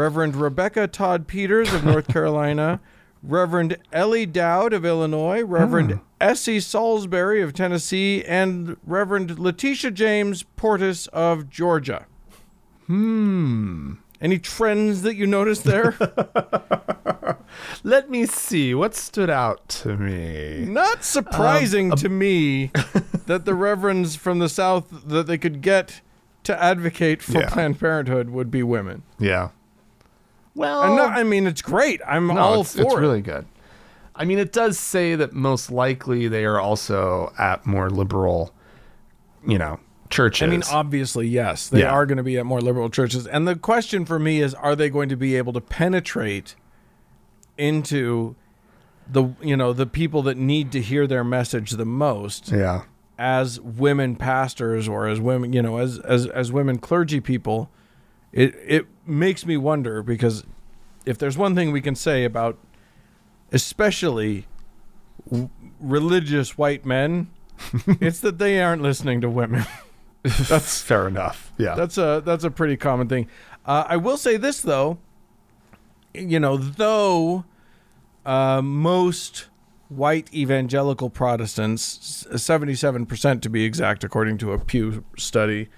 Reverend 0.00 0.36
Rebecca 0.36 0.86
Todd 0.86 1.26
Peters 1.26 1.72
of 1.72 1.82
North 1.82 2.06
Carolina, 2.06 2.80
Reverend 3.22 3.78
Ellie 3.94 4.26
Dowd 4.26 4.74
of 4.74 4.84
Illinois, 4.84 5.42
Reverend 5.42 6.00
Essie 6.20 6.60
Salisbury 6.60 7.40
of 7.40 7.54
Tennessee, 7.54 8.22
and 8.24 8.76
Reverend 8.84 9.38
Letitia 9.38 9.90
James 9.92 10.44
Portis 10.58 11.08
of 11.08 11.48
Georgia. 11.48 12.04
Hmm. 12.86 13.94
Any 14.20 14.38
trends 14.38 15.00
that 15.00 15.16
you 15.16 15.26
noticed 15.26 15.64
there? 15.64 15.94
Let 17.82 18.10
me 18.10 18.26
see 18.26 18.74
what 18.74 18.94
stood 18.94 19.30
out 19.30 19.66
to 19.70 19.96
me. 19.96 20.66
Not 20.66 21.04
surprising 21.04 21.92
Um, 21.92 21.98
to 21.98 22.08
me 22.10 22.70
that 23.26 23.46
the 23.46 23.54
reverends 23.54 24.14
from 24.14 24.40
the 24.40 24.48
South 24.50 24.88
that 25.06 25.26
they 25.26 25.38
could 25.38 25.62
get 25.62 26.02
to 26.44 26.62
advocate 26.62 27.22
for 27.22 27.40
Yeah. 27.40 27.48
Planned 27.50 27.80
Parenthood 27.80 28.28
would 28.30 28.50
be 28.50 28.62
women. 28.62 29.02
Yeah. 29.18 29.48
Well, 30.56 30.82
And 30.82 30.96
no, 30.96 31.04
I 31.04 31.22
mean, 31.22 31.46
it's 31.46 31.62
great. 31.62 32.00
I'm 32.06 32.26
no, 32.28 32.38
all 32.38 32.60
it's, 32.62 32.74
for 32.74 32.82
it's 32.82 32.94
it. 32.94 32.98
really 32.98 33.20
good. 33.20 33.46
I 34.14 34.24
mean, 34.24 34.38
it 34.38 34.52
does 34.52 34.78
say 34.78 35.14
that 35.14 35.34
most 35.34 35.70
likely 35.70 36.26
they 36.26 36.44
are 36.46 36.58
also 36.58 37.32
at 37.38 37.66
more 37.66 37.90
liberal, 37.90 38.52
you 39.46 39.58
know, 39.58 39.78
churches. 40.08 40.42
I 40.42 40.46
mean, 40.46 40.62
obviously, 40.72 41.28
yes, 41.28 41.68
they 41.68 41.80
Yeah. 41.80 41.90
are 41.90 42.06
going 42.06 42.16
to 42.16 42.22
be 42.24 42.38
at 42.38 42.46
more 42.46 42.62
liberal 42.62 42.88
churches. 42.88 43.26
And 43.26 43.46
the 43.46 43.54
question 43.56 44.06
for 44.06 44.18
me 44.18 44.40
is, 44.40 44.54
are 44.54 44.74
they 44.74 44.88
going 44.88 45.10
to 45.10 45.16
be 45.16 45.36
able 45.36 45.52
to 45.52 45.60
penetrate 45.60 46.54
into 47.58 48.34
the 49.10 49.34
you 49.40 49.56
know 49.56 49.72
the 49.72 49.86
people 49.86 50.22
that 50.22 50.36
need 50.36 50.72
to 50.72 50.80
hear 50.80 51.06
their 51.06 51.22
message 51.24 51.70
the 51.72 51.84
most 51.84 52.50
yeah. 52.50 52.82
as 53.18 53.60
women 53.60 54.16
pastors 54.16 54.88
or 54.88 55.06
as 55.06 55.20
women 55.20 55.52
you 55.52 55.62
know 55.62 55.78
as 55.78 55.98
as 56.00 56.26
as 56.28 56.50
women 56.52 56.78
clergy 56.78 57.20
people? 57.20 57.70
It 58.36 58.54
it 58.66 58.86
makes 59.06 59.46
me 59.46 59.56
wonder 59.56 60.02
because 60.02 60.44
if 61.06 61.16
there's 61.18 61.38
one 61.38 61.54
thing 61.54 61.72
we 61.72 61.80
can 61.80 61.94
say 61.94 62.24
about 62.24 62.58
especially 63.50 64.46
w- 65.30 65.48
religious 65.80 66.58
white 66.58 66.84
men, 66.84 67.30
it's 68.00 68.20
that 68.20 68.38
they 68.38 68.60
aren't 68.60 68.82
listening 68.82 69.20
to 69.22 69.30
women. 69.30 69.64
That's 70.22 70.82
fair 70.82 71.06
enough. 71.08 71.52
Yeah. 71.56 71.74
That's 71.76 71.96
a 71.98 72.22
that's 72.24 72.44
a 72.44 72.50
pretty 72.50 72.76
common 72.76 73.08
thing. 73.08 73.28
Uh, 73.64 73.84
I 73.88 73.96
will 73.96 74.16
say 74.16 74.36
this 74.36 74.60
though, 74.60 74.98
you 76.12 76.38
know, 76.38 76.56
though 76.56 77.44
uh, 78.24 78.60
most 78.60 79.46
white 79.88 80.32
evangelical 80.34 81.08
Protestants, 81.10 82.26
seventy-seven 82.36 83.06
percent 83.06 83.42
to 83.44 83.48
be 83.48 83.64
exact, 83.64 84.02
according 84.04 84.38
to 84.38 84.52
a 84.52 84.58
Pew 84.58 85.04
study, 85.16 85.68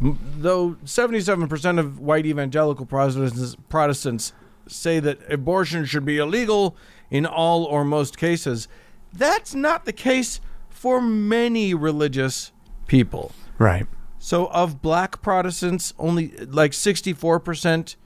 though 0.00 0.76
seventy-seven 0.84 1.48
percent 1.48 1.78
of 1.78 1.98
white 2.00 2.26
evangelical 2.26 2.86
Protestants 2.86 4.32
say 4.66 5.00
that 5.00 5.18
abortion 5.32 5.84
should 5.84 6.04
be 6.04 6.18
illegal 6.18 6.76
in 7.10 7.26
all 7.26 7.64
or 7.64 7.84
most 7.84 8.16
cases, 8.16 8.68
that's 9.12 9.54
not 9.54 9.84
the 9.84 9.92
case 9.92 10.40
for 10.68 11.00
many 11.00 11.74
religious 11.74 12.52
people. 12.86 13.32
right. 13.58 13.86
So 14.22 14.48
of 14.48 14.82
black 14.82 15.22
Protestants, 15.22 15.94
only 15.98 16.28
like 16.36 16.72
64% 16.72 17.96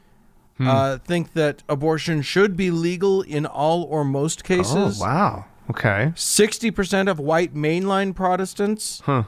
uh, 0.61 0.99
think 0.99 1.33
that 1.33 1.65
abortion 1.69 2.23
should 2.23 2.57
be 2.57 2.71
legal 2.71 3.23
in 3.23 3.45
all 3.45 3.83
or 3.83 4.05
most 4.05 4.45
cases. 4.45 5.01
Oh, 5.01 5.05
wow. 5.05 5.45
Okay. 5.71 6.13
60% 6.15 7.11
of 7.11 7.19
white 7.19 7.53
mainline 7.55 8.15
Protestants. 8.15 9.01
Huh. 9.05 9.25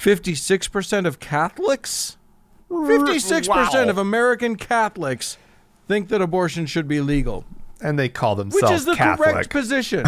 56% 0.00 1.06
of 1.06 1.20
Catholics. 1.20 2.16
56% 2.70 3.48
Wow. 3.48 3.88
of 3.90 3.98
American 3.98 4.56
Catholics 4.56 5.36
think 5.88 6.08
that 6.08 6.22
abortion 6.22 6.66
should 6.66 6.86
be 6.88 7.00
legal, 7.00 7.44
And 7.82 7.98
they 7.98 8.08
call 8.08 8.36
themselves 8.36 8.62
which 8.62 8.72
is 8.72 8.84
the 8.84 8.94
Catholic. 8.94 9.30
correct 9.30 9.50
position. 9.60 10.04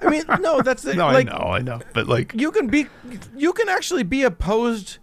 I 0.00 0.10
mean, 0.10 0.24
no, 0.40 0.60
that's 0.60 0.82
the, 0.82 0.94
no, 0.96 1.06
like 1.06 1.28
I 1.28 1.30
know, 1.38 1.44
I 1.46 1.58
know. 1.60 1.80
But 1.94 2.08
like, 2.08 2.32
you 2.34 2.50
can 2.52 2.66
be 2.66 2.86
you 3.36 3.52
can 3.52 3.68
actually 3.68 4.02
be 4.02 4.22
opposed 4.22 4.98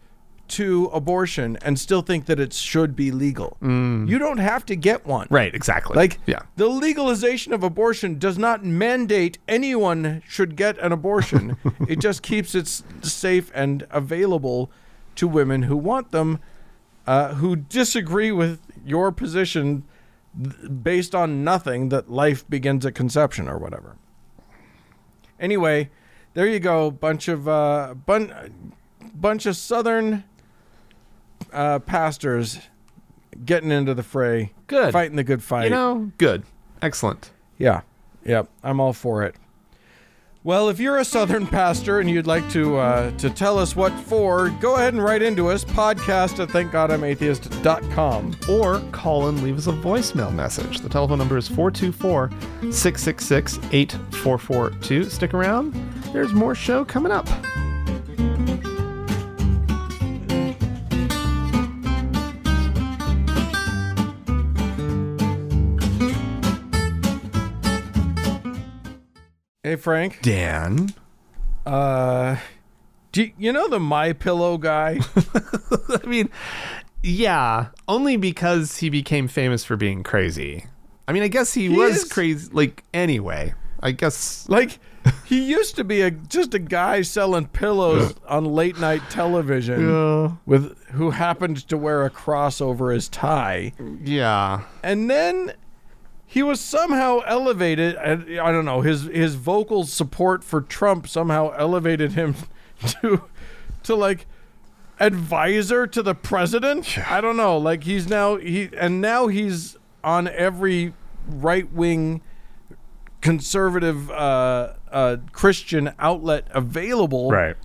to 0.48 0.86
abortion 0.94 1.58
and 1.62 1.80
still 1.80 2.02
think 2.02 2.26
that 2.26 2.40
it 2.40 2.54
should 2.54 2.96
be 2.96 3.12
legal. 3.12 3.58
You 3.62 4.20
don't 4.20 4.38
have 4.38 4.66
to 4.68 4.76
get 4.76 5.06
one. 5.06 5.28
right, 5.30 5.54
exactly. 5.54 5.96
Like 5.96 6.20
yeah. 6.26 6.44
the 6.56 6.68
legalization 6.68 7.54
of 7.54 7.64
abortion 7.64 8.20
does 8.20 8.38
not 8.38 8.64
mandate 8.64 9.38
anyone 9.48 10.22
should 10.28 10.56
get 10.56 10.78
an 10.80 10.92
abortion. 10.92 11.58
it 11.88 12.00
just 12.00 12.22
keeps 12.22 12.54
it 12.54 12.68
safe 13.02 13.52
and 13.56 13.88
available 13.90 14.70
to 15.16 15.28
women 15.28 15.64
who 15.64 15.78
want 15.78 16.12
them, 16.12 16.40
uh, 17.08 17.36
who 17.36 17.56
disagree 17.56 18.32
with 18.32 18.60
your 18.86 19.12
position 19.12 19.84
based 20.84 21.16
on 21.16 21.44
nothing 21.44 21.90
that 21.90 22.12
life 22.12 22.48
begins 22.50 22.86
at 22.86 22.94
conception 22.94 23.48
or 23.48 23.58
whatever. 23.58 23.96
Anyway, 25.40 25.90
there 26.34 26.48
you 26.48 26.60
go, 26.60 26.92
bunch 26.92 27.28
of 27.28 27.48
uh, 27.48 27.94
bun- 28.06 28.74
bunch 29.14 29.46
of 29.46 29.56
southern 29.56 30.24
uh, 31.56 31.80
pastors 31.80 32.60
getting 33.44 33.72
into 33.72 33.94
the 33.94 34.04
fray, 34.04 34.52
Good. 34.68 34.94
fighting 34.94 35.16
the 35.16 35.24
good 35.24 35.42
fight. 35.42 35.66
You 35.66 35.70
know, 35.72 36.12
good. 36.18 36.44
Excellent. 36.82 37.32
Yeah. 37.58 37.82
Yep. 38.26 38.50
I'm 38.64 38.80
all 38.80 38.94
for 38.94 39.24
it. 39.24 39.36
Well, 40.44 40.70
if 40.70 40.80
you're 40.80 40.98
a 40.98 41.06
Southern 41.06 41.48
pastor 41.48 42.00
and 42.00 42.08
you'd 42.08 42.28
like 42.28 42.48
to 42.52 42.78
uh, 42.78 43.10
to 43.18 43.32
tell 43.32 43.58
us 43.58 43.76
what 43.76 43.92
for, 44.02 44.50
go 44.62 44.76
ahead 44.76 44.94
and 44.94 45.04
write 45.04 45.24
into 45.24 45.48
us, 45.50 45.66
podcast 45.66 46.40
at 46.40 46.50
thankgodimatheist.com. 46.50 48.36
Or 48.48 48.80
call 48.92 49.28
and 49.28 49.42
leave 49.42 49.58
us 49.58 49.66
a 49.66 49.72
voicemail 49.72 50.32
message. 50.32 50.82
The 50.82 50.90
telephone 50.90 51.18
number 51.18 51.36
is 51.38 51.48
424 51.48 52.30
666 52.72 53.58
8442. 53.72 55.10
Stick 55.10 55.34
around, 55.34 55.74
there's 56.14 56.34
more 56.34 56.54
show 56.54 56.86
coming 56.86 57.12
up. 57.12 57.28
Hey, 69.76 69.82
Frank. 69.82 70.20
Dan. 70.22 70.94
Uh, 71.66 72.38
do 73.12 73.24
you, 73.24 73.32
you 73.38 73.52
know 73.52 73.68
the 73.68 73.78
My 73.80 74.14
Pillow 74.14 74.58
guy? 74.58 75.00
I 76.02 76.06
mean, 76.08 76.30
yeah, 77.04 77.68
only 77.90 78.16
because 78.16 78.78
he 78.78 78.90
became 78.90 79.28
famous 79.28 79.66
for 79.66 79.76
being 79.76 80.02
crazy. 80.02 80.68
I 81.10 81.12
mean, 81.12 81.24
I 81.24 81.28
guess 81.28 81.54
he, 81.54 81.64
He 81.68 81.76
was 81.76 82.04
is- 82.04 82.12
crazy, 82.12 82.50
like, 82.54 82.86
anyway. 82.94 83.54
I 83.82 83.92
guess. 83.92 84.48
like, 84.48 84.80
he 85.26 85.44
used 85.46 85.76
to 85.76 85.84
be 85.84 86.00
a 86.04 86.10
just 86.10 86.54
a 86.54 86.60
guy 86.60 87.02
selling 87.02 87.48
pillows 87.48 88.16
on 88.30 88.46
late 88.46 88.80
night 88.80 89.02
television 89.10 89.90
Uh, 89.94 90.36
with 90.46 90.78
who 90.94 91.10
happened 91.12 91.68
to 91.68 91.78
wear 91.78 92.06
a 92.06 92.10
cross 92.10 92.62
over 92.62 92.92
his 92.92 93.10
tie. 93.10 93.74
yeah. 94.02 94.62
and 94.84 95.10
then 95.10 95.52
he 96.36 96.44
was 96.44 96.60
somehow 96.60 97.20
elevated 97.26 97.96
and 97.96 98.40
i 98.40 98.52
don't 98.52 98.66
know 98.66 98.82
his 98.82 99.04
his 99.04 99.36
vocal 99.36 99.86
support 99.86 100.44
for 100.44 100.62
trump 100.62 101.08
somehow 101.08 101.50
elevated 101.58 102.12
him 102.12 102.36
to 102.86 103.24
to 103.84 103.96
like 103.96 104.28
advisor 105.00 105.86
to 105.88 106.02
the 106.02 106.16
president? 106.16 106.98
I 107.10 107.20
don't 107.22 107.38
know. 107.38 107.58
Like 107.58 107.84
he's 107.84 108.08
now 108.08 108.38
he 108.38 108.70
and 108.78 109.02
now 109.02 109.28
he's 109.28 109.78
on 110.04 110.28
every 110.28 110.94
right-wing 111.28 112.22
conservative 113.22 114.12
uh 114.12 114.74
uh 114.92 115.18
christian 115.32 115.92
outlet 115.98 116.48
available. 116.52 117.32
Right. 117.32 117.56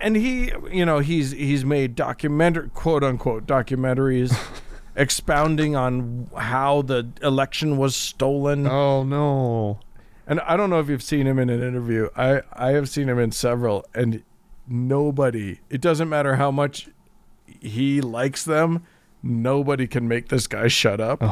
and 0.00 0.14
he 0.14 0.52
you 0.70 0.84
know 0.84 0.98
he's 0.98 1.30
he's 1.30 1.64
made 1.64 1.94
documentary 1.94 2.68
quote 2.68 3.02
unquote 3.02 3.46
documentaries 3.46 4.36
expounding 4.96 5.74
on 5.76 6.28
how 6.36 6.82
the 6.82 7.08
election 7.22 7.76
was 7.76 7.96
stolen. 7.96 8.66
Oh, 8.66 9.02
no. 9.02 9.80
and 10.26 10.40
i 10.40 10.56
don't 10.56 10.70
know 10.70 10.80
if 10.80 10.88
you've 10.88 11.02
seen 11.02 11.26
him 11.26 11.38
in 11.38 11.50
an 11.50 11.62
interview. 11.62 12.08
I 12.16 12.42
i 12.52 12.70
have 12.70 12.88
seen 12.88 13.08
him 13.08 13.18
in 13.18 13.32
several 13.32 13.84
and 13.94 14.22
nobody 14.68 15.58
it 15.68 15.80
doesn't 15.80 16.08
matter 16.08 16.36
how 16.36 16.50
much 16.50 16.88
he 17.60 18.00
likes 18.00 18.44
them 18.44 18.86
nobody 19.22 19.86
can 19.86 20.08
make 20.08 20.28
this 20.28 20.46
guy 20.46 20.68
shut 20.68 21.00
up. 21.00 21.22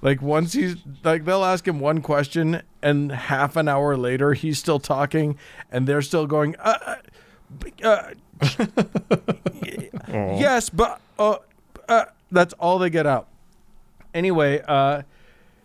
Like 0.00 0.20
once 0.20 0.52
he's 0.52 0.76
like 1.04 1.24
they'll 1.24 1.44
ask 1.44 1.66
him 1.66 1.78
one 1.78 2.02
question 2.02 2.62
and 2.82 3.12
half 3.12 3.54
an 3.56 3.68
hour 3.68 3.96
later 3.96 4.34
he's 4.34 4.58
still 4.58 4.80
talking 4.80 5.38
and 5.70 5.86
they're 5.86 6.02
still 6.02 6.26
going 6.26 6.56
uh, 6.58 6.96
uh, 7.84 7.84
uh, 7.84 8.10
yes 10.08 10.70
but 10.70 11.00
uh, 11.20 11.36
uh, 11.88 12.04
that's 12.32 12.54
all 12.54 12.78
they 12.78 12.90
get 12.90 13.06
out 13.06 13.28
anyway 14.14 14.60
uh 14.66 15.02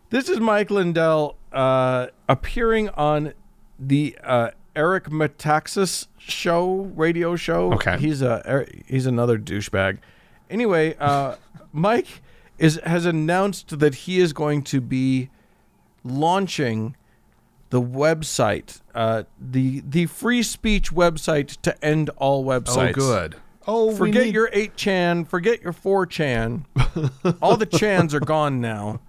this 0.09 0.29
is 0.29 0.39
mike 0.39 0.69
lindell 0.69 1.35
uh 1.51 2.07
appearing 2.29 2.89
on 2.89 3.33
the 3.79 4.17
uh 4.23 4.51
Eric 4.77 5.05
Metaxas 5.05 6.05
show, 6.19 6.91
radio 6.95 7.35
show. 7.35 7.73
Okay. 7.73 7.97
he's 7.97 8.21
a 8.21 8.43
er- 8.47 8.67
he's 8.85 9.07
another 9.07 9.39
douchebag. 9.39 9.97
Anyway, 10.51 10.95
uh, 10.99 11.35
Mike 11.73 12.21
is 12.59 12.79
has 12.85 13.05
announced 13.05 13.79
that 13.79 13.95
he 13.95 14.19
is 14.19 14.33
going 14.33 14.61
to 14.63 14.79
be 14.79 15.29
launching 16.03 16.95
the 17.71 17.81
website, 17.81 18.81
uh, 18.93 19.23
the 19.39 19.81
the 19.85 20.05
free 20.05 20.43
speech 20.43 20.91
website 20.91 21.59
to 21.63 21.83
end 21.83 22.11
all 22.17 22.45
websites. 22.45 22.89
Oh, 22.97 23.31
Oh, 23.67 23.91
we 23.91 23.95
Forget 23.97 24.25
need- 24.25 24.33
your 24.33 24.49
8chan, 24.51 25.27
forget 25.27 25.61
your 25.61 25.73
4chan. 25.73 26.63
All 27.41 27.57
the 27.57 27.65
chans 27.65 28.13
are 28.13 28.19
gone 28.19 28.61
now. 28.61 29.01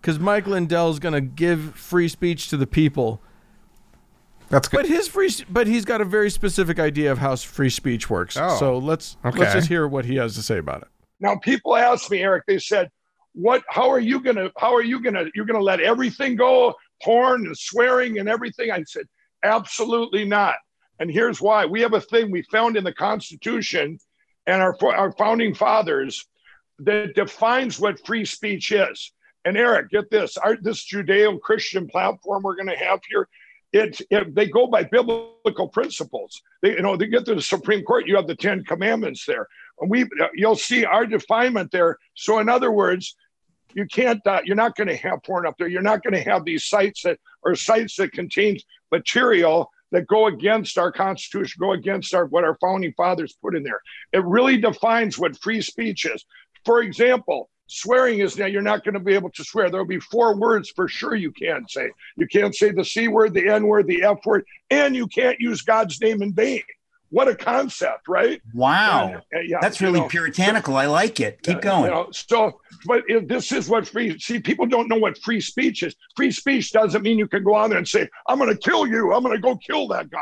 Because 0.00 0.18
Mike 0.18 0.46
Lindell's 0.46 0.98
going 0.98 1.12
to 1.12 1.20
give 1.20 1.74
free 1.74 2.08
speech 2.08 2.48
to 2.48 2.56
the 2.56 2.66
people. 2.66 3.20
That's 4.48 4.66
good. 4.66 4.78
But 4.78 4.86
his 4.86 5.06
free, 5.06 5.30
but 5.48 5.66
he's 5.68 5.84
got 5.84 6.00
a 6.00 6.04
very 6.04 6.30
specific 6.30 6.80
idea 6.80 7.12
of 7.12 7.18
how 7.18 7.36
free 7.36 7.70
speech 7.70 8.10
works. 8.10 8.36
Oh, 8.36 8.56
so 8.58 8.78
let's 8.78 9.16
okay. 9.24 9.38
let's 9.38 9.52
just 9.52 9.68
hear 9.68 9.86
what 9.86 10.04
he 10.04 10.16
has 10.16 10.34
to 10.34 10.42
say 10.42 10.58
about 10.58 10.82
it. 10.82 10.88
Now 11.20 11.36
people 11.36 11.76
asked 11.76 12.10
me, 12.10 12.18
Eric, 12.18 12.44
they 12.48 12.58
said, 12.58 12.90
what 13.32 13.62
how 13.68 13.88
are 13.88 14.00
you 14.00 14.20
gonna 14.20 14.50
how 14.56 14.74
are 14.74 14.82
you 14.82 15.00
gonna 15.00 15.26
you're 15.36 15.44
gonna 15.44 15.60
let 15.62 15.78
everything 15.80 16.34
go, 16.34 16.74
porn 17.00 17.46
and 17.46 17.56
swearing 17.56 18.18
and 18.18 18.28
everything? 18.28 18.72
I 18.72 18.82
said, 18.82 19.04
absolutely 19.44 20.24
not. 20.24 20.56
And 21.00 21.10
here's 21.10 21.40
why. 21.40 21.66
We 21.66 21.80
have 21.80 21.94
a 21.94 22.00
thing 22.00 22.30
we 22.30 22.42
found 22.42 22.76
in 22.76 22.84
the 22.84 22.92
Constitution 22.92 23.98
and 24.46 24.62
our 24.62 24.76
our 24.84 25.12
founding 25.12 25.54
fathers 25.54 26.26
that 26.78 27.14
defines 27.14 27.80
what 27.80 28.04
free 28.06 28.24
speech 28.24 28.72
is. 28.72 29.12
And 29.44 29.56
Eric, 29.56 29.90
get 29.90 30.10
this, 30.10 30.36
our 30.36 30.56
this 30.56 30.86
Judeo-Christian 30.86 31.88
platform 31.88 32.42
we're 32.42 32.56
gonna 32.56 32.76
have 32.76 33.00
here, 33.08 33.28
it, 33.72 34.00
it 34.10 34.34
they 34.34 34.46
go 34.46 34.66
by 34.66 34.84
biblical 34.84 35.68
principles. 35.68 36.40
They, 36.62 36.72
you 36.72 36.82
know, 36.82 36.96
they 36.96 37.06
get 37.06 37.24
to 37.26 37.34
the 37.34 37.42
Supreme 37.42 37.82
Court, 37.82 38.06
you 38.06 38.16
have 38.16 38.26
the 38.26 38.36
Ten 38.36 38.62
Commandments 38.64 39.24
there 39.26 39.48
and 39.80 39.90
we 39.90 40.06
you'll 40.34 40.56
see 40.56 40.84
our 40.84 41.06
definement 41.06 41.70
there 41.72 41.98
so 42.14 42.38
in 42.38 42.48
other 42.48 42.70
words 42.70 43.16
you 43.74 43.86
can't 43.86 44.24
uh, 44.26 44.40
you're 44.44 44.56
not 44.56 44.76
going 44.76 44.88
to 44.88 44.96
have 44.96 45.22
porn 45.24 45.46
up 45.46 45.54
there 45.58 45.68
you're 45.68 45.82
not 45.82 46.02
going 46.02 46.14
to 46.14 46.30
have 46.30 46.44
these 46.44 46.66
sites 46.66 47.02
that 47.02 47.18
or 47.42 47.54
sites 47.54 47.96
that 47.96 48.12
contain 48.12 48.58
material 48.92 49.70
that 49.92 50.06
go 50.06 50.26
against 50.26 50.78
our 50.78 50.92
constitution 50.92 51.58
go 51.60 51.72
against 51.72 52.14
our 52.14 52.26
what 52.26 52.44
our 52.44 52.56
founding 52.60 52.92
fathers 52.96 53.36
put 53.42 53.56
in 53.56 53.62
there. 53.62 53.80
It 54.12 54.24
really 54.24 54.56
defines 54.56 55.18
what 55.18 55.38
free 55.38 55.60
speech 55.60 56.06
is. 56.06 56.24
For 56.64 56.82
example 56.82 57.50
swearing 57.66 58.18
is 58.18 58.36
now 58.36 58.46
you're 58.46 58.62
not 58.62 58.84
going 58.84 58.94
to 58.94 59.00
be 59.00 59.14
able 59.14 59.30
to 59.30 59.44
swear. 59.44 59.70
There'll 59.70 59.86
be 59.86 60.00
four 60.00 60.36
words 60.36 60.70
for 60.70 60.88
sure 60.88 61.14
you 61.14 61.30
can't 61.30 61.70
say. 61.70 61.90
You 62.16 62.26
can't 62.26 62.54
say 62.54 62.72
the 62.72 62.84
c 62.84 63.08
word 63.08 63.34
the 63.34 63.48
n 63.48 63.66
word 63.66 63.86
the 63.86 64.02
f 64.02 64.18
word 64.24 64.44
and 64.70 64.94
you 64.94 65.06
can't 65.06 65.40
use 65.40 65.62
god's 65.62 66.00
name 66.00 66.22
in 66.22 66.32
vain 66.32 66.62
what 67.10 67.28
a 67.28 67.34
concept 67.34 68.08
right 68.08 68.40
Wow. 68.54 69.08
and, 69.08 69.16
uh, 69.16 69.40
yeah, 69.44 69.58
That's 69.60 69.80
really 69.80 70.00
know, 70.00 70.08
puritanical. 70.08 70.76
I 70.76 70.86
like 70.86 71.20
it. 71.20 71.42
Keep 71.42 71.56
you 71.56 71.60
going. 71.60 71.90
know, 71.90 72.08
so, 72.12 72.60
but 72.86 73.02
if 73.08 73.26
this 73.28 73.52
is 73.52 73.68
what 73.68 73.86
free, 73.86 74.18
see, 74.18 74.38
people 74.40 74.66
don't 74.66 74.88
know 74.88 74.96
what 74.96 75.18
free 75.18 75.40
speech 75.40 75.82
is. 75.82 75.94
Free 76.16 76.30
speech 76.30 76.72
doesn't 76.72 77.02
mean 77.02 77.18
you 77.18 77.26
can 77.28 77.42
go 77.44 77.54
on 77.54 77.70
there 77.70 77.78
and 77.78 77.88
say, 77.88 78.08
I'm 78.28 78.38
going 78.38 78.50
to 78.50 78.56
kill 78.56 78.86
you. 78.86 79.12
I'm 79.12 79.22
going 79.22 79.34
to 79.34 79.40
go 79.42 79.56
kill 79.56 79.88
that 79.88 80.10
guy. 80.10 80.18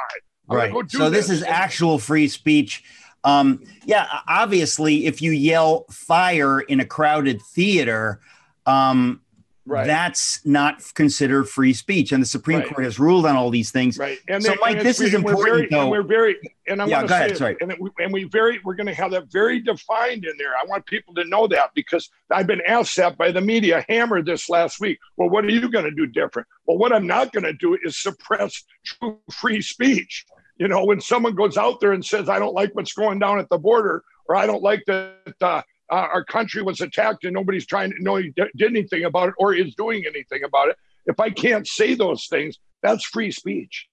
I'm 0.49 0.57
right. 0.57 0.91
So 0.91 1.11
this 1.11 1.29
is 1.29 1.43
actual 1.43 1.99
free 1.99 2.27
speech. 2.29 2.83
Um, 3.25 3.63
yeah, 3.85 4.07
obviously, 4.27 5.07
if 5.07 5.21
you 5.21 5.33
yell 5.33 5.85
fire 5.91 6.61
in 6.61 6.81
a 6.81 6.87
crowded 6.87 7.43
theater, 7.43 8.21
um, 8.65 9.21
Right. 9.69 9.87
that's 9.87 10.45
not 10.45 10.83
considered 10.95 11.49
free 11.49 11.73
speech. 11.73 12.13
And 12.13 12.23
the 12.23 12.27
Supreme 12.27 12.61
Right. 12.61 12.69
Court 12.69 12.85
has 12.85 12.99
ruled 12.99 13.27
on 13.27 13.37
all 13.37 13.51
these 13.51 13.71
things. 13.71 13.99
Right. 13.99 14.19
And 14.29 14.43
So, 14.43 14.51
then- 14.51 14.59
Mike, 14.61 14.77
and 14.79 14.87
this 14.87 15.01
is 15.01 15.15
important, 15.15 15.47
very, 15.47 15.69
though. 15.71 15.83
And 15.83 15.91
we're 15.91 16.03
very, 16.03 16.37
and 16.67 16.81
I'm 16.83 16.89
Yeah, 16.89 16.97
going 16.99 17.09
to 17.09 17.13
say, 17.15 17.25
ahead, 17.27 17.37
sorry. 17.37 17.57
and, 17.61 17.73
it, 17.73 17.79
and 17.99 18.13
we 18.13 18.25
very, 18.25 18.61
we're 18.65 18.75
going 18.75 18.87
to 18.87 18.95
have 18.95 19.11
that 19.13 19.31
very 19.31 19.61
defined 19.61 20.25
in 20.25 20.37
there. 20.39 20.51
I 20.51 20.67
want 20.67 20.87
people 20.87 21.15
to 21.15 21.25
know 21.25 21.47
that 21.49 21.71
because 21.75 22.09
I've 22.31 22.47
been 22.47 22.63
asked 22.67 22.97
that 22.97 23.17
by 23.19 23.31
the 23.31 23.41
media, 23.41 23.85
hammered 23.89 24.27
this 24.27 24.49
last 24.49 24.81
week. 24.81 24.99
Well, 25.17 25.29
what 25.31 25.45
are 25.45 25.51
you 25.51 25.71
going 25.71 25.85
to 25.85 25.91
do 25.91 26.07
different? 26.07 26.49
Well, 26.67 26.79
what 26.79 26.93
I'm 26.93 27.07
not 27.07 27.33
going 27.33 27.45
to 27.45 27.53
do 27.53 27.77
is 27.83 27.99
suppress 28.01 28.65
true 28.85 29.19
free 29.33 29.63
speech. 29.63 30.25
You 30.59 30.67
know, 30.69 30.85
when 30.85 31.01
someone 31.01 31.35
goes 31.35 31.57
out 31.57 31.81
there 31.81 31.93
and 31.93 32.05
says, 32.05 32.29
I 32.29 32.39
don't 32.39 32.55
like 32.55 32.75
what's 32.75 32.93
going 32.93 33.19
down 33.21 33.39
at 33.39 33.49
the 33.49 33.59
border, 33.59 34.03
or 34.29 34.35
I 34.37 34.45
don't 34.47 34.63
like 34.63 34.83
that 34.87 35.15
uh, 35.41 35.63
uh, 35.91 36.07
our 36.13 36.25
country 36.25 36.63
was 36.63 36.81
attacked 36.81 37.25
and 37.25 37.35
nobody's 37.35 37.67
trying 37.67 37.91
to 37.91 38.03
know 38.03 38.21
did 38.21 38.51
anything 38.63 39.05
about 39.05 39.29
it 39.31 39.35
or 39.39 39.55
is 39.55 39.75
doing 39.75 40.05
anything 40.07 40.45
about 40.45 40.69
it. 40.69 40.77
If 41.07 41.19
I 41.21 41.31
can't 41.31 41.67
say 41.67 41.95
those 41.95 42.27
things, 42.27 42.59
that's 42.83 43.05
free 43.05 43.31
speech. 43.31 43.87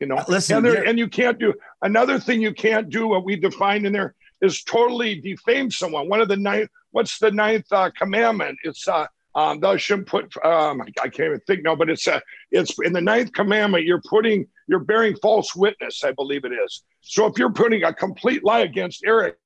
You 0.00 0.08
know, 0.08 0.22
listen, 0.28 0.56
and, 0.56 0.66
there- 0.66 0.84
and 0.84 0.98
you 0.98 1.08
can't 1.08 1.38
do 1.38 1.54
another 1.82 2.18
thing. 2.18 2.42
You 2.42 2.52
can't 2.52 2.90
do 2.90 3.06
what 3.06 3.24
we 3.24 3.36
defined 3.36 3.86
in 3.86 3.92
there 3.92 4.14
is 4.40 4.62
totally 4.64 5.20
defame 5.20 5.70
someone. 5.70 6.08
One 6.08 6.20
of 6.20 6.28
the 6.28 6.36
ninth, 6.36 6.68
what's 6.90 7.18
the 7.18 7.30
ninth 7.30 7.66
uh, 7.72 7.90
commandment? 7.96 8.58
It's 8.64 8.86
uh, 8.86 9.06
um, 9.34 9.60
thou 9.60 9.76
shouldn't 9.76 10.08
put. 10.08 10.24
Um, 10.44 10.82
I 11.02 11.08
can't 11.08 11.20
even 11.28 11.40
think 11.46 11.62
now, 11.64 11.74
but 11.74 11.90
it's 11.90 12.06
uh, 12.06 12.20
it's 12.50 12.78
in 12.80 12.92
the 12.92 13.00
ninth 13.00 13.32
commandment. 13.32 13.84
You're 13.84 14.02
putting, 14.08 14.46
you're 14.68 14.80
bearing 14.80 15.16
false 15.16 15.54
witness. 15.56 16.04
I 16.04 16.12
believe 16.12 16.44
it 16.44 16.52
is. 16.52 16.82
So 17.00 17.26
if 17.26 17.38
you're 17.38 17.52
putting 17.52 17.82
a 17.84 17.92
complete 17.92 18.44
lie 18.44 18.60
against 18.60 19.02
Eric, 19.04 19.36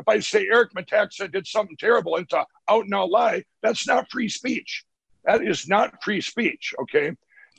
if 0.00 0.08
I 0.08 0.18
say 0.20 0.46
Eric 0.52 0.72
Metaxa 0.74 1.30
did 1.30 1.46
something 1.46 1.76
terrible, 1.78 2.16
it's 2.16 2.32
a 2.32 2.44
out 2.68 2.84
and 2.84 2.94
out 2.94 3.10
lie. 3.10 3.44
That's 3.62 3.86
not 3.86 4.10
free 4.10 4.28
speech. 4.28 4.84
That 5.24 5.42
is 5.46 5.68
not 5.68 6.02
free 6.02 6.20
speech. 6.20 6.72
Okay. 6.82 7.12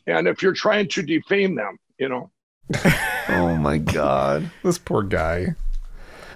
And 0.08 0.28
if 0.28 0.42
you're 0.42 0.54
trying 0.54 0.88
to 0.90 1.02
defame 1.04 1.56
them, 1.56 1.78
you 2.00 2.10
know, 2.10 2.32
Oh 3.30 3.56
my 3.58 3.78
god, 3.78 4.50
this 4.64 4.78
poor 4.78 5.04
guy. 5.04 5.56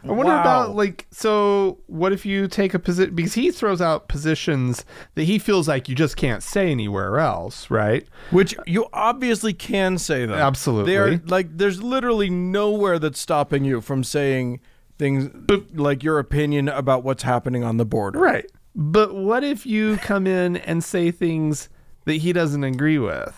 I 0.03 0.11
wonder 0.11 0.33
Wow. 0.33 0.41
about 0.41 0.75
like 0.75 1.07
so. 1.09 1.79
What 1.87 2.13
if 2.13 2.27
you 2.27 2.47
take 2.47 2.75
a 2.75 2.79
position 2.79 3.15
because 3.15 3.33
he 3.33 3.49
throws 3.49 3.81
out 3.81 4.07
positions 4.07 4.85
that 5.15 5.23
he 5.23 5.39
feels 5.39 5.67
like 5.67 5.89
you 5.89 5.95
just 5.95 6.15
can't 6.15 6.43
say 6.43 6.69
anywhere 6.69 7.17
else, 7.17 7.71
right? 7.71 8.05
Which 8.29 8.55
you 8.67 8.85
obviously 8.93 9.51
can 9.53 9.97
say 9.97 10.27
them. 10.27 10.37
Absolutely. 10.37 10.91
They 10.91 10.97
are 10.99 11.17
like 11.25 11.57
there's 11.57 11.81
literally 11.81 12.29
nowhere 12.29 12.99
that's 12.99 13.19
stopping 13.19 13.65
you 13.65 13.81
from 13.81 14.03
saying 14.03 14.59
things 14.97 15.29
like 15.73 16.03
your 16.03 16.19
opinion 16.19 16.69
about 16.69 17.03
what's 17.03 17.23
happening 17.23 17.63
on 17.63 17.77
the 17.77 17.85
border. 17.85 18.19
Right. 18.19 18.45
But 18.75 19.15
what 19.15 19.43
if 19.43 19.65
you 19.65 19.97
come 19.97 20.27
in 20.27 20.57
and 20.57 20.83
say 20.83 21.11
things 21.11 21.69
that 22.05 22.15
he 22.15 22.33
doesn't 22.33 22.63
agree 22.63 22.99
with, 22.99 23.33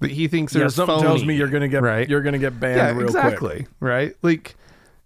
that 0.00 0.10
he 0.10 0.28
thinks 0.28 0.54
are 0.56 0.60
Yeah, 0.60 0.68
something 0.68 1.00
tells 1.00 1.24
me 1.24 1.36
you're 1.36 1.48
gonna 1.48 1.68
get 1.68 1.82
right. 1.82 2.08
you're 2.08 2.22
gonna 2.22 2.38
get 2.38 2.58
banned 2.58 2.76
yeah, 2.76 2.90
real 2.92 3.06
exactly. 3.06 3.56
quick. 3.64 3.68
Right. 3.80 4.14
Like 4.22 4.56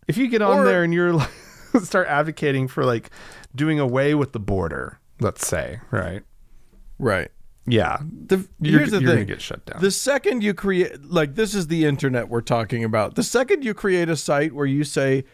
if 0.09 0.17
you 0.17 0.29
get 0.29 0.43
on 0.43 0.59
Or- 0.61 0.65
there 0.65 0.83
and 0.85 0.93
you're 0.95 1.13
like 1.13 1.31
start 1.83 2.09
advocating 2.09 2.69
for 2.69 2.85
like 2.85 3.11
doing 3.55 3.79
away 3.81 4.15
with 4.15 4.33
the 4.33 4.41
border, 4.41 4.99
let's 5.21 5.47
say, 5.47 5.81
right? 5.91 6.23
Right. 6.99 7.31
Yeah. 7.67 7.99
The, 8.27 8.47
You're, 8.61 8.79
here's 8.81 8.91
the 8.91 8.99
you're 9.01 9.09
thing. 9.11 9.17
gonna 9.17 9.25
get 9.27 9.41
shut 9.41 9.65
down. 9.67 9.81
The 9.81 9.91
second 9.91 10.43
you 10.43 10.55
create, 10.55 11.05
like, 11.05 11.35
this 11.37 11.55
is 11.55 11.69
the 11.69 11.85
internet 11.85 12.29
we're 12.29 12.41
talking 12.41 12.83
about. 12.85 13.15
The 13.15 13.23
second 13.23 13.65
you 13.65 13.75
create 13.75 14.09
a 14.09 14.17
site 14.17 14.53
where 14.55 14.67
you 14.67 14.83
say 14.83 15.25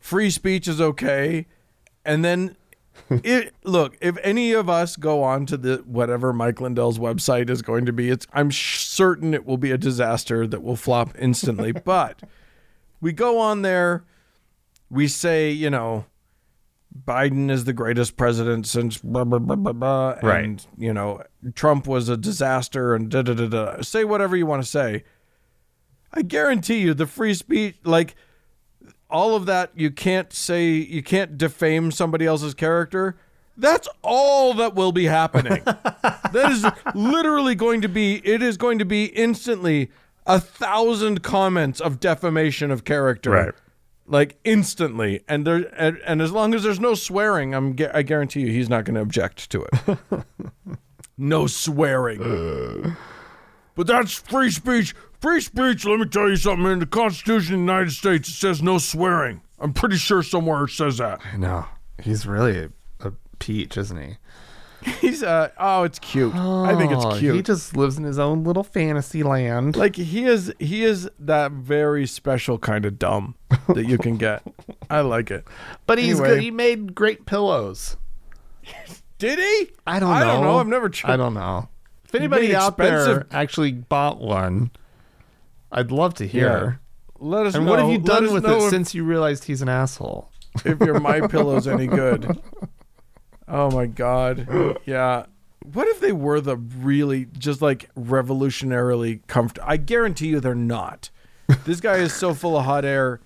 free 0.00 0.30
speech 0.30 0.66
is 0.66 0.80
okay, 0.80 1.46
and 2.04 2.24
then 2.24 2.56
it 3.10 3.54
look, 3.62 3.96
if 4.00 4.18
any 4.22 4.52
of 4.52 4.68
us 4.68 4.96
go 4.96 5.22
on 5.22 5.46
to 5.46 5.56
the 5.56 5.76
whatever 5.86 6.32
Mike 6.32 6.60
Lindell's 6.60 6.98
website 6.98 7.48
is 7.48 7.62
going 7.62 7.86
to 7.86 7.92
be, 7.92 8.10
it's 8.10 8.26
I'm 8.32 8.50
sh- 8.50 8.84
certain 8.84 9.32
it 9.34 9.46
will 9.46 9.56
be 9.58 9.70
a 9.70 9.78
disaster 9.78 10.46
that 10.46 10.62
will 10.62 10.76
flop 10.76 11.14
instantly. 11.18 11.70
but 11.84 12.20
we 13.00 13.12
go 13.12 13.38
on 13.38 13.62
there, 13.62 14.04
we 14.90 15.06
say, 15.08 15.50
you 15.50 15.70
know, 15.70 16.04
Biden 17.06 17.50
is 17.50 17.64
the 17.64 17.72
greatest 17.72 18.16
president 18.16 18.66
since 18.66 18.98
blah 18.98 19.22
blah 19.24 19.38
blah 19.38 19.54
blah 19.56 19.72
blah, 19.72 20.16
Right. 20.22 20.44
and 20.44 20.66
you 20.76 20.92
know 20.92 21.22
Trump 21.54 21.86
was 21.86 22.08
a 22.08 22.16
disaster 22.16 22.94
and 22.94 23.08
da 23.08 23.22
da 23.22 23.34
da 23.34 23.46
da. 23.46 23.80
Say 23.82 24.04
whatever 24.04 24.36
you 24.36 24.44
want 24.46 24.62
to 24.62 24.68
say. 24.68 25.04
I 26.12 26.22
guarantee 26.22 26.80
you, 26.80 26.92
the 26.92 27.06
free 27.06 27.34
speech, 27.34 27.76
like 27.84 28.16
all 29.10 29.34
of 29.36 29.46
that, 29.46 29.70
you 29.74 29.90
can't 29.90 30.32
say, 30.32 30.68
you 30.70 31.02
can't 31.02 31.36
defame 31.38 31.90
somebody 31.90 32.26
else's 32.26 32.54
character. 32.54 33.16
That's 33.56 33.88
all 34.02 34.54
that 34.54 34.74
will 34.74 34.92
be 34.92 35.04
happening. 35.04 35.62
that 35.64 36.48
is 36.50 36.66
literally 36.94 37.54
going 37.54 37.82
to 37.82 37.88
be. 37.88 38.16
It 38.26 38.42
is 38.42 38.56
going 38.56 38.78
to 38.78 38.84
be 38.86 39.06
instantly 39.06 39.90
a 40.26 40.40
thousand 40.40 41.22
comments 41.22 41.80
of 41.80 42.00
defamation 42.00 42.70
of 42.70 42.84
character 42.84 43.30
Right. 43.30 43.54
like 44.06 44.38
instantly 44.44 45.22
and 45.26 45.46
there 45.46 45.66
and, 45.76 45.98
and 46.06 46.20
as 46.22 46.30
long 46.30 46.54
as 46.54 46.62
there's 46.62 46.78
no 46.78 46.94
swearing 46.94 47.54
i'm 47.54 47.74
i 47.94 48.02
guarantee 48.02 48.40
you 48.40 48.48
he's 48.48 48.68
not 48.68 48.84
going 48.84 48.94
to 48.96 49.00
object 49.00 49.48
to 49.50 49.64
it 49.64 49.98
no 51.18 51.46
swearing 51.46 52.94
but 53.74 53.86
that's 53.86 54.12
free 54.14 54.50
speech 54.50 54.94
free 55.20 55.40
speech 55.40 55.84
let 55.84 56.00
me 56.00 56.06
tell 56.06 56.28
you 56.28 56.36
something 56.36 56.66
in 56.66 56.78
the 56.78 56.86
constitution 56.86 57.54
of 57.54 57.58
the 57.60 57.64
united 57.72 57.90
states 57.92 58.28
it 58.28 58.32
says 58.32 58.62
no 58.62 58.78
swearing 58.78 59.40
i'm 59.58 59.72
pretty 59.72 59.96
sure 59.96 60.22
somewhere 60.22 60.64
it 60.64 60.70
says 60.70 60.98
that 60.98 61.20
I 61.32 61.36
know. 61.36 61.66
He's 62.02 62.26
really 62.26 62.58
a, 62.58 62.70
a 63.06 63.12
peach, 63.38 63.76
isn't 63.76 63.96
he? 64.00 64.16
He's 65.02 65.22
uh 65.22 65.50
oh, 65.58 65.82
it's 65.82 65.98
cute. 65.98 66.34
I 66.34 66.74
think 66.78 66.90
it's 66.92 67.04
Oh, 67.04 67.18
cute. 67.18 67.34
He 67.36 67.42
just 67.42 67.76
lives 67.76 67.98
in 67.98 68.04
his 68.04 68.18
own 68.18 68.42
little 68.44 68.64
fantasy 68.64 69.22
land. 69.22 69.76
like 69.76 69.96
he 69.96 70.24
is 70.24 70.50
he 70.58 70.82
is 70.84 71.10
that 71.18 71.52
very 71.52 72.06
special 72.06 72.58
kind 72.58 72.86
of 72.86 72.98
dumb 72.98 73.34
that 73.68 73.86
you 73.86 73.98
can 73.98 74.16
get. 74.16 74.42
I 74.88 75.02
like 75.02 75.30
it. 75.30 75.44
but 75.86 75.98
he's 75.98 76.12
anyway. 76.18 76.28
good. 76.36 76.42
He 76.42 76.50
made 76.50 76.94
great 76.94 77.26
pillows. 77.26 77.98
Did 79.18 79.38
he? 79.38 79.70
I 79.86 80.00
don't 80.00 80.08
know. 80.08 80.14
I 80.14 80.24
don't 80.24 80.42
know. 80.44 80.58
I've 80.58 80.66
never 80.66 80.88
tried. 80.88 81.12
I 81.12 81.16
don't 81.18 81.34
know. 81.34 81.68
If 82.06 82.14
anybody 82.14 82.48
made 82.48 82.54
out 82.54 82.78
there 82.78 83.26
actually 83.30 83.72
bought 83.72 84.18
one, 84.22 84.70
I'd 85.72 85.90
love 85.90 86.14
to 86.14 86.26
hear. 86.26 86.80
Let 87.18 87.46
us 87.46 87.54
know. 87.54 87.58
And 87.58 87.66
know. 87.66 87.72
what 87.72 87.80
have 87.80 87.90
you 87.90 87.98
done 87.98 88.32
with 88.32 88.44
it 88.44 88.50
if, 88.50 88.70
since 88.70 88.94
you 88.94 89.04
realized 89.04 89.44
he's 89.44 89.62
an 89.62 89.68
asshole? 89.68 90.30
if 90.64 90.80
your 90.80 90.98
my 91.00 91.20
pillow's 91.28 91.68
any 91.68 91.86
good. 91.86 92.40
Oh 93.46 93.70
my 93.70 93.86
god. 93.86 94.78
Yeah. 94.86 95.26
What 95.72 95.86
if 95.88 96.00
they 96.00 96.12
were 96.12 96.40
the 96.40 96.56
really 96.56 97.26
just 97.26 97.60
like 97.60 97.92
revolutionarily 97.94 99.26
comfortable? 99.26 99.68
I 99.68 99.76
guarantee 99.76 100.28
you 100.28 100.40
they're 100.40 100.54
not. 100.54 101.10
This 101.64 101.80
guy 101.80 101.96
is 101.96 102.14
so 102.14 102.32
full 102.32 102.56
of 102.56 102.64
hot 102.64 102.84
air. 102.84 103.20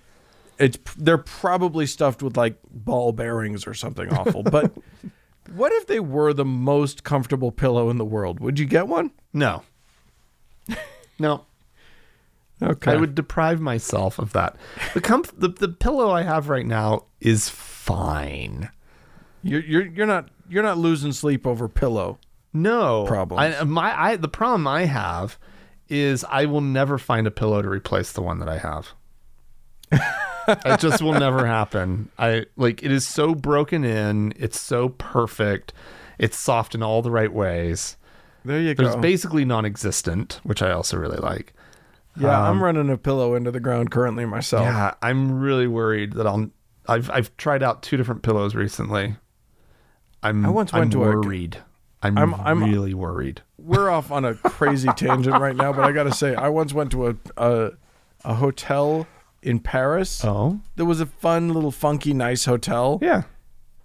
It's 0.57 0.77
they're 0.97 1.17
probably 1.17 1.85
stuffed 1.85 2.23
with 2.23 2.37
like 2.37 2.57
ball 2.71 3.11
bearings 3.11 3.67
or 3.67 3.73
something 3.73 4.11
awful. 4.11 4.43
But 4.43 4.73
what 5.53 5.71
if 5.73 5.87
they 5.87 5.99
were 5.99 6.33
the 6.33 6.45
most 6.45 7.03
comfortable 7.03 7.51
pillow 7.51 7.89
in 7.89 7.97
the 7.97 8.05
world? 8.05 8.39
Would 8.39 8.59
you 8.59 8.65
get 8.65 8.87
one? 8.87 9.11
No. 9.33 9.63
No. 11.17 11.45
Okay. 12.61 12.91
I 12.91 12.95
would 12.95 13.15
deprive 13.15 13.59
myself 13.59 14.17
of 14.17 14.33
that. 14.33 14.55
The 14.93 15.01
comf- 15.01 15.37
the, 15.37 15.49
the 15.49 15.67
pillow 15.67 16.11
I 16.11 16.21
have 16.21 16.49
right 16.49 16.65
now 16.65 17.05
is 17.19 17.49
fine. 17.49 18.69
You're 19.43 19.61
you're 19.61 19.85
you're 19.85 20.07
not 20.07 20.29
you're 20.49 20.63
not 20.63 20.77
losing 20.77 21.11
sleep 21.11 21.45
over 21.45 21.67
pillow. 21.67 22.17
No 22.53 23.05
problem. 23.05 23.39
I, 23.39 23.57
uh, 23.57 23.65
my 23.65 23.99
I 23.99 24.15
the 24.15 24.29
problem 24.29 24.67
I 24.67 24.85
have 24.85 25.37
is 25.89 26.25
I 26.29 26.45
will 26.45 26.61
never 26.61 26.97
find 26.97 27.27
a 27.27 27.31
pillow 27.31 27.61
to 27.61 27.69
replace 27.69 28.11
the 28.13 28.21
one 28.21 28.39
that 28.39 28.49
I 28.49 28.57
have. 28.57 28.93
it 30.47 30.79
just 30.79 31.01
will 31.01 31.13
never 31.13 31.45
happen. 31.45 32.09
I 32.17 32.45
like 32.55 32.81
it 32.83 32.91
is 32.91 33.05
so 33.07 33.35
broken 33.35 33.83
in. 33.83 34.33
It's 34.37 34.59
so 34.59 34.89
perfect. 34.89 35.73
It's 36.17 36.37
soft 36.37 36.73
in 36.73 36.81
all 36.81 37.01
the 37.01 37.11
right 37.11 37.31
ways. 37.31 37.97
There 38.45 38.61
you 38.61 38.73
go. 38.75 38.85
It's 38.85 38.95
basically 38.95 39.43
non-existent, 39.43 40.39
which 40.43 40.61
I 40.61 40.71
also 40.71 40.97
really 40.97 41.17
like. 41.17 41.53
Yeah, 42.17 42.37
um, 42.39 42.57
I'm 42.57 42.63
running 42.63 42.89
a 42.89 42.97
pillow 42.97 43.35
into 43.35 43.51
the 43.51 43.59
ground 43.59 43.91
currently 43.91 44.25
myself. 44.25 44.63
Yeah, 44.65 44.93
I'm 45.01 45.39
really 45.39 45.67
worried 45.67 46.13
that 46.13 46.25
I'll. 46.27 46.49
I've 46.87 47.09
I've 47.09 47.35
tried 47.37 47.63
out 47.63 47.81
two 47.83 47.97
different 47.97 48.21
pillows 48.23 48.55
recently. 48.55 49.15
I'm. 50.23 50.45
I 50.45 50.49
once 50.49 50.73
I'm 50.73 50.79
went 50.81 50.91
to 50.93 51.03
a- 51.03 51.07
worried. 51.21 51.57
I'm, 52.01 52.17
I'm- 52.17 52.35
I'm- 52.35 52.63
really 52.63 52.93
worried. 52.93 53.41
we're 53.57 53.89
off 53.89 54.11
on 54.11 54.25
a 54.25 54.35
crazy 54.35 54.89
tangent 54.95 55.39
right 55.41 55.55
now, 55.55 55.73
but 55.73 55.83
I 55.85 55.91
gotta 55.91 56.13
say, 56.13 56.35
I 56.35 56.49
once 56.49 56.73
went 56.73 56.91
to 56.91 57.07
a 57.09 57.15
a, 57.37 57.71
a 58.23 58.33
hotel 58.35 59.07
in 59.41 59.59
Paris. 59.59 60.23
Oh, 60.23 60.59
There 60.75 60.85
was 60.85 61.01
a 61.01 61.05
fun 61.07 61.49
little 61.49 61.71
funky 61.71 62.13
nice 62.13 62.45
hotel, 62.45 62.99
yeah. 63.01 63.23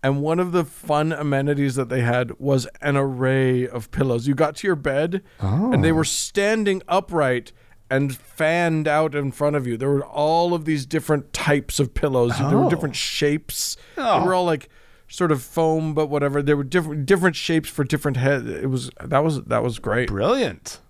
and 0.03 0.20
one 0.20 0.39
of 0.39 0.53
the 0.53 0.64
fun 0.64 1.12
amenities 1.12 1.76
that 1.76 1.89
they 1.89 2.01
had 2.03 2.39
was 2.39 2.66
an 2.83 2.97
array 2.97 3.66
of 3.66 3.91
pillows. 3.91 4.26
You 4.26 4.35
got 4.35 4.57
to 4.57 4.66
your 4.66 4.76
bed, 4.76 5.22
and 5.39 5.83
they 5.83 5.93
were 5.93 6.05
standing 6.05 6.83
upright 6.89 7.53
and 7.91 8.16
fanned 8.16 8.86
out 8.86 9.14
in 9.14 9.32
front 9.32 9.57
of 9.57 9.66
you. 9.66 9.76
There 9.76 9.91
were 9.91 10.05
all 10.05 10.55
of 10.55 10.64
these 10.64 10.86
different 10.86 11.32
types 11.32 11.78
of 11.80 11.93
pillows. 11.93 12.38
There 12.38 12.57
were 12.57 12.64
Oh. 12.66 12.70
different 12.70 12.95
shapes. 12.97 13.76
Oh. 13.99 14.20
They 14.20 14.26
were 14.26 14.34
all 14.34 14.45
like 14.45 14.68
sort 15.09 15.32
of 15.32 15.43
foam, 15.43 15.93
but 15.93 16.07
whatever. 16.07 16.41
There 16.43 16.57
were 16.57 16.64
different 16.64 17.05
different 17.07 17.34
shapes 17.36 17.68
for 17.68 17.82
different 17.84 18.16
heads. 18.16 18.47
It 18.47 18.70
was 18.70 18.91
that 19.03 19.24
was 19.24 19.43
that 19.45 19.62
was 19.62 19.78
great. 19.78 20.09
Brilliant. 20.09 20.80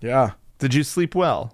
Yeah. 0.00 0.32
Did 0.58 0.72
you 0.74 0.82
sleep 0.82 1.14
well? 1.14 1.52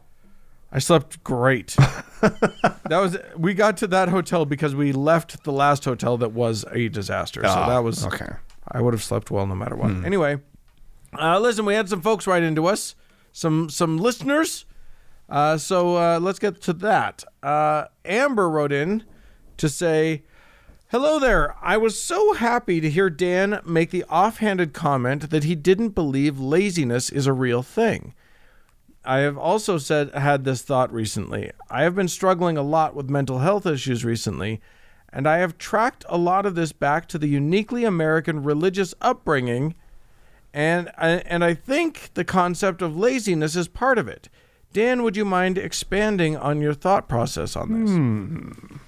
I 0.74 0.78
slept 0.78 1.22
great. 1.24 1.74
that 2.20 2.72
was 2.88 3.18
we 3.36 3.54
got 3.54 3.76
to 3.78 3.86
that 3.88 4.08
hotel 4.08 4.44
because 4.44 4.74
we 4.74 4.92
left 4.92 5.44
the 5.44 5.52
last 5.52 5.84
hotel 5.84 6.16
that 6.18 6.32
was 6.32 6.64
a 6.72 6.88
disaster. 6.88 7.42
so 7.42 7.48
Ah, 7.50 7.68
that 7.68 7.80
was 7.84 8.06
okay. 8.06 8.30
I 8.70 8.80
would 8.80 8.94
have 8.94 9.02
slept 9.02 9.30
well 9.30 9.46
no 9.46 9.54
matter 9.54 9.76
what. 9.76 9.90
Anyway, 10.04 10.38
uh, 11.20 11.38
listen, 11.40 11.64
we 11.66 11.74
had 11.74 11.88
some 11.88 12.00
folks 12.00 12.26
write 12.26 12.42
into 12.42 12.66
us, 12.66 12.94
some 13.32 13.68
some 13.68 13.98
listeners. 13.98 14.64
Uh, 15.32 15.56
so 15.56 15.96
uh, 15.96 16.20
let's 16.20 16.38
get 16.38 16.60
to 16.60 16.74
that. 16.74 17.24
Uh, 17.42 17.86
Amber 18.04 18.50
wrote 18.50 18.70
in 18.70 19.02
to 19.56 19.66
say, 19.66 20.24
"Hello 20.88 21.18
there. 21.18 21.56
I 21.62 21.78
was 21.78 22.00
so 22.00 22.34
happy 22.34 22.82
to 22.82 22.90
hear 22.90 23.08
Dan 23.08 23.60
make 23.64 23.90
the 23.90 24.04
offhanded 24.04 24.74
comment 24.74 25.30
that 25.30 25.44
he 25.44 25.54
didn't 25.54 25.94
believe 25.94 26.38
laziness 26.38 27.08
is 27.08 27.26
a 27.26 27.32
real 27.32 27.62
thing." 27.62 28.12
I 29.06 29.20
have 29.20 29.38
also 29.38 29.78
said 29.78 30.14
had 30.14 30.44
this 30.44 30.60
thought 30.60 30.92
recently. 30.92 31.50
I 31.70 31.84
have 31.84 31.94
been 31.94 32.08
struggling 32.08 32.58
a 32.58 32.62
lot 32.62 32.94
with 32.94 33.08
mental 33.08 33.38
health 33.38 33.64
issues 33.64 34.04
recently, 34.04 34.60
and 35.10 35.26
I 35.26 35.38
have 35.38 35.56
tracked 35.56 36.04
a 36.10 36.18
lot 36.18 36.44
of 36.44 36.56
this 36.56 36.72
back 36.72 37.08
to 37.08 37.16
the 37.16 37.26
uniquely 37.26 37.84
American 37.84 38.42
religious 38.42 38.94
upbringing, 39.00 39.76
and 40.52 40.90
and 40.98 41.42
I 41.42 41.54
think 41.54 42.10
the 42.12 42.22
concept 42.22 42.82
of 42.82 42.98
laziness 42.98 43.56
is 43.56 43.66
part 43.66 43.96
of 43.96 44.08
it. 44.08 44.28
Dan, 44.72 45.02
would 45.02 45.16
you 45.16 45.24
mind 45.24 45.58
expanding 45.58 46.36
on 46.36 46.60
your 46.60 46.74
thought 46.74 47.08
process 47.08 47.56
on 47.56 47.72
this? 47.84 48.78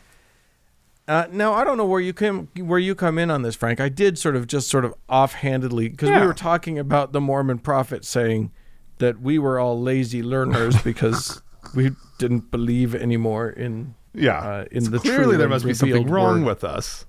Uh, 1.07 1.26
now 1.30 1.53
I 1.53 1.64
don't 1.64 1.76
know 1.76 1.85
where 1.85 2.01
you 2.01 2.14
come 2.14 2.49
where 2.57 2.78
you 2.78 2.95
come 2.95 3.18
in 3.18 3.30
on 3.30 3.43
this, 3.43 3.55
Frank. 3.55 3.78
I 3.80 3.91
did 3.91 4.18
sort 4.18 4.37
of 4.37 4.47
just 4.47 4.68
sort 4.68 4.87
of 4.87 4.95
offhandedly 5.09 5.91
because 5.91 6.09
we 6.09 6.26
were 6.26 6.32
talking 6.35 6.78
about 6.78 7.12
the 7.12 7.20
Mormon 7.20 7.59
prophet 7.59 8.05
saying 8.07 8.51
that 8.99 9.20
we 9.20 9.39
were 9.39 9.59
all 9.59 9.78
lazy 9.80 10.22
learners 10.22 10.80
because 10.85 11.43
we 11.74 11.91
didn't 12.18 12.51
believe 12.51 12.95
anymore 12.95 13.51
in 13.51 13.95
Yeah. 14.14 14.39
uh, 14.39 14.64
in 14.70 14.91
the 14.91 14.99
Clearly, 14.99 15.37
there 15.37 15.49
must 15.49 15.64
be 15.66 15.74
something 15.74 16.07
wrong 16.07 16.41
word. 16.41 16.47
with 16.47 16.64
us. 16.64 17.05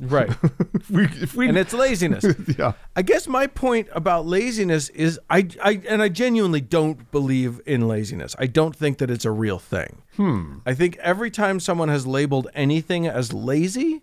Right, 0.00 0.30
If 0.74 0.90
we, 0.90 1.04
if 1.04 1.34
we, 1.34 1.48
and 1.48 1.58
it's 1.58 1.72
laziness. 1.72 2.24
yeah. 2.58 2.72
I 2.96 3.02
guess 3.02 3.26
my 3.26 3.46
point 3.46 3.88
about 3.92 4.26
laziness 4.26 4.88
is 4.90 5.18
I, 5.28 5.48
I 5.62 5.80
and 5.88 6.02
I 6.02 6.08
genuinely 6.08 6.60
don't 6.60 7.10
believe 7.10 7.60
in 7.66 7.88
laziness. 7.88 8.34
I 8.38 8.46
don't 8.46 8.74
think 8.74 8.98
that 8.98 9.10
it's 9.10 9.24
a 9.24 9.30
real 9.30 9.58
thing. 9.58 10.02
Hmm. 10.16 10.58
I 10.66 10.74
think 10.74 10.96
every 10.98 11.30
time 11.30 11.60
someone 11.60 11.88
has 11.88 12.06
labeled 12.06 12.48
anything 12.54 13.06
as 13.06 13.32
lazy, 13.32 14.02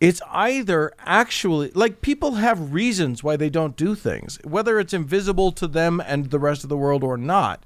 it's 0.00 0.20
either 0.30 0.92
actually 0.98 1.70
like 1.74 2.02
people 2.02 2.32
have 2.32 2.72
reasons 2.72 3.24
why 3.24 3.36
they 3.36 3.50
don't 3.50 3.76
do 3.76 3.94
things, 3.94 4.38
whether 4.44 4.78
it's 4.78 4.92
invisible 4.92 5.52
to 5.52 5.66
them 5.66 6.00
and 6.04 6.30
the 6.30 6.38
rest 6.38 6.62
of 6.64 6.68
the 6.68 6.76
world 6.76 7.02
or 7.02 7.16
not. 7.16 7.64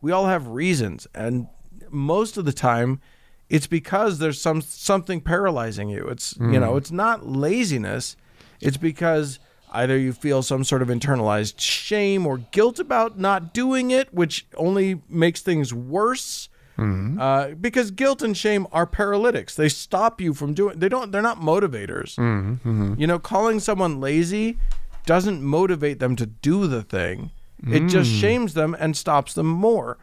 We 0.00 0.12
all 0.12 0.26
have 0.26 0.48
reasons, 0.48 1.06
and 1.14 1.48
most 1.90 2.36
of 2.36 2.44
the 2.44 2.52
time, 2.52 3.00
it's 3.48 3.66
because 3.66 4.18
there's 4.18 4.40
some 4.40 4.60
something 4.62 5.20
paralyzing 5.20 5.88
you. 5.88 6.06
It's 6.08 6.36
you 6.38 6.60
know, 6.60 6.72
hmm. 6.72 6.78
it's 6.78 6.90
not 6.90 7.26
laziness. 7.26 8.16
It's 8.60 8.76
because 8.76 9.38
either 9.72 9.98
you 9.98 10.12
feel 10.12 10.42
some 10.42 10.64
sort 10.64 10.82
of 10.82 10.88
internalized 10.88 11.58
shame 11.58 12.26
or 12.26 12.38
guilt 12.38 12.78
about 12.78 13.18
not 13.18 13.52
doing 13.52 13.90
it, 13.90 14.12
which 14.14 14.46
only 14.56 15.02
makes 15.08 15.42
things 15.42 15.74
worse. 15.74 16.48
Hmm. 16.76 17.20
Uh, 17.20 17.48
because 17.50 17.90
guilt 17.92 18.22
and 18.22 18.36
shame 18.36 18.66
are 18.72 18.86
paralytics. 18.86 19.54
They 19.54 19.68
stop 19.68 20.20
you 20.20 20.34
from 20.34 20.54
doing. 20.54 20.78
They 20.78 20.88
don't. 20.88 21.12
They're 21.12 21.22
not 21.22 21.40
motivators. 21.40 22.16
Hmm. 22.16 22.94
You 22.98 23.06
know, 23.06 23.18
calling 23.18 23.60
someone 23.60 24.00
lazy 24.00 24.58
doesn't 25.06 25.42
motivate 25.42 25.98
them 25.98 26.16
to 26.16 26.26
do 26.26 26.66
the 26.66 26.82
thing. 26.82 27.30
It 27.66 27.86
just 27.86 28.10
shames 28.10 28.54
them 28.54 28.76
and 28.78 28.96
stops 28.96 29.32
them 29.34 29.46
more. 29.46 29.96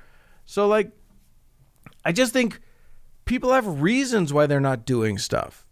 So, 0.45 0.67
like, 0.67 0.91
I 2.03 2.11
just 2.11 2.33
think 2.33 2.59
people 3.31 3.53
have 3.53 3.81
reasons 3.81 4.33
why 4.33 4.45
they're 4.45 4.59
not 4.59 4.85
doing 4.85 5.17
stuff. 5.17 5.65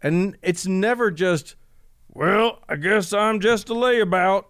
And 0.00 0.36
it's 0.40 0.68
never 0.68 1.10
just, 1.10 1.56
well, 2.14 2.60
I 2.68 2.76
guess 2.76 3.12
I'm 3.12 3.40
just 3.40 3.68
a 3.70 3.74
layabout. 3.74 4.44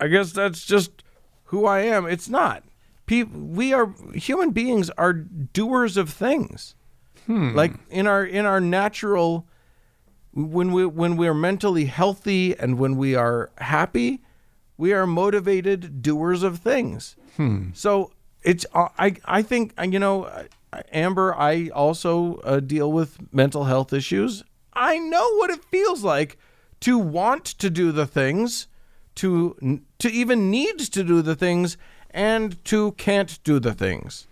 I 0.00 0.08
guess 0.08 0.32
that's 0.32 0.64
just 0.64 1.04
who 1.44 1.66
I 1.66 1.82
am. 1.82 2.04
It's 2.04 2.28
not. 2.28 2.64
People, 3.06 3.38
we 3.40 3.72
are 3.72 3.94
human 4.12 4.50
beings 4.50 4.90
are 4.98 5.12
doers 5.12 5.96
of 5.96 6.10
things. 6.10 6.74
Like 7.54 7.74
in 7.90 8.08
our 8.08 8.24
in 8.26 8.44
our 8.44 8.60
natural 8.60 9.46
when 10.32 10.72
we 10.72 10.84
when 10.84 11.16
we 11.16 11.28
are 11.28 11.32
mentally 11.34 11.84
healthy 11.84 12.58
and 12.58 12.76
when 12.76 12.96
we 12.96 13.14
are 13.14 13.50
happy, 13.58 14.20
we 14.76 14.92
are 14.92 15.06
motivated 15.06 16.02
doers 16.02 16.42
of 16.42 16.58
things. 16.58 17.14
So 17.72 18.10
it's 18.42 18.66
uh, 18.74 18.88
I 18.98 19.14
I 19.24 19.42
think 19.42 19.74
uh, 19.78 19.84
you 19.84 20.00
know 20.00 20.28
Amber 20.92 21.34
I 21.34 21.68
also 21.68 22.36
uh, 22.38 22.60
deal 22.60 22.90
with 22.92 23.18
mental 23.32 23.64
health 23.64 23.92
issues. 23.92 24.44
I 24.72 24.98
know 24.98 25.36
what 25.36 25.50
it 25.50 25.64
feels 25.64 26.02
like 26.02 26.38
to 26.80 26.98
want 26.98 27.44
to 27.44 27.70
do 27.70 27.92
the 27.92 28.06
things, 28.06 28.68
to 29.16 29.80
to 29.98 30.08
even 30.10 30.50
need 30.50 30.78
to 30.78 31.04
do 31.04 31.22
the 31.22 31.36
things 31.36 31.76
and 32.10 32.62
to 32.64 32.92
can't 32.92 33.42
do 33.44 33.58
the 33.58 33.74
things 33.74 34.26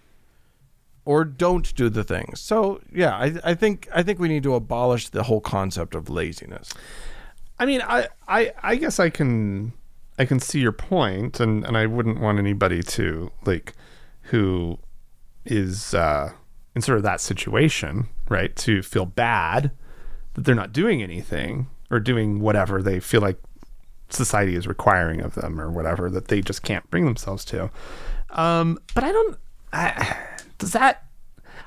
or 1.05 1.25
don't 1.25 1.75
do 1.75 1.89
the 1.89 2.05
things. 2.05 2.41
So 2.41 2.81
yeah, 2.93 3.17
I, 3.17 3.35
I 3.45 3.55
think 3.55 3.89
I 3.95 4.03
think 4.03 4.19
we 4.19 4.29
need 4.29 4.43
to 4.45 4.55
abolish 4.55 5.09
the 5.09 5.25
whole 5.25 5.41
concept 5.41 5.95
of 5.95 6.09
laziness. 6.09 6.73
I 7.59 7.67
mean, 7.67 7.83
I, 7.83 8.09
I, 8.27 8.53
I 8.63 8.77
guess 8.77 8.99
I 8.99 9.11
can, 9.11 9.73
I 10.19 10.25
can 10.25 10.41
see 10.41 10.61
your 10.61 10.73
point, 10.73 11.39
and 11.41 11.65
and 11.65 11.77
I 11.77 11.87
wouldn't 11.87 12.21
want 12.21 12.39
anybody 12.39 12.83
to 12.83 13.31
like, 13.45 13.75
who 14.23 14.79
is 15.45 15.95
uh, 15.95 16.33
in 16.75 16.83
sort 16.83 16.99
of 16.99 17.05
that 17.05 17.21
situation, 17.21 18.09
right, 18.29 18.55
to 18.57 18.83
feel 18.83 19.07
bad 19.07 19.71
that 20.35 20.45
they're 20.45 20.55
not 20.55 20.73
doing 20.73 21.03
anything 21.03 21.69
or 21.91 22.01
doing 22.01 22.41
whatever 22.41 22.83
they 22.83 23.01
feel 23.01 23.21
like 23.21 23.39
society 24.09 24.55
is 24.55 24.67
requiring 24.67 25.21
of 25.21 25.35
them 25.35 25.61
or 25.61 25.71
whatever 25.71 26.09
that 26.11 26.29
they 26.29 26.41
just 26.41 26.63
can't 26.63 26.89
bring 26.91 27.05
themselves 27.05 27.45
to. 27.47 27.71
Um, 28.31 28.79
but 28.95 29.05
I 29.05 29.13
don't. 29.13 29.37
I, 29.73 30.17
does 30.59 30.73
that? 30.73 31.05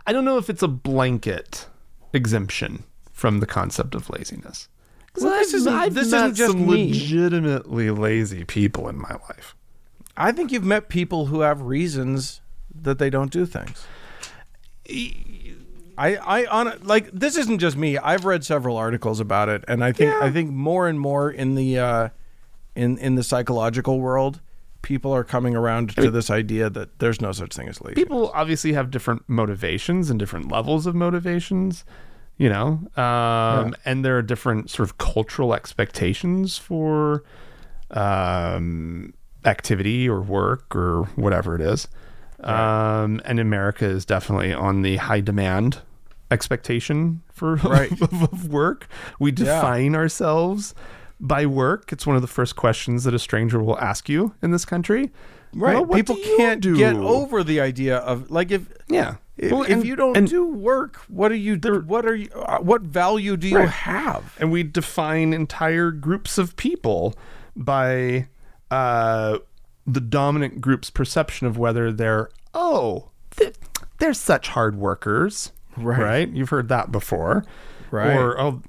I 0.07 0.13
don't 0.13 0.25
know 0.25 0.37
if 0.37 0.49
it's 0.49 0.61
a 0.63 0.67
blanket 0.67 1.67
exemption 2.13 2.83
from 3.11 3.39
the 3.39 3.45
concept 3.45 3.95
of 3.95 4.09
laziness. 4.09 4.67
Well, 5.19 5.31
this 5.31 5.49
I've- 5.49 5.57
isn't- 5.57 5.73
I've 5.73 5.93
this 5.93 6.11
met 6.11 6.17
isn't 6.17 6.35
just 6.35 6.51
some 6.51 6.67
me. 6.67 6.89
legitimately 6.89 7.89
lazy 7.91 8.43
people 8.43 8.89
in 8.89 8.97
my 8.97 9.11
life. 9.29 9.55
I 10.17 10.31
think 10.31 10.51
you've 10.51 10.63
met 10.65 10.89
people 10.89 11.27
who 11.27 11.41
have 11.41 11.61
reasons 11.61 12.41
that 12.81 12.99
they 12.99 13.09
don't 13.09 13.31
do 13.31 13.45
things. 13.45 13.85
I, 15.97 16.15
I 16.15 16.45
on 16.45 16.79
like 16.83 17.09
this 17.11 17.37
isn't 17.37 17.59
just 17.59 17.77
me. 17.77 17.97
I've 17.97 18.25
read 18.25 18.43
several 18.43 18.77
articles 18.77 19.19
about 19.19 19.49
it, 19.49 19.63
and 19.67 19.83
I 19.83 19.91
think 19.91 20.13
I 20.13 20.31
think 20.31 20.51
more 20.51 20.87
and 20.87 20.99
more 20.99 21.31
in 21.31 21.55
the 21.55 21.79
uh, 21.79 22.09
in 22.75 22.97
in 22.97 23.15
the 23.15 23.23
psychological 23.23 23.99
world, 23.99 24.41
people 24.81 25.13
are 25.13 25.23
coming 25.23 25.55
around 25.55 25.95
to 25.95 26.11
this 26.11 26.29
idea 26.29 26.69
that 26.69 26.99
there's 26.99 27.21
no 27.21 27.31
such 27.31 27.53
thing 27.53 27.67
as 27.69 27.81
lazy. 27.81 27.95
People 27.95 28.29
obviously 28.33 28.73
have 28.73 28.91
different 28.91 29.23
motivations 29.27 30.09
and 30.09 30.19
different 30.19 30.51
levels 30.51 30.85
of 30.85 30.93
motivations, 30.93 31.85
you 32.37 32.49
know, 32.49 32.81
um, 32.97 33.73
and 33.85 34.03
there 34.03 34.17
are 34.17 34.21
different 34.21 34.69
sort 34.69 34.87
of 34.87 34.97
cultural 34.97 35.53
expectations 35.53 36.57
for 36.57 37.23
um, 37.91 39.13
activity 39.45 40.09
or 40.09 40.21
work 40.21 40.75
or 40.75 41.03
whatever 41.15 41.55
it 41.55 41.61
is. 41.61 41.87
Um, 42.41 43.21
and 43.25 43.39
America 43.39 43.85
is 43.85 44.05
definitely 44.05 44.53
on 44.53 44.81
the 44.81 44.97
high 44.97 45.21
demand 45.21 45.79
expectation 46.31 47.21
for 47.31 47.55
Right. 47.63 47.91
of, 48.01 48.23
of 48.23 48.47
work. 48.49 48.87
We 49.19 49.31
define 49.31 49.95
ourselves 49.95 50.73
by 51.19 51.45
work. 51.45 51.91
It's 51.93 52.05
one 52.05 52.15
of 52.15 52.21
the 52.21 52.27
first 52.27 52.55
questions 52.55 53.03
that 53.05 53.13
a 53.13 53.19
stranger 53.19 53.61
will 53.63 53.79
ask 53.79 54.09
you 54.09 54.33
in 54.41 54.51
this 54.51 54.65
country. 54.65 55.11
right? 55.53 55.75
Well, 55.75 55.85
people 55.85 56.15
do 56.15 56.35
can't 56.37 56.61
do? 56.61 56.75
get 56.77 56.95
over 56.95 57.43
the 57.43 57.61
idea 57.61 57.97
of 57.97 58.29
like 58.29 58.51
if 58.51 58.67
Yeah. 58.89 59.15
if, 59.37 59.51
Well, 59.51 59.63
if 59.63 59.85
you 59.85 59.95
don't 59.95 60.17
and- 60.17 60.27
do 60.29 60.45
work, 60.45 60.97
what 61.07 61.31
are 61.31 61.35
you? 61.35 61.55
What 61.57 62.05
are 62.05 62.15
you? 62.15 62.29
Uh, 62.35 62.57
what 62.59 62.81
value 62.81 63.37
do 63.37 63.47
you 63.47 63.57
Right. 63.59 63.69
have? 63.69 64.35
and 64.39 64.51
we 64.51 64.63
define 64.63 65.31
entire 65.33 65.91
groups 65.91 66.37
of 66.37 66.55
people 66.57 67.15
by 67.55 68.27
uh, 68.71 69.37
the 69.87 70.01
dominant 70.01 70.61
group's 70.61 70.89
perception 70.89 71.45
of 71.47 71.57
whether 71.57 71.91
they're 71.91 72.29
oh 72.53 73.09
th- 73.35 73.55
they're 73.99 74.13
such 74.13 74.49
hard 74.49 74.75
workers 74.77 75.51
Right. 75.77 76.27
you've 76.29 76.49
heard 76.49 76.69
that 76.69 76.91
before 76.91 77.43
Right. 77.91 78.15
or 78.15 78.39
oh 78.39 78.61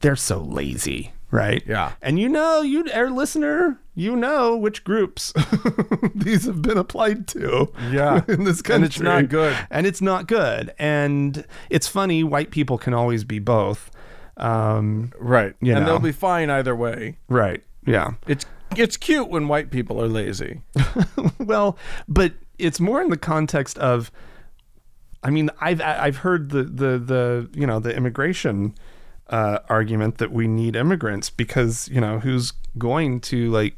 they're 0.00 0.16
so 0.16 0.38
lazy 0.38 1.12
right 1.30 1.62
Yeah. 1.66 1.92
and 2.02 2.18
you 2.18 2.28
know 2.28 2.60
you 2.62 2.86
our 2.94 3.10
listener 3.10 3.78
you 3.94 4.14
know 4.16 4.56
which 4.56 4.84
groups 4.84 5.32
these 6.14 6.46
have 6.46 6.62
been 6.62 6.78
applied 6.78 7.26
to 7.28 7.72
Yeah. 7.90 8.22
in 8.28 8.44
this 8.44 8.62
country 8.62 8.74
And 8.76 8.84
it's 8.84 9.00
not 9.00 9.28
good. 9.28 9.56
and 9.70 9.86
it's 9.86 10.00
not 10.00 10.26
good 10.26 10.72
and 10.78 11.44
it's 11.70 11.86
funny 11.88 12.22
white 12.24 12.50
people 12.50 12.78
can 12.78 12.94
always 12.94 13.24
be 13.24 13.38
both 13.38 13.90
um, 14.36 15.12
Right. 15.18 15.54
You 15.60 15.74
and 15.74 15.80
know. 15.84 15.92
they'll 15.92 15.98
be 15.98 16.12
fine 16.12 16.48
either 16.50 16.74
way. 16.74 17.18
Right. 17.28 17.62
Yeah. 17.86 18.12
It's 18.26 18.46
it's 18.76 18.96
cute 18.96 19.28
when 19.28 19.48
white 19.48 19.70
people 19.70 20.02
are 20.02 20.08
lazy. 20.08 20.62
well, 21.38 21.76
but 22.08 22.34
it's 22.58 22.80
more 22.80 23.00
in 23.00 23.10
the 23.10 23.16
context 23.16 23.78
of 23.78 24.10
I 25.22 25.30
mean, 25.30 25.50
I've 25.60 25.80
I've 25.80 26.18
heard 26.18 26.50
the 26.50 26.64
the 26.64 26.98
the 26.98 27.50
you 27.54 27.66
know, 27.66 27.78
the 27.78 27.94
immigration 27.94 28.74
uh 29.28 29.58
argument 29.68 30.18
that 30.18 30.32
we 30.32 30.48
need 30.48 30.76
immigrants 30.76 31.30
because, 31.30 31.88
you 31.88 32.00
know, 32.00 32.20
who's 32.20 32.52
going 32.78 33.20
to 33.20 33.50
like 33.50 33.76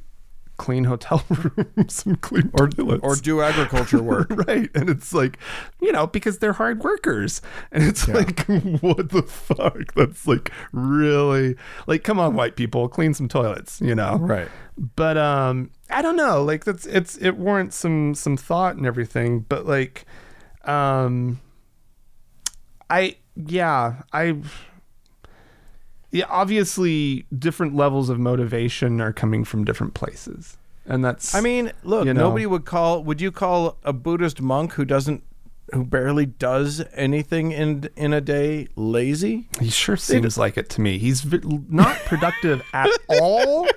clean 0.59 0.84
hotel 0.84 1.24
rooms 1.76 2.05
and 2.07 2.20
clean 2.20 2.50
Or 2.55 2.68
toilets? 2.68 3.00
or 3.03 3.16
do 3.16 3.40
agriculture 3.40 4.03
work. 4.03 4.28
right 4.46 4.68
and 4.74 4.88
it's 4.90 5.12
like 5.12 5.38
you 5.80 5.90
know 5.92 6.07
because 6.07 6.38
they're 6.38 6.53
hard 6.53 6.84
workers 6.84 7.40
and 7.72 7.82
it's 7.82 8.07
like 8.07 8.40
what 8.80 9.09
the 9.11 9.22
fuck 9.22 9.94
that's 9.94 10.26
like 10.28 10.53
really 10.72 11.57
like 11.86 12.05
come 12.05 12.20
on 12.20 12.34
white 12.34 12.55
people 12.55 12.88
clean 12.88 13.12
some 13.14 13.28
toilets 13.28 13.80
you 13.80 13.94
know 13.94 14.16
Right. 14.18 14.48
but 14.96 15.16
um 15.16 15.70
i 15.90 16.00
don't 16.03 16.16
know 16.16 16.44
like 16.44 16.64
that's 16.64 16.86
it's 16.86 17.16
it 17.18 17.32
warrants 17.36 17.74
some 17.76 18.14
some 18.14 18.36
thought 18.36 18.76
and 18.76 18.86
everything 18.86 19.40
but 19.40 19.66
like 19.66 20.05
um 20.64 21.40
i 22.90 23.16
yeah 23.36 24.03
i 24.12 24.36
yeah 26.12 26.26
obviously 26.28 27.26
different 27.36 27.74
levels 27.74 28.08
of 28.08 28.18
motivation 28.20 29.00
are 29.00 29.12
coming 29.12 29.44
from 29.44 29.64
different 29.64 29.94
places 29.94 30.56
and 30.84 31.04
that's 31.04 31.32
I 31.34 31.40
mean, 31.40 31.70
look, 31.84 32.06
You 32.06 32.12
know. 32.14 32.22
nobody 32.28 32.44
would 32.46 32.64
call 32.64 33.02
would 33.04 33.20
you 33.20 33.30
call 33.30 33.78
a 33.84 33.92
Buddhist 33.92 34.40
monk 34.42 34.72
who 34.72 34.84
doesn't 34.84 35.22
who 35.72 35.84
barely 35.84 36.26
does 36.26 36.82
anything 36.94 37.52
in 37.52 37.88
in 37.96 38.12
a 38.12 38.20
day 38.20 38.66
lazy? 38.74 39.46
He 39.60 39.70
sure 39.70 39.96
seems 39.96 40.36
like 40.36 40.58
it 40.58 40.68
to 40.70 40.80
me. 40.80 40.98
He's 40.98 41.20
v- 41.20 41.38
not 41.68 41.96
productive 42.06 42.62
at 42.74 42.90
all. 43.08 43.68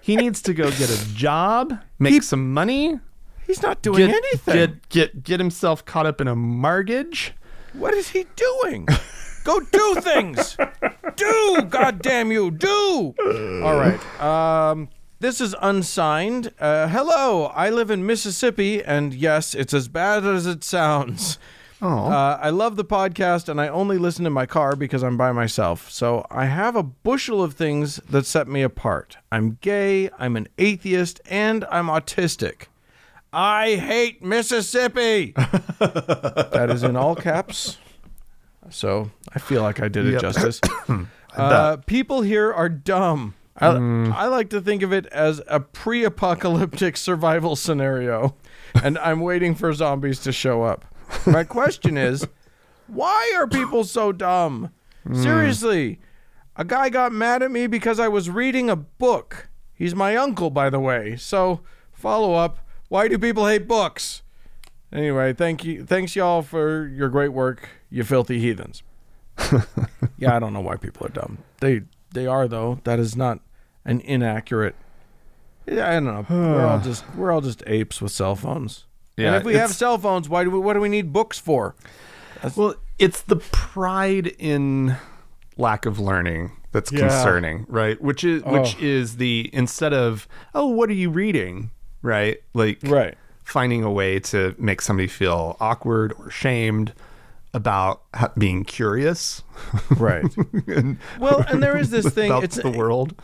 He 0.00 0.14
needs 0.14 0.40
to 0.42 0.54
go 0.54 0.70
get 0.70 0.88
a 0.88 1.14
job, 1.14 1.76
make 1.98 2.22
some 2.22 2.54
money, 2.54 3.00
He's 3.46 3.60
not 3.60 3.82
doing 3.82 4.06
get, 4.06 4.14
anything. 4.14 4.54
get 4.54 4.88
get 4.88 5.22
get 5.24 5.40
himself 5.40 5.84
caught 5.84 6.06
up 6.06 6.20
in 6.20 6.28
a 6.28 6.36
mortgage. 6.36 7.32
What 7.72 7.92
is 7.92 8.10
he 8.10 8.26
doing? 8.36 8.86
Go 9.44 9.60
do 9.60 9.94
things. 10.00 10.56
do, 11.16 11.62
goddamn 11.68 12.30
you, 12.32 12.50
do. 12.50 13.14
All 13.64 13.74
right. 13.76 14.20
Um, 14.20 14.88
this 15.20 15.40
is 15.40 15.54
unsigned. 15.60 16.52
Uh, 16.58 16.88
hello, 16.88 17.46
I 17.46 17.70
live 17.70 17.90
in 17.90 18.04
Mississippi, 18.06 18.82
and 18.82 19.12
yes, 19.14 19.54
it's 19.54 19.74
as 19.74 19.88
bad 19.88 20.24
as 20.24 20.46
it 20.46 20.62
sounds. 20.64 21.38
Oh, 21.82 22.06
Uh, 22.10 22.38
I 22.42 22.50
love 22.50 22.76
the 22.76 22.84
podcast, 22.84 23.48
and 23.48 23.58
I 23.60 23.68
only 23.68 23.96
listen 23.96 24.26
in 24.26 24.32
my 24.34 24.44
car 24.46 24.76
because 24.76 25.02
I'm 25.02 25.16
by 25.16 25.32
myself. 25.32 25.90
So 25.90 26.26
I 26.30 26.44
have 26.46 26.76
a 26.76 26.82
bushel 26.82 27.42
of 27.42 27.54
things 27.54 27.96
that 28.10 28.26
set 28.26 28.46
me 28.48 28.60
apart. 28.62 29.16
I'm 29.32 29.56
gay, 29.62 30.10
I'm 30.18 30.36
an 30.36 30.48
atheist, 30.58 31.20
and 31.30 31.64
I'm 31.70 31.86
autistic. 31.86 32.64
I 33.32 33.76
hate 33.76 34.22
Mississippi. 34.22 35.32
that 35.36 36.68
is 36.70 36.82
in 36.82 36.96
all 36.96 37.14
caps. 37.16 37.78
So 38.70 39.10
I 39.34 39.38
feel 39.38 39.62
like 39.62 39.80
I 39.80 39.88
did 39.88 40.06
it 40.06 40.12
Yep. 40.12 40.20
justice. 40.22 40.60
uh, 41.36 41.76
people 41.86 42.22
here 42.22 42.52
are 42.52 42.68
dumb. 42.68 43.34
I, 43.56 43.66
Mm. 43.68 44.12
I 44.14 44.26
like 44.26 44.48
to 44.50 44.60
think 44.60 44.82
of 44.82 44.92
it 44.92 45.06
as 45.06 45.42
a 45.46 45.60
pre 45.60 46.04
apocalyptic 46.04 46.96
survival 46.96 47.56
scenario, 47.56 48.34
and 48.82 48.96
I'm 48.98 49.20
waiting 49.20 49.54
for 49.54 49.72
zombies 49.74 50.20
to 50.20 50.32
show 50.32 50.62
up. 50.62 50.84
My 51.26 51.44
question 51.44 51.98
is 51.98 52.26
why 52.86 53.32
are 53.36 53.46
people 53.46 53.84
so 53.84 54.12
dumb? 54.12 54.70
Mm. 55.06 55.22
Seriously, 55.22 56.00
a 56.56 56.64
guy 56.64 56.88
got 56.88 57.12
mad 57.12 57.42
at 57.42 57.50
me 57.50 57.66
because 57.66 58.00
I 58.00 58.08
was 58.08 58.30
reading 58.30 58.70
a 58.70 58.76
book. 58.76 59.48
He's 59.74 59.94
my 59.94 60.16
uncle, 60.16 60.50
by 60.50 60.70
the 60.70 60.80
way. 60.80 61.16
So, 61.16 61.60
follow 61.92 62.34
up 62.34 62.58
why 62.88 63.06
do 63.06 63.18
people 63.18 63.46
hate 63.46 63.68
books? 63.68 64.22
Anyway, 64.92 65.32
thank 65.32 65.64
you. 65.64 65.84
Thanks, 65.84 66.16
y'all, 66.16 66.42
for 66.42 66.86
your 66.88 67.08
great 67.08 67.32
work, 67.32 67.68
you 67.90 68.02
filthy 68.04 68.40
heathens. 68.40 68.82
yeah, 70.18 70.34
I 70.34 70.38
don't 70.38 70.52
know 70.52 70.60
why 70.60 70.76
people 70.76 71.06
are 71.06 71.10
dumb. 71.10 71.38
They 71.60 71.82
they 72.12 72.26
are 72.26 72.48
though. 72.48 72.80
That 72.84 72.98
is 72.98 73.16
not 73.16 73.40
an 73.84 74.00
inaccurate. 74.00 74.74
Yeah, 75.66 75.88
I 75.88 75.92
don't 75.94 76.04
know. 76.04 76.26
we're 76.28 76.66
all 76.66 76.80
just 76.82 77.04
we're 77.14 77.30
all 77.32 77.40
just 77.40 77.62
apes 77.66 78.00
with 78.02 78.12
cell 78.12 78.34
phones. 78.36 78.84
Yeah, 79.16 79.28
and 79.28 79.36
if 79.36 79.44
we 79.44 79.54
have 79.54 79.70
cell 79.72 79.98
phones, 79.98 80.28
why 80.28 80.44
do 80.44 80.50
we, 80.50 80.58
what 80.58 80.74
do 80.74 80.80
we 80.80 80.88
need 80.88 81.12
books 81.12 81.38
for? 81.38 81.74
well, 82.56 82.74
it's 82.98 83.22
the 83.22 83.36
pride 83.36 84.28
in 84.38 84.96
lack 85.56 85.84
of 85.86 85.98
learning 85.98 86.52
that's 86.72 86.90
Yeah. 86.90 87.00
concerning, 87.00 87.66
right? 87.68 88.00
Which 88.00 88.24
is 88.24 88.42
which 88.44 88.76
Oh. 88.76 88.80
is 88.84 89.16
the 89.16 89.48
instead 89.52 89.92
of 89.92 90.26
oh, 90.54 90.66
what 90.68 90.88
are 90.90 90.94
you 90.94 91.10
reading, 91.10 91.70
right? 92.02 92.38
Like 92.54 92.78
Right. 92.82 93.14
Finding 93.50 93.82
a 93.82 93.90
way 93.90 94.18
to 94.20 94.54
make 94.58 94.80
somebody 94.80 95.06
feel 95.08 95.56
awkward 95.60 96.12
or 96.18 96.30
shamed 96.30 96.92
about 97.52 98.02
ha- 98.14 98.32
being 98.38 98.64
curious. 98.64 99.42
Right. 99.96 100.24
and 100.66 100.98
Well, 101.18 101.44
and 101.48 101.62
there 101.62 101.76
is 101.76 101.90
this 101.90 102.08
thing. 102.08 102.30
about 102.30 102.44
It's 102.44 102.56
the 102.56 102.70
world. 102.70 103.14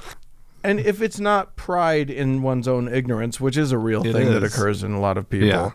and 0.64 0.80
if 0.80 1.00
it's 1.00 1.20
not 1.20 1.56
pride 1.56 2.10
in 2.10 2.42
one's 2.42 2.66
own 2.68 2.88
ignorance, 2.92 3.40
which 3.40 3.56
is 3.56 3.72
a 3.72 3.78
real 3.78 4.04
It 4.06 4.12
thing 4.12 4.30
that 4.32 4.42
occurs 4.42 4.82
in 4.82 4.92
a 4.92 5.00
lot 5.00 5.16
of 5.16 5.30
people, 5.30 5.48
Yeah. 5.48 5.70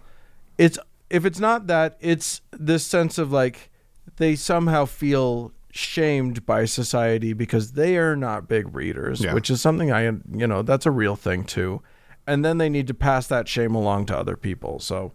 it's 0.58 0.78
if 1.10 1.26
it's 1.26 1.40
not 1.40 1.68
that, 1.68 1.98
it's 2.00 2.42
this 2.52 2.86
sense 2.86 3.18
of 3.18 3.32
like 3.32 3.70
they 4.18 4.36
somehow 4.36 4.86
feel 4.86 5.52
shamed 5.72 6.46
by 6.46 6.66
society 6.66 7.32
because 7.34 7.72
they 7.74 7.98
are 7.98 8.16
not 8.16 8.48
big 8.48 8.74
readers, 8.76 9.22
Yeah. 9.22 9.34
which 9.34 9.50
is 9.50 9.62
something 9.62 9.92
I, 9.92 10.04
you 10.04 10.48
know, 10.48 10.62
that's 10.62 10.86
a 10.86 10.92
real 10.92 11.16
thing 11.16 11.44
too. 11.46 11.82
And 12.28 12.46
then 12.46 12.58
they 12.60 12.70
need 12.70 12.88
to 12.88 12.94
pass 12.94 13.28
that 13.28 13.48
shame 13.48 13.74
along 13.76 14.06
to 14.08 14.18
other 14.18 14.38
people. 14.38 14.80
So, 14.80 15.12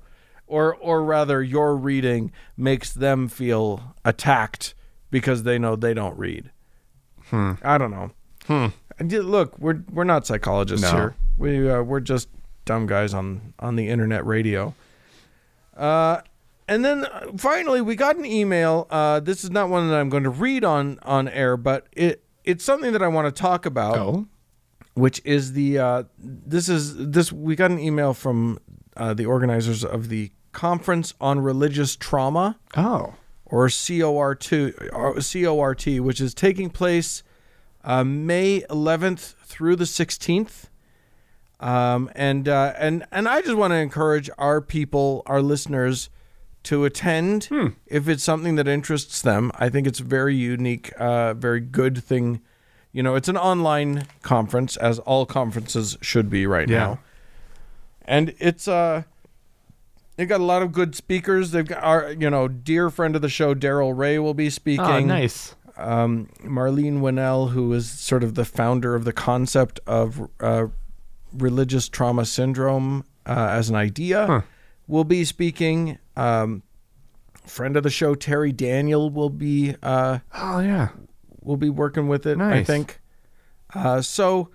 or, 0.46 0.74
or 0.76 1.02
rather, 1.04 1.42
your 1.42 1.76
reading 1.76 2.32
makes 2.56 2.92
them 2.92 3.28
feel 3.28 3.94
attacked 4.04 4.74
because 5.10 5.44
they 5.44 5.58
know 5.58 5.76
they 5.76 5.94
don't 5.94 6.16
read. 6.18 6.50
I 7.32 7.78
don't 7.78 7.90
know. 7.90 8.10
And 8.48 9.12
y- 9.12 9.18
Look, 9.18 9.58
we're 9.58 9.82
we're 9.92 10.04
not 10.04 10.26
psychologists 10.26 10.82
No. 10.84 10.92
here. 10.92 11.14
We 11.36 11.68
uh, 11.70 11.82
we're 11.82 12.00
just 12.00 12.28
dumb 12.64 12.86
guys 12.86 13.12
on 13.14 13.52
on 13.58 13.76
the 13.76 13.88
internet 13.88 14.24
radio. 14.24 14.74
Uh, 15.76 16.20
and 16.68 16.84
then 16.84 17.04
uh, 17.04 17.32
finally, 17.36 17.80
we 17.80 17.96
got 17.96 18.16
an 18.16 18.24
email. 18.24 18.86
Uh, 18.90 19.20
this 19.20 19.44
is 19.44 19.50
not 19.50 19.68
one 19.68 19.88
that 19.88 19.96
I'm 19.96 20.08
going 20.08 20.22
to 20.24 20.30
read 20.30 20.64
on 20.64 20.98
on 21.02 21.28
air, 21.28 21.56
but 21.56 21.86
it 21.92 22.22
it's 22.44 22.64
something 22.64 22.92
that 22.92 23.02
I 23.02 23.08
want 23.08 23.26
to 23.34 23.40
talk 23.42 23.66
about 23.66 23.96
Oh, 23.98 24.26
which 24.96 25.20
is 25.24 25.52
the 25.52 25.78
uh, 25.78 26.02
this 26.18 26.68
is 26.68 26.96
this 26.96 27.30
we 27.30 27.54
got 27.54 27.70
an 27.70 27.78
email 27.78 28.14
from 28.14 28.58
uh, 28.96 29.12
the 29.14 29.26
organizers 29.26 29.84
of 29.84 30.08
the 30.08 30.32
conference 30.52 31.12
on 31.20 31.38
religious 31.40 31.96
trauma. 31.96 32.58
Oh, 32.76 33.14
or 33.44 33.68
COR2 33.68 34.92
or 34.92 35.14
CORT 35.20 35.86
which 36.04 36.20
is 36.20 36.34
taking 36.34 36.70
place 36.70 37.22
uh, 37.84 38.02
May 38.02 38.62
11th 38.62 39.34
through 39.44 39.76
the 39.76 39.84
16th 39.84 40.64
um, 41.60 42.10
and 42.14 42.48
uh, 42.48 42.74
and 42.76 43.06
and 43.10 43.28
I 43.28 43.40
just 43.40 43.54
want 43.54 43.72
to 43.72 43.76
encourage 43.76 44.28
our 44.36 44.60
people 44.60 45.22
our 45.26 45.40
listeners 45.40 46.10
to 46.64 46.84
attend 46.84 47.48
if 47.86 48.08
it's 48.08 48.24
something 48.24 48.56
that 48.56 48.66
interests 48.66 49.22
them. 49.22 49.52
I 49.54 49.68
think 49.68 49.86
it's 49.86 50.00
a 50.00 50.04
very 50.04 50.34
unique 50.34 50.92
uh, 50.98 51.34
very 51.34 51.60
good 51.60 52.02
thing 52.02 52.40
you 52.96 53.02
know 53.02 53.14
it's 53.14 53.28
an 53.28 53.36
online 53.36 54.06
conference 54.22 54.76
as 54.78 54.98
all 55.00 55.26
conferences 55.26 55.96
should 56.00 56.28
be 56.30 56.46
right 56.46 56.68
Yeah. 56.68 56.78
now 56.78 56.98
and 58.06 58.34
it's 58.38 58.66
uh 58.66 59.02
They've 60.16 60.26
got 60.26 60.40
a 60.40 60.44
lot 60.44 60.62
of 60.62 60.72
good 60.72 60.94
speakers. 60.96 61.50
They've 61.50 61.66
got 61.68 61.84
our, 61.84 62.12
you 62.12 62.30
know, 62.30 62.48
dear 62.48 62.88
friend 62.88 63.14
of 63.16 63.20
the 63.20 63.28
show, 63.28 63.52
Darrel 63.52 63.92
Ray, 63.92 64.18
will 64.18 64.32
be 64.32 64.48
speaking. 64.48 64.80
oh, 64.86 65.00
nice. 65.00 65.54
Um, 65.76 66.30
Marlene 66.42 67.00
Winell, 67.02 67.48
who 67.48 67.70
is 67.74 67.86
sort 67.90 68.24
of 68.24 68.34
the 68.34 68.46
founder 68.46 68.94
of 68.94 69.04
the 69.04 69.12
concept 69.12 69.78
of 69.86 70.26
uh, 70.40 70.68
religious 71.34 71.90
trauma 71.90 72.24
syndrome 72.24 73.04
uh, 73.26 73.48
as 73.50 73.68
an 73.68 73.74
idea, 73.76 74.26
Huh. 74.26 74.40
will 74.88 75.04
be 75.04 75.22
speaking. 75.26 75.98
Um, 76.16 76.62
friend 77.44 77.76
of 77.76 77.82
the 77.82 77.90
show, 77.90 78.14
Terry 78.14 78.52
Daniel, 78.52 79.10
will 79.10 79.28
be 79.28 79.74
uh, 79.82 80.20
Oh 80.34 80.60
yeah. 80.60 80.88
Will 81.46 81.56
be 81.56 81.70
working 81.70 82.08
with 82.08 82.26
it. 82.26 82.38
I 82.40 82.62
think. 82.64 83.00
Uh, 83.74 84.00
so, 84.02 84.50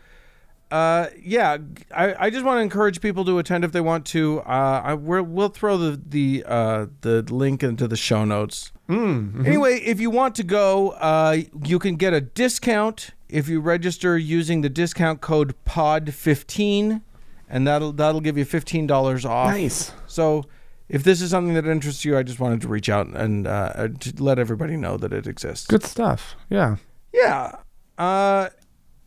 uh, 0.71 1.07
yeah, 1.21 1.57
I, 1.93 2.25
I 2.25 2.29
just 2.29 2.45
want 2.45 2.57
to 2.59 2.61
encourage 2.61 3.01
people 3.01 3.25
to 3.25 3.39
attend 3.39 3.63
if 3.65 3.71
they 3.71 3.81
want 3.81 4.05
to. 4.07 4.39
Uh, 4.41 4.81
I, 4.83 4.93
we're, 4.93 5.21
we'll 5.21 5.49
throw 5.49 5.77
the 5.77 6.01
the 6.07 6.43
uh, 6.47 6.85
the 7.01 7.21
link 7.23 7.63
into 7.63 7.87
the 7.87 7.97
show 7.97 8.23
notes. 8.25 8.71
Mm, 8.87 9.45
Anyway, 9.47 9.79
if 9.79 9.99
you 10.01 10.09
want 10.09 10.35
to 10.35 10.43
go, 10.43 10.89
uh, 10.91 11.37
you 11.65 11.79
can 11.79 11.95
get 11.95 12.13
a 12.13 12.19
discount 12.21 13.11
if 13.29 13.47
you 13.47 13.61
register 13.61 14.17
using 14.17 14.61
the 14.61 14.69
discount 14.69 15.21
code 15.21 15.55
POD15, 15.65 17.01
and 17.49 17.67
that'll 17.67 17.93
that'll 17.93 18.21
give 18.21 18.37
you 18.37 18.45
fifteen 18.45 18.87
dollars 18.87 19.25
off. 19.25 19.51
Nice. 19.51 19.91
So. 20.07 20.45
If 20.91 21.03
this 21.03 21.21
is 21.21 21.31
something 21.31 21.53
that 21.53 21.65
interests 21.65 22.03
you, 22.03 22.17
I 22.17 22.23
just 22.23 22.41
wanted 22.41 22.59
to 22.61 22.67
reach 22.67 22.89
out 22.89 23.07
and 23.07 23.47
uh, 23.47 23.87
to 24.01 24.23
let 24.23 24.37
everybody 24.37 24.75
know 24.75 24.97
that 24.97 25.13
it 25.13 25.25
exists. 25.25 25.65
Good 25.65 25.83
stuff. 25.85 26.35
Yeah. 26.49 26.75
Yeah. 27.13 27.55
Uh, 27.97 28.49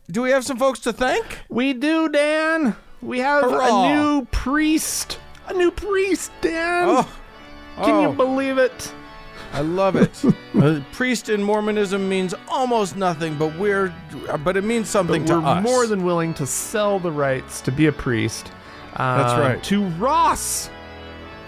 do 0.09 0.23
we 0.23 0.31
have 0.31 0.43
some 0.43 0.57
folks 0.57 0.79
to 0.79 0.93
thank? 0.93 1.39
We 1.47 1.73
do, 1.73 2.09
Dan. 2.09 2.75
We 3.03 3.19
have 3.19 3.43
Hurrah. 3.43 3.85
a 3.85 3.95
new 3.95 4.25
priest. 4.31 5.19
A 5.47 5.53
new 5.53 5.69
priest, 5.69 6.31
Dan. 6.41 6.87
Oh, 6.89 7.09
Can 7.75 7.91
oh, 7.91 8.01
you 8.09 8.15
believe 8.15 8.57
it? 8.57 8.91
I 9.53 9.61
love 9.61 9.95
it. 9.95 10.23
A 10.55 10.83
priest 10.91 11.29
in 11.29 11.41
Mormonism 11.43 12.09
means 12.09 12.33
almost 12.49 12.97
nothing, 12.97 13.37
but 13.37 13.55
we're, 13.57 13.93
but 14.43 14.57
it 14.57 14.63
means 14.63 14.89
something 14.89 15.21
But 15.23 15.33
to 15.33 15.39
we're 15.39 15.45
us. 15.47 15.63
more 15.63 15.87
than 15.87 16.03
willing 16.03 16.33
to 16.33 16.47
sell 16.47 16.99
the 16.99 17.11
rights 17.11 17.61
to 17.61 17.71
be 17.71 17.85
a 17.85 17.91
priest. 17.91 18.51
That's 18.97 19.33
uh, 19.33 19.39
right. 19.39 19.63
To 19.65 19.85
Ross. 19.91 20.69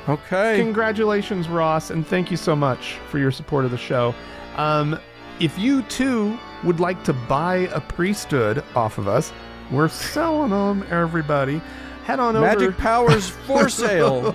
Okay. 0.08 0.58
Congratulations, 0.58 1.50
Ross, 1.50 1.90
and 1.90 2.06
thank 2.06 2.30
you 2.32 2.38
so 2.38 2.56
much 2.56 2.98
for 3.10 3.20
your 3.20 3.32
support 3.32 3.66
of 3.66 3.72
the 3.72 3.78
show. 3.78 4.14
Um, 4.56 5.00
if 5.40 5.58
you 5.60 5.84
too 5.84 6.38
would 6.64 6.80
like 6.80 7.04
to 7.04 7.14
buy 7.14 7.70
a 7.74 7.80
priesthood 7.80 8.64
off 8.76 8.98
of 8.98 9.08
us, 9.08 9.32
we're 9.72 9.90
selling 9.90 10.50
them, 10.52 10.86
everybody. 10.90 11.62
Head 12.06 12.20
on 12.20 12.36
over. 12.36 12.46
Magic 12.46 12.78
powers 12.78 13.30
for 13.30 13.70
sale. 13.84 14.32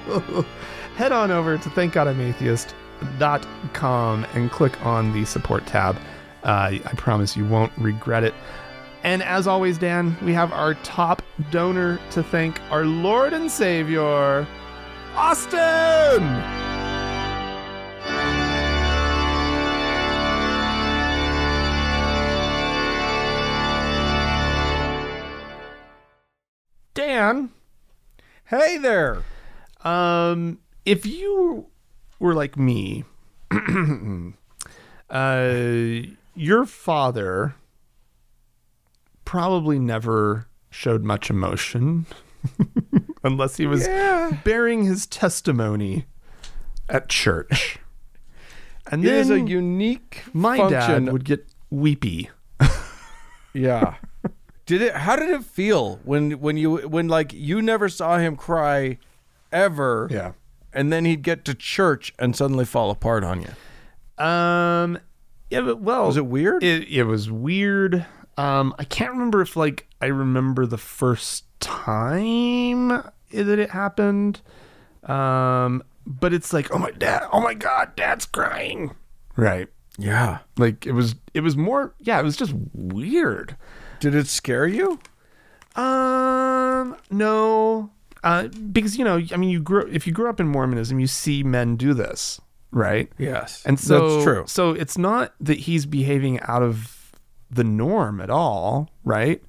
head 0.96 1.12
on 1.12 1.30
over 1.30 1.58
to 1.58 1.68
thankgodimatheist.com 1.70 4.26
and 4.34 4.50
click 4.50 4.84
on 4.84 5.12
the 5.12 5.24
support 5.24 5.64
tab. 5.66 5.96
Uh, 6.44 6.74
I 6.84 6.92
promise 6.96 7.36
you 7.36 7.46
won't 7.46 7.72
regret 7.78 8.24
it. 8.24 8.34
And 9.04 9.22
as 9.22 9.46
always, 9.46 9.78
Dan, 9.78 10.16
we 10.22 10.34
have 10.34 10.52
our 10.52 10.74
top 10.74 11.22
donor 11.50 11.98
to 12.10 12.22
thank 12.22 12.60
our 12.70 12.84
Lord 12.84 13.32
and 13.32 13.50
Savior, 13.50 14.46
Austin! 15.14 16.22
Dan, 26.94 27.50
hey 28.46 28.78
there. 28.78 29.22
um, 29.84 30.58
if 30.86 31.04
you 31.04 31.66
were 32.18 32.34
like 32.34 32.56
me, 32.56 33.04
uh, 35.10 36.00
your 36.34 36.64
father 36.64 37.54
probably 39.26 39.78
never 39.78 40.46
showed 40.70 41.04
much 41.04 41.28
emotion 41.28 42.06
unless 43.24 43.56
he 43.56 43.66
was 43.66 43.86
Yeah. 43.86 44.38
bearing 44.44 44.84
his 44.84 45.06
testimony 45.06 46.06
at 46.88 47.08
church. 47.08 47.78
And 48.90 49.04
It 49.04 49.08
then 49.08 49.20
is 49.20 49.30
a 49.30 49.40
unique 49.40 50.22
my 50.32 50.56
function. 50.58 51.04
dad 51.06 51.12
would 51.12 51.24
get 51.24 51.46
weepy. 51.70 52.30
yeah. 53.54 53.94
Did 54.66 54.82
it? 54.82 54.94
How 54.94 55.16
did 55.16 55.30
it 55.30 55.44
feel 55.44 56.00
when 56.04 56.32
when 56.40 56.56
you 56.56 56.76
when 56.88 57.08
like 57.08 57.32
you 57.32 57.60
never 57.62 57.88
saw 57.88 58.18
him 58.18 58.36
cry 58.36 58.98
ever? 59.52 60.08
Yeah. 60.10 60.32
And 60.72 60.92
then 60.92 61.04
he'd 61.04 61.22
get 61.22 61.44
to 61.46 61.54
church 61.54 62.12
and 62.18 62.34
suddenly 62.34 62.64
fall 62.64 62.90
apart 62.90 63.24
on 63.24 63.42
you. 63.42 64.24
Um. 64.24 64.98
Yeah. 65.50 65.62
But, 65.62 65.80
well, 65.80 66.06
Was 66.06 66.16
it 66.16 66.26
weird? 66.26 66.62
It 66.62 66.88
it 66.88 67.04
was 67.04 67.30
weird. 67.30 68.06
Um. 68.36 68.74
I 68.78 68.84
can't 68.84 69.10
remember 69.12 69.40
if 69.42 69.56
like 69.56 69.88
I 70.00 70.06
remember 70.06 70.64
the 70.66 70.78
first 70.78 71.44
time 71.62 72.88
that 72.88 73.58
it 73.58 73.70
happened. 73.70 74.42
Um. 75.04 75.82
But 76.04 76.34
it's 76.34 76.52
like, 76.52 76.74
oh 76.74 76.78
my 76.78 76.90
dad, 76.90 77.28
oh 77.32 77.40
my 77.40 77.54
god, 77.54 77.94
dad's 77.94 78.26
crying. 78.26 78.94
Right. 79.36 79.68
yeah. 79.98 80.38
Like 80.58 80.84
it 80.84 80.92
was. 80.92 81.14
It 81.32 81.40
was 81.40 81.56
more. 81.56 81.94
Yeah. 82.00 82.18
It 82.18 82.24
was 82.24 82.36
just 82.36 82.52
weird. 82.74 83.56
Did 84.00 84.14
it 84.16 84.26
scare 84.26 84.66
you? 84.66 84.98
Um, 85.74 86.96
no, 87.10 87.90
uh, 88.24 88.48
because 88.48 88.98
you 88.98 89.04
know, 89.04 89.22
I 89.32 89.36
mean, 89.36 89.50
you 89.50 89.60
grew 89.60 89.88
if 89.90 90.06
you 90.06 90.12
grew 90.12 90.28
up 90.28 90.40
in 90.40 90.48
Mormonism, 90.48 91.00
you 91.00 91.06
see 91.06 91.42
men 91.42 91.76
do 91.76 91.94
this, 91.94 92.40
right? 92.72 93.10
Yes. 93.18 93.62
And 93.64 93.80
so 93.80 94.16
that's 94.16 94.24
true. 94.24 94.44
So 94.46 94.70
it's 94.70 94.98
not 94.98 95.34
that 95.40 95.60
he's 95.60 95.86
behaving 95.86 96.40
out 96.40 96.62
of 96.62 97.12
the 97.50 97.64
norm 97.64 98.20
at 98.20 98.28
all, 98.28 98.90
right? 99.04 99.42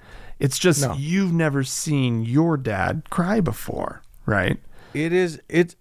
It's 0.43 0.59
just 0.59 0.81
No. 0.81 0.93
you've 0.95 1.31
never 1.33 1.63
seen 1.63 2.23
your 2.25 2.57
dad 2.57 3.09
cry 3.09 3.39
before, 3.39 4.01
right? 4.25 4.59
It 4.93 5.13
is 5.13 5.41
it's 5.47 5.75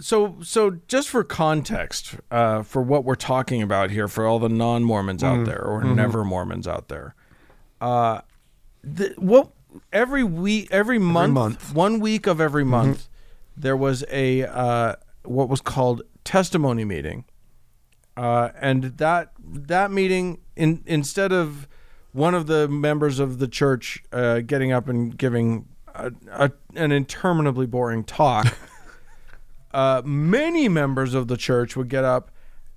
so 0.00 0.36
so 0.42 0.78
just 0.86 1.08
for 1.08 1.24
context, 1.24 2.16
uh, 2.30 2.62
for 2.62 2.82
what 2.82 3.04
we're 3.04 3.14
talking 3.14 3.62
about 3.62 3.90
here, 3.90 4.06
for 4.06 4.26
all 4.26 4.38
the 4.38 4.50
non 4.50 4.84
Mormons 4.84 5.22
Mm. 5.22 5.26
out 5.40 5.46
there 5.46 5.62
or 5.64 5.80
Mm-hmm. 5.80 5.94
never 5.94 6.24
Mormons 6.24 6.68
out 6.68 6.88
there, 6.88 7.14
uh, 7.80 8.20
the, 8.84 9.14
what 9.16 9.50
every 9.92 10.22
week, 10.24 10.68
every 10.70 10.98
month, 10.98 11.32
month. 11.32 11.64
Mm-hmm. 11.68 11.74
one 11.74 12.00
week 12.00 12.26
of 12.26 12.40
every 12.42 12.64
month, 12.64 13.08
there 13.56 13.76
was 13.76 14.04
a 14.10 14.44
uh, 14.44 14.96
what 15.24 15.48
was 15.48 15.62
called 15.62 16.02
testimony 16.22 16.84
meeting, 16.84 17.24
uh, 18.16 18.50
and 18.60 18.84
that 18.98 19.32
that 19.42 19.90
meeting 19.90 20.38
in 20.54 20.82
instead 20.86 21.32
of 21.32 21.66
one 22.18 22.34
of 22.34 22.46
the 22.46 22.68
members 22.68 23.18
of 23.18 23.38
the 23.38 23.48
church 23.48 24.02
uh, 24.12 24.40
getting 24.40 24.72
up 24.72 24.88
and 24.88 25.16
giving 25.16 25.66
a, 25.94 26.12
a, 26.32 26.50
an 26.74 26.92
interminably 26.92 27.66
boring 27.66 28.04
talk, 28.04 28.56
uh, 29.72 30.02
many 30.04 30.68
members 30.68 31.14
of 31.14 31.28
the 31.28 31.36
church 31.36 31.76
would 31.76 31.88
get 31.88 32.04
up 32.04 32.30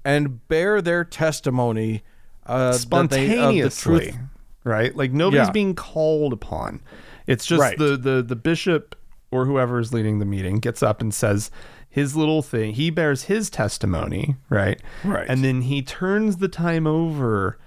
and 0.03 0.47
bear 0.47 0.81
their 0.81 1.03
testimony 1.03 2.03
uh, 2.45 2.57
that 2.57 2.61
they- 2.71 2.73
of 2.73 2.73
the 2.73 2.79
spontaneously, 2.79 3.99
truth. 4.11 4.17
right? 4.63 4.95
Like 4.95 5.11
nobody's 5.11 5.47
Yeah. 5.47 5.51
being 5.51 5.75
called 5.75 6.33
upon. 6.33 6.81
It's 7.27 7.45
just 7.45 7.61
Right. 7.61 7.77
the 7.77 7.97
the 7.97 8.21
the 8.23 8.35
bishop 8.35 8.95
or 9.29 9.45
whoever 9.45 9.79
is 9.79 9.93
leading 9.93 10.19
the 10.19 10.25
meeting 10.25 10.57
gets 10.57 10.81
up 10.83 11.01
and 11.01 11.13
says 11.13 11.51
his 11.89 12.15
little 12.15 12.41
thing. 12.41 12.73
He 12.73 12.89
bears 12.89 13.23
his 13.23 13.49
testimony, 13.49 14.35
right? 14.49 14.81
Right. 15.03 15.25
And 15.29 15.43
then 15.43 15.61
he 15.61 15.81
turns 15.81 16.37
the 16.37 16.47
time 16.47 16.87
over 16.87 17.57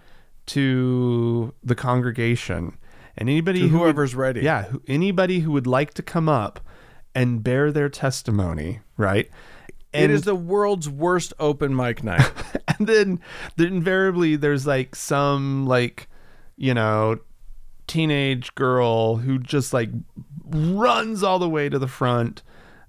to 0.46 1.54
the 1.62 1.74
congregation 1.74 2.76
and 3.16 3.28
anybody 3.28 3.60
To 3.60 3.68
who 3.68 3.78
would- 3.78 3.84
whoever's 3.84 4.14
ready. 4.14 4.40
Yeah, 4.40 4.64
who, 4.64 4.82
anybody 4.86 5.40
who 5.40 5.52
would 5.52 5.66
like 5.66 5.94
to 5.94 6.02
come 6.02 6.28
up 6.28 6.60
and 7.14 7.42
bear 7.44 7.70
their 7.72 7.88
testimony, 7.88 8.80
right? 8.96 9.28
it 9.92 10.10
is 10.10 10.22
the 10.22 10.34
world's 10.34 10.88
worst 10.88 11.32
open 11.38 11.74
mic 11.76 12.02
night. 12.02 12.28
and 12.78 12.88
then, 12.88 13.20
then 13.54 13.68
invariably 13.68 14.34
there's 14.34 14.66
like 14.66 14.96
some 14.96 15.66
like 15.66 16.08
you 16.56 16.74
know 16.74 17.16
teenage 17.86 18.52
girl 18.56 19.16
who 19.16 19.38
just 19.38 19.72
like 19.72 19.90
runs 20.46 21.22
all 21.22 21.38
the 21.38 21.48
way 21.48 21.68
to 21.68 21.78
the 21.78 21.86
front 21.88 22.42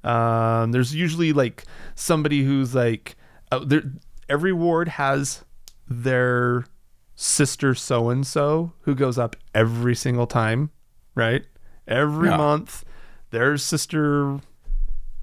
um 0.04 0.72
there's 0.72 0.94
usually 0.96 1.34
like 1.34 1.66
somebody 1.96 2.44
who's 2.44 2.74
like 2.76 3.16
uh, 3.52 3.60
there 3.60 3.84
every 4.30 4.54
ward 4.54 4.88
has 4.88 5.44
their 5.88 6.66
sister 7.16 7.74
so 7.74 8.10
and 8.10 8.28
so 8.28 8.74
who 8.82 8.94
goes 8.94 9.18
up 9.18 9.36
every 9.54 9.96
single 9.96 10.28
time 10.28 10.70
right 11.16 11.46
every 11.88 12.30
Yeah. 12.30 12.38
month 12.38 12.84
there's 13.32 13.64
sister 13.64 14.40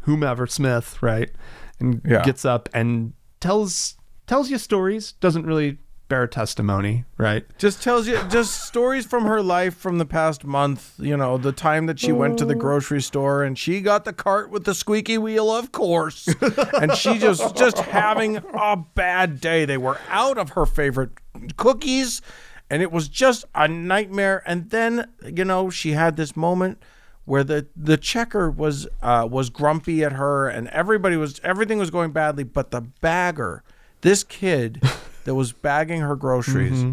whomever 0.00 0.46
Smith, 0.46 1.00
right? 1.02 1.30
And 1.78 2.00
Yeah. 2.04 2.22
gets 2.24 2.44
up 2.44 2.68
and 2.74 3.12
tells 3.40 3.96
tells 4.26 4.50
you 4.50 4.58
stories, 4.58 5.12
doesn't 5.12 5.46
really 5.46 5.78
bear 6.12 6.26
testimony, 6.26 7.06
right? 7.16 7.46
just 7.56 7.82
tells 7.82 8.06
you 8.06 8.20
just 8.28 8.64
stories 8.66 9.06
from 9.06 9.24
her 9.24 9.40
life 9.40 9.74
from 9.74 9.96
the 9.96 10.04
past 10.04 10.44
month. 10.44 10.92
You 10.98 11.16
know, 11.16 11.38
the 11.38 11.52
time 11.52 11.86
that 11.86 11.98
she 11.98 12.12
went 12.12 12.38
to 12.40 12.44
the 12.44 12.54
grocery 12.54 13.00
store 13.00 13.42
and 13.42 13.58
she 13.58 13.80
got 13.80 14.04
the 14.04 14.12
cart 14.12 14.50
with 14.50 14.64
the 14.64 14.74
squeaky 14.74 15.16
wheel, 15.16 15.50
of 15.50 15.72
course, 15.72 16.28
and 16.74 16.92
she 16.92 17.16
just 17.16 17.56
just 17.56 17.78
having 17.78 18.36
a 18.36 18.76
bad 18.76 19.40
day. 19.40 19.64
They 19.64 19.78
were 19.78 19.98
out 20.10 20.36
of 20.36 20.50
her 20.50 20.66
favorite 20.66 21.12
cookies, 21.56 22.20
and 22.68 22.82
it 22.82 22.92
was 22.92 23.08
just 23.08 23.46
a 23.54 23.66
nightmare. 23.66 24.42
And 24.44 24.68
then 24.68 25.10
you 25.24 25.46
know 25.46 25.70
she 25.70 25.92
had 25.92 26.18
this 26.18 26.36
moment 26.36 26.82
where 27.24 27.42
the 27.42 27.68
the 27.74 27.96
checker 27.96 28.50
was 28.50 28.86
uh, 29.00 29.26
was 29.30 29.48
grumpy 29.48 30.04
at 30.04 30.12
her, 30.12 30.46
and 30.46 30.68
everybody 30.68 31.16
was 31.16 31.40
everything 31.42 31.78
was 31.78 31.88
going 31.90 32.12
badly, 32.12 32.44
but 32.44 32.70
the 32.70 32.82
bagger, 32.82 33.64
this 34.02 34.22
kid 34.22 34.82
that 35.24 35.34
was 35.34 35.52
bagging 35.52 36.00
her 36.00 36.16
groceries, 36.16 36.84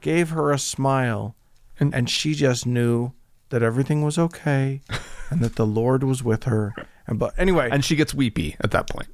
gave 0.00 0.30
her 0.30 0.50
a 0.52 0.58
smile, 0.58 1.34
And- 1.80 1.94
and, 1.94 2.08
she 2.08 2.34
just 2.34 2.66
knew 2.66 3.12
that 3.50 3.62
everything 3.62 4.02
was 4.02 4.18
okay, 4.18 4.80
and 5.30 5.40
that 5.40 5.56
the 5.56 5.66
Lord 5.66 6.02
was 6.04 6.22
with 6.22 6.44
her. 6.44 6.72
And 7.06 7.18
but 7.18 7.34
anyway, 7.38 7.64
and, 7.66 7.74
And 7.74 7.84
she 7.84 7.96
gets 7.96 8.14
weepy 8.14 8.56
at 8.60 8.70
that 8.70 8.88
point. 8.88 9.08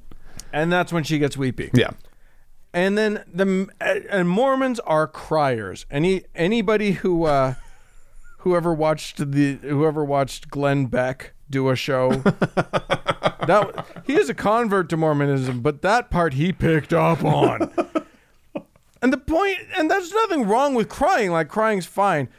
And 0.53 0.71
that's 0.71 0.91
when 0.93 1.03
she 1.03 1.17
gets 1.19 1.35
weepy. 1.37 1.69
Yeah. 1.73 1.91
And 2.73 2.97
then 2.97 3.23
the 3.31 3.67
and 3.79 4.29
Mormons 4.29 4.79
are 4.81 5.07
criers. 5.07 5.85
Any 5.91 6.23
anybody 6.33 6.93
who 6.93 7.25
uh, 7.25 7.55
whoever 8.39 8.73
watched 8.73 9.31
the 9.31 9.55
whoever 9.61 10.05
watched 10.05 10.49
Glenn 10.49 10.85
Beck 10.85 11.33
do 11.49 11.69
a 11.69 11.75
show. 11.75 12.11
that 13.47 13.85
he 14.05 14.13
is 14.15 14.29
a 14.29 14.33
convert 14.33 14.87
to 14.89 14.97
Mormonism, 14.97 15.61
but 15.61 15.81
that 15.81 16.09
part 16.09 16.33
he 16.35 16.53
picked 16.53 16.93
up 16.93 17.23
on. 17.25 17.71
and 19.01 19.11
the 19.11 19.17
point, 19.17 19.57
and 19.77 19.89
there's 19.89 20.11
nothing 20.13 20.47
wrong 20.47 20.75
with 20.75 20.89
crying. 20.89 21.31
Like 21.31 21.47
crying's 21.49 21.85
fine. 21.85 22.29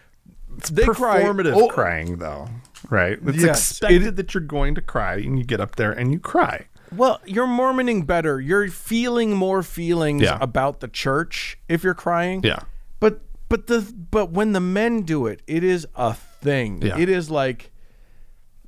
It's 0.59 0.71
They 0.71 0.85
cry- 0.85 1.23
Performative 1.23 1.55
oh, 1.55 1.69
crying 1.69 2.19
though, 2.19 2.49
right? 2.91 3.19
It's 3.25 3.43
Yes, 3.43 3.71
expected 3.71 4.03
it- 4.07 4.17
that 4.17 4.35
you're 4.35 4.43
going 4.43 4.75
to 4.75 4.81
cry 4.83 5.15
and 5.17 5.39
you 5.39 5.45
get 5.45 5.61
up 5.61 5.77
there 5.77 5.93
and 5.93 6.13
you 6.13 6.19
cry. 6.21 6.67
Well, 6.95 7.21
you're 7.25 7.47
Mormoning 7.47 8.03
better. 8.05 8.39
You're 8.39 8.69
feeling 8.69 9.33
more 9.35 9.63
feelings 9.63 10.23
Yeah. 10.23 10.37
about 10.43 10.81
the 10.81 10.89
church 10.89 11.59
if 11.69 11.83
you're 11.83 11.95
crying. 11.95 12.43
Yeah. 12.45 12.61
But 13.01 13.23
but 13.49 13.67
the 13.67 13.81
but 14.11 14.31
when 14.31 14.53
the 14.53 14.61
men 14.61 15.03
do 15.03 15.27
it, 15.27 15.41
it 15.47 15.65
is 15.65 15.87
a 15.97 16.13
thing. 16.13 16.83
Yeah. 16.83 16.99
It 16.99 17.09
is 17.09 17.31
like 17.31 17.71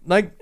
like 0.07 0.33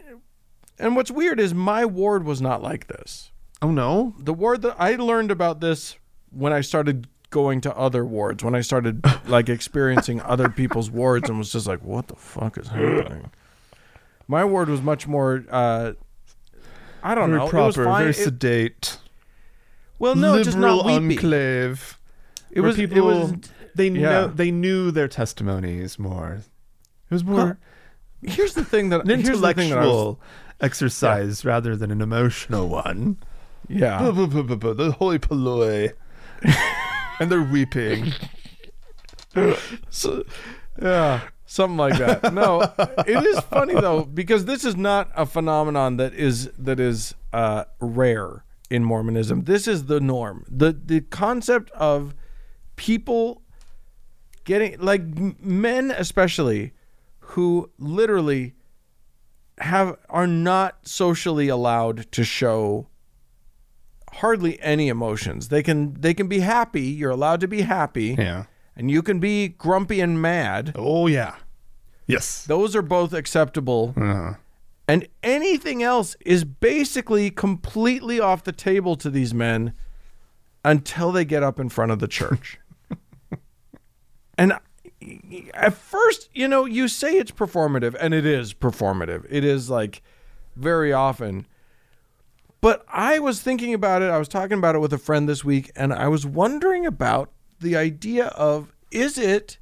and 0.78 0.94
what's 0.96 1.10
weird 1.10 1.40
is 1.40 1.52
my 1.54 1.84
ward 1.84 2.24
was 2.24 2.40
not 2.40 2.62
like 2.62 2.86
this. 2.86 3.32
Oh 3.60 3.72
no. 3.72 4.14
The 4.18 4.32
ward 4.34 4.62
that 4.62 4.76
I 4.78 4.94
learned 4.94 5.32
about 5.32 5.60
this 5.60 5.96
when 6.30 6.52
I 6.52 6.60
started 6.60 7.08
going 7.32 7.60
to 7.62 7.76
other 7.76 8.04
wards, 8.04 8.44
when 8.44 8.54
I 8.54 8.60
started 8.60 9.04
like 9.26 9.48
experiencing 9.48 10.20
other 10.20 10.48
people's 10.48 10.88
wards 10.90 11.28
and 11.28 11.36
was 11.38 11.50
just 11.50 11.66
like, 11.66 11.82
what 11.82 12.06
the 12.06 12.14
fuck 12.14 12.56
is 12.56 12.68
happening? 12.68 13.30
My 14.28 14.44
ward 14.44 14.68
was 14.68 14.80
much 14.80 15.08
more 15.08 15.44
uh 15.50 15.92
I 17.02 17.16
don't 17.16 17.30
Very 17.30 17.42
know. 17.42 17.48
proper, 17.48 17.82
very 17.84 18.10
It- 18.10 18.14
sedate. 18.14 18.98
well, 19.98 20.14
no, 20.14 20.40
just 20.44 20.56
not 20.56 20.84
weepy. 20.86 21.16
enclave. 21.16 21.98
It 22.52 22.60
was 22.60 22.76
people 22.76 22.98
it 22.98 23.02
was 23.02 23.32
they 23.74 23.88
yeah. 23.88 24.00
know 24.10 24.26
they 24.28 24.50
knew 24.52 24.90
their 24.92 25.08
testimonies 25.08 25.98
more. 25.98 26.42
It 27.10 27.14
was 27.14 27.24
more 27.24 27.58
Here's 28.24 28.54
the 28.54 28.64
thing 28.64 28.90
that 28.90 29.00
an 29.04 29.06
thing 29.08 29.22
that 29.24 29.28
intellectual 29.30 30.20
exercise 30.60 31.44
rather 31.44 31.74
than 31.74 31.90
an 31.90 32.00
emotional 32.00 32.68
one. 32.68 33.16
yeah. 33.68 33.98
the 34.76 34.92
holy 34.98 35.18
polloi. 35.18 35.92
and 37.20 37.30
they're 37.30 37.42
weeping. 37.42 38.12
So- 39.90 40.24
yeah, 40.80 41.20
something 41.46 41.76
like 41.76 41.98
that. 41.98 42.32
No, 42.32 42.62
it 43.06 43.24
is 43.26 43.40
funny 43.40 43.74
though 43.74 44.04
because 44.04 44.46
this 44.46 44.64
is 44.64 44.74
not 44.74 45.10
a 45.14 45.26
phenomenon 45.26 45.98
that 45.98 46.14
is 46.14 46.50
that 46.58 46.80
is 46.80 47.14
uh, 47.32 47.64
rare 47.78 48.44
in 48.70 48.82
Mormonism. 48.84 49.44
This 49.44 49.68
is 49.68 49.84
the 49.84 50.00
norm. 50.00 50.44
the 50.48 50.72
The 50.72 51.02
concept 51.02 51.70
of 51.72 52.14
people 52.76 53.42
getting 54.44 54.78
like 54.80 55.02
men, 55.40 55.90
especially, 55.90 56.72
who 57.20 57.70
literally 57.78 58.54
have 59.58 59.96
are 60.08 60.26
not 60.26 60.88
socially 60.88 61.48
allowed 61.48 62.10
to 62.12 62.24
show 62.24 62.88
hardly 64.14 64.60
any 64.62 64.88
emotions. 64.88 65.48
They 65.48 65.62
can 65.62 65.94
they 66.00 66.14
can 66.14 66.28
be 66.28 66.40
happy. 66.40 66.82
You're 66.82 67.10
allowed 67.10 67.40
to 67.40 67.48
be 67.48 67.62
happy 67.62 68.14
Yeah. 68.18 68.44
and 68.76 68.90
you 68.90 69.02
can 69.02 69.18
be 69.20 69.48
grumpy 69.48 70.00
and 70.00 70.20
mad. 70.20 70.72
Oh 70.76 71.06
yeah. 71.06 71.36
Yes. 72.06 72.44
Those 72.44 72.74
are 72.76 72.82
both 72.82 73.12
acceptable. 73.12 73.94
Uh-huh. 73.96 74.34
And 74.88 75.06
anything 75.22 75.82
else 75.82 76.16
is 76.26 76.44
basically 76.44 77.30
completely 77.30 78.20
off 78.20 78.42
the 78.44 78.52
table 78.52 78.96
to 78.96 79.08
these 79.08 79.32
men 79.32 79.72
until 80.64 81.12
they 81.12 81.24
get 81.24 81.42
up 81.42 81.58
in 81.60 81.68
front 81.68 81.92
of 81.92 82.00
the 82.00 82.08
church. 82.08 82.58
and 84.38 84.52
at 85.54 85.74
first, 85.74 86.28
you 86.34 86.46
know, 86.48 86.64
you 86.64 86.88
say 86.88 87.14
it's 87.16 87.30
performative, 87.30 87.94
and 88.00 88.12
it 88.12 88.26
is 88.26 88.52
performative. 88.54 89.24
It 89.30 89.44
is 89.44 89.70
like 89.70 90.02
very 90.56 90.92
often. 90.92 91.46
But 92.62 92.84
I 92.88 93.18
was 93.18 93.42
thinking 93.42 93.74
about 93.74 94.02
it. 94.02 94.10
I 94.10 94.18
was 94.18 94.28
talking 94.28 94.56
about 94.56 94.76
it 94.76 94.78
with 94.78 94.92
a 94.92 94.98
friend 94.98 95.28
this 95.28 95.44
week, 95.44 95.72
and 95.74 95.92
I 95.92 96.06
was 96.06 96.24
wondering 96.24 96.86
about 96.86 97.32
the 97.60 97.76
idea 97.76 98.26
of 98.28 98.72
is 98.92 99.18
it 99.18 99.58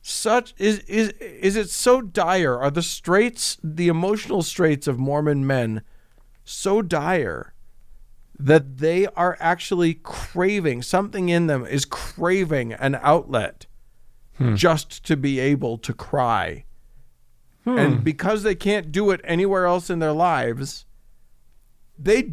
such 0.00 0.54
is 0.56 0.78
is 0.80 1.10
is 1.10 1.54
it 1.54 1.68
so 1.68 2.00
dire? 2.00 2.58
Are 2.58 2.70
the 2.70 2.82
straits 2.82 3.58
the 3.62 3.88
emotional 3.88 4.42
straits 4.42 4.86
of 4.86 4.98
mormon 4.98 5.46
men 5.46 5.82
so 6.44 6.80
dire 6.80 7.52
that 8.38 8.78
they 8.78 9.06
are 9.08 9.36
actually 9.38 9.94
craving 9.94 10.80
something 10.80 11.28
in 11.28 11.46
them 11.46 11.66
is 11.66 11.84
craving 11.84 12.72
an 12.72 12.98
outlet 13.02 13.66
hmm. 14.38 14.54
just 14.54 15.04
to 15.04 15.16
be 15.16 15.40
able 15.40 15.76
to 15.76 15.92
cry? 15.92 16.64
Hmm. 17.64 17.78
And 17.78 18.04
because 18.04 18.44
they 18.44 18.54
can't 18.54 18.90
do 18.90 19.10
it 19.10 19.20
anywhere 19.24 19.66
else 19.66 19.90
in 19.90 19.98
their 19.98 20.12
lives 20.12 20.86
they 21.98 22.30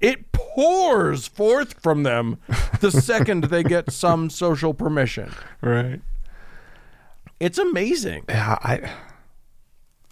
it 0.00 0.32
pours 0.32 1.26
forth 1.26 1.80
from 1.82 2.02
them 2.04 2.38
the 2.80 2.90
second 2.90 3.44
they 3.44 3.62
get 3.62 3.90
some 3.90 4.30
social 4.30 4.72
permission 4.74 5.32
Right. 5.60 6.00
it's 7.40 7.58
amazing 7.58 8.24
Yeah, 8.28 8.58
I. 8.62 8.90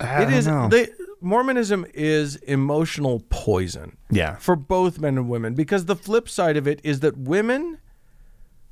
I 0.01 0.23
It 0.24 0.32
is. 0.32 0.47
They, 0.47 0.89
Mormonism 1.20 1.86
is 1.94 2.36
emotional 2.36 3.23
poison 3.31 3.97
yeah. 4.10 4.35
for 4.36 4.56
both 4.56 4.98
men 4.98 5.16
and 5.16 5.28
women 5.28 5.55
because 5.55 5.85
the 5.85 5.94
flip 5.94 6.28
side 6.28 6.56
of 6.56 6.66
it 6.66 6.81
is 6.82 7.01
that 7.01 7.16
women 7.16 7.78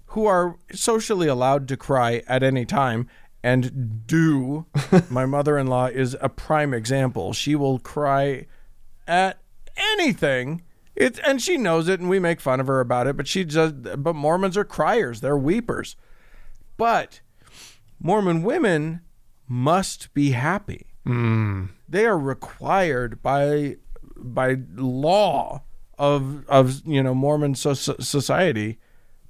who 0.07 0.27
are 0.27 0.57
socially 0.73 1.29
allowed 1.29 1.69
to 1.69 1.77
cry 1.77 2.23
at 2.27 2.43
any 2.43 2.65
time 2.65 3.09
and 3.43 4.05
do, 4.07 4.67
my 5.11 5.25
mother 5.25 5.57
in 5.57 5.69
law 5.69 5.87
is 5.87 6.17
a 6.21 6.29
prime 6.29 6.75
example. 6.75 7.33
She 7.33 7.55
will 7.55 7.79
cry 7.79 8.47
at 9.07 9.40
anything 9.93 10.63
It's, 10.97 11.19
and 11.21 11.41
she 11.41 11.57
knows 11.57 11.89
it, 11.89 12.01
and 12.01 12.11
we 12.11 12.19
make 12.19 12.41
fun 12.41 12.61
of 12.61 12.67
her 12.67 12.81
about 12.81 13.07
it. 13.07 13.17
But 13.17 13.27
she 13.27 13.45
just 13.45 13.75
but 14.03 14.15
Mormons 14.15 14.57
are 14.57 14.65
criers; 14.65 15.21
they're 15.21 15.37
weepers. 15.37 15.97
But 16.77 17.21
Mormon 18.01 18.43
women 18.43 19.01
must 19.49 20.13
be 20.15 20.31
happy. 20.33 20.87
Mm. 21.07 21.71
They 21.89 22.05
are 22.07 22.19
required 22.19 23.23
by 23.23 23.77
by 24.17 24.57
law 24.75 25.63
of 25.99 26.45
of 26.49 26.87
you 26.87 27.03
know 27.03 27.15
Mormon 27.15 27.55
so- 27.55 27.75
so- 27.75 27.97
society 27.99 28.79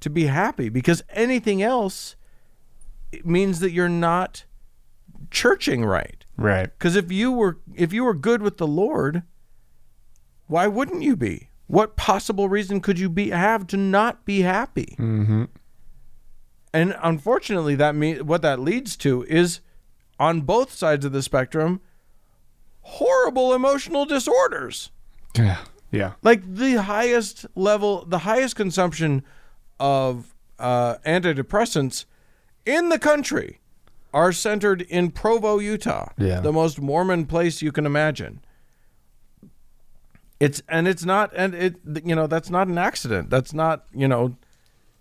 to 0.01 0.11
be 0.11 0.27
happy 0.27 0.69
because 0.69 1.03
anything 1.11 1.63
else 1.63 2.17
it 3.13 3.27
means 3.27 3.61
that 3.61 3.73
you're 3.73 3.89
not 3.89 4.45
churching 5.31 5.85
right. 5.85 6.25
Right. 6.37 6.71
Because 6.79 6.97
if 6.97 7.13
you 7.13 7.31
were 7.33 7.59
if 7.75 7.93
you 7.93 8.05
were 8.05 8.15
good 8.15 8.43
with 8.43 8.57
the 8.57 8.67
Lord, 8.67 9.23
why 10.51 10.67
wouldn't 10.67 11.03
you 11.03 11.17
be? 11.17 11.49
What 11.69 11.97
possible 11.97 12.49
reason 12.49 12.81
could 12.81 12.99
you 12.99 13.09
be 13.09 13.31
have 13.31 13.67
to 13.69 13.77
not 13.77 14.25
be 14.25 14.41
happy? 14.41 14.97
Mm-hmm. 14.99 15.45
And 16.73 16.97
unfortunately, 17.01 17.77
that 17.77 17.95
me 17.95 18.21
what 18.21 18.43
that 18.43 18.59
leads 18.59 18.97
to 18.99 19.25
is 19.25 19.61
on 20.19 20.43
both 20.43 20.73
sides 20.73 21.05
of 21.05 21.13
the 21.13 21.23
spectrum, 21.23 21.81
horrible 22.81 23.55
emotional 23.55 24.05
disorders. 24.05 24.91
Yeah. 25.37 25.59
Yeah. 25.93 26.13
Like 26.23 26.43
the 26.55 26.83
highest 26.83 27.47
level, 27.55 28.05
the 28.05 28.19
highest 28.19 28.57
consumption 28.57 29.25
of 29.79 30.35
uh, 30.59 30.97
antidepressants 31.07 32.05
in 32.67 32.89
the 32.89 32.99
country 32.99 33.61
are 34.13 34.33
centered 34.33 34.83
in 34.83 35.13
Provo, 35.13 35.59
Utah. 35.59 36.11
Yeah. 36.19 36.41
The 36.41 36.53
most 36.53 36.81
Mormon 36.81 37.27
place 37.27 37.63
you 37.63 37.71
can 37.71 37.87
imagine. 37.87 38.41
It's 40.41 40.63
and 40.69 40.89
it's 40.89 41.05
not 41.05 41.33
and 41.37 41.55
it 41.55 41.77
you 42.05 42.15
know 42.15 42.27
that's 42.27 42.51
not 42.51 42.67
an 42.67 42.79
accident. 42.79 43.29
That's 43.31 43.53
not 43.53 43.85
you 43.93 44.09
know 44.09 44.37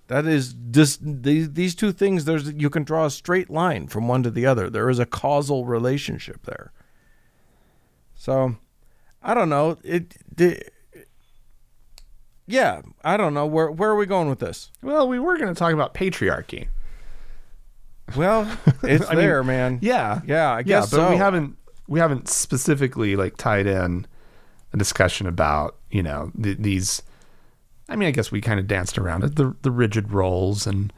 that 0.07 0.25
is 0.25 0.55
just 0.71 0.99
these 1.01 1.53
these 1.53 1.75
two 1.75 1.91
things. 1.91 2.25
There's 2.25 2.51
you 2.51 2.69
can 2.69 2.83
draw 2.83 3.05
a 3.05 3.11
straight 3.11 3.49
line 3.49 3.87
from 3.87 4.07
one 4.07 4.21
to 4.23 4.31
the 4.31 4.45
other. 4.45 4.69
There 4.69 4.89
is 4.89 4.99
a 4.99 5.05
causal 5.05 5.65
relationship 5.65 6.45
there. 6.45 6.73
So, 8.15 8.57
I 9.23 9.33
don't 9.33 9.47
know. 9.47 9.77
It, 9.83 10.15
the 10.35 10.61
yeah, 12.45 12.81
I 13.03 13.15
don't 13.15 13.35
know 13.35 13.45
where 13.45 13.69
where 13.69 13.91
are 13.91 13.95
we 13.95 14.07
going 14.07 14.27
with 14.27 14.39
this. 14.39 14.71
Well, 14.81 15.07
we 15.07 15.19
were 15.19 15.37
going 15.37 15.53
to 15.53 15.57
talk 15.57 15.71
about 15.71 15.93
patriarchy. 15.93 16.67
Well, 18.17 18.51
it's 18.83 19.05
I 19.05 19.11
mean, 19.11 19.17
there, 19.19 19.43
man. 19.43 19.79
Yeah. 19.81 20.21
Yeah, 20.25 20.51
I 20.51 20.57
yeah, 20.57 20.63
guess 20.63 20.91
but 20.91 21.11
we 21.11 21.17
haven't 21.17 21.55
we 21.87 21.99
haven't 21.99 22.27
specifically 22.27 23.15
like 23.15 23.37
tied 23.37 23.67
in 23.67 24.07
a 24.73 24.77
discussion 24.77 25.27
about 25.27 25.75
you 25.91 26.03
know 26.03 26.31
th- 26.41 26.57
these. 26.59 27.01
I 27.87 27.95
mean, 27.95 28.07
I 28.07 28.11
guess 28.11 28.31
we 28.31 28.39
kind 28.41 28.59
of 28.59 28.67
danced 28.67 28.97
around 28.97 29.23
it 29.23 29.35
the 29.35 29.55
the 29.61 29.71
rigid 29.71 30.11
roles 30.11 30.65
and. 30.67 30.91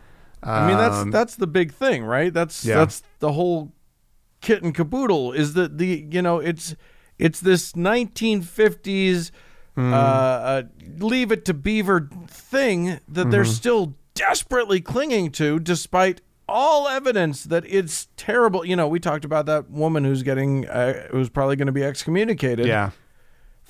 I 0.44 0.68
mean, 0.68 0.78
that's 0.78 0.96
um, 0.96 1.12
that's 1.12 1.36
the 1.36 1.46
big 1.46 1.72
thing, 1.72 2.04
right? 2.04 2.34
That's 2.34 2.66
Yeah. 2.66 2.78
that's 2.78 3.04
the 3.20 3.34
whole 3.34 3.74
kit 4.42 4.64
and 4.64 4.74
caboodle. 4.74 5.34
Is 5.34 5.54
that 5.54 5.78
the 5.78 6.08
you 6.10 6.22
know 6.24 6.40
it's 6.40 6.76
it's 7.20 7.40
this 7.40 7.74
1950s 7.74 9.32
Mm-hmm. 9.78 9.94
uh, 9.94 9.98
uh, 9.98 10.64
leave 10.98 11.32
it 11.32 11.46
to 11.46 11.54
Beaver 11.54 12.10
thing 12.28 13.00
that 13.08 13.32
they're 13.32 13.44
Mm-hmm. 13.44 13.52
still 13.52 13.96
desperately 14.16 14.82
clinging 14.82 15.32
to, 15.32 15.60
despite 15.60 16.20
all 16.50 16.90
evidence 16.90 17.46
that 17.46 17.64
it's 17.66 18.10
terrible. 18.18 18.66
You 18.66 18.76
know, 18.76 18.90
we 18.90 19.00
talked 19.00 19.24
about 19.24 19.46
that 19.46 19.70
woman 19.72 20.04
who's 20.04 20.24
getting 20.24 20.68
uh, 20.68 21.08
who's 21.12 21.30
probably 21.30 21.56
going 21.56 21.68
to 21.68 21.72
be 21.72 21.86
excommunicated 21.86 22.66
yeah. 22.66 22.90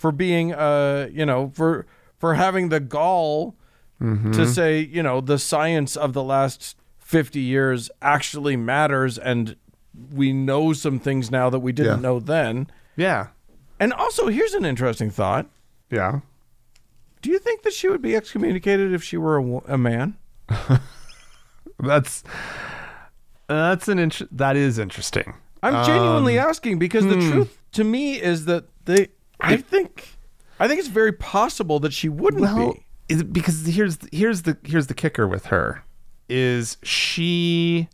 For 0.02 0.12
being 0.12 0.52
uh 0.54 1.08
you 1.12 1.26
know 1.26 1.52
for 1.54 1.86
for 2.18 2.34
having 2.36 2.70
the 2.70 2.80
gall 2.80 3.56
Mm-hmm. 4.02 4.32
to 4.32 4.48
say 4.48 4.80
you 4.80 5.04
know 5.04 5.22
the 5.22 5.38
science 5.38 5.96
of 5.96 6.14
the 6.14 6.24
last 6.24 6.76
50 6.98 7.40
years 7.40 7.92
actually 8.02 8.56
matters 8.56 9.20
and 9.20 9.56
we 10.12 10.34
know 10.34 10.74
some 10.74 10.98
things 10.98 11.30
now 11.30 11.52
that 11.52 11.60
we 11.60 11.72
didn't 11.72 11.98
Yeah. 12.02 12.08
know 12.10 12.20
then 12.20 12.66
Yeah. 12.96 13.28
and 13.80 13.94
also 13.94 14.28
here's 14.30 14.56
an 14.56 14.66
interesting 14.66 15.12
thought 15.12 15.46
Yeah. 15.92 16.22
do 17.22 17.30
you 17.30 17.38
think 17.38 17.62
that 17.62 17.74
she 17.74 17.88
would 17.90 18.02
be 18.02 18.16
excommunicated 18.16 18.92
if 18.92 19.04
she 19.04 19.18
were 19.18 19.38
a, 19.38 19.74
a 19.76 19.78
man 19.78 20.18
That's 21.80 22.24
that's 23.48 23.88
an 23.88 24.00
int- 24.00 24.36
that 24.36 24.56
is 24.56 24.80
interesting. 24.80 25.34
i'm 25.62 25.86
genuinely 25.86 26.40
Um, 26.40 26.50
asking 26.50 26.80
because 26.80 27.06
the 27.06 27.16
hmm. 27.22 27.32
truth 27.32 27.58
to 27.74 27.84
me 27.84 28.20
is 28.20 28.46
that 28.46 28.64
they 28.86 29.10
i 29.42 29.58
think 29.58 30.08
i 30.60 30.68
think 30.68 30.80
it's 30.80 30.88
very 30.90 31.12
possible 31.14 31.80
that 31.80 31.94
she 31.94 32.10
wouldn't 32.10 32.42
Well, 32.42 32.74
be. 32.74 32.86
it- 33.10 33.34
because 33.34 33.66
here's 33.66 33.98
here's 34.12 34.44
the 34.44 34.58
here's 34.64 34.88
the 34.88 34.94
kicker 34.94 35.28
with 35.28 35.48
her 35.48 35.84
is 36.30 36.78
she 36.84 37.90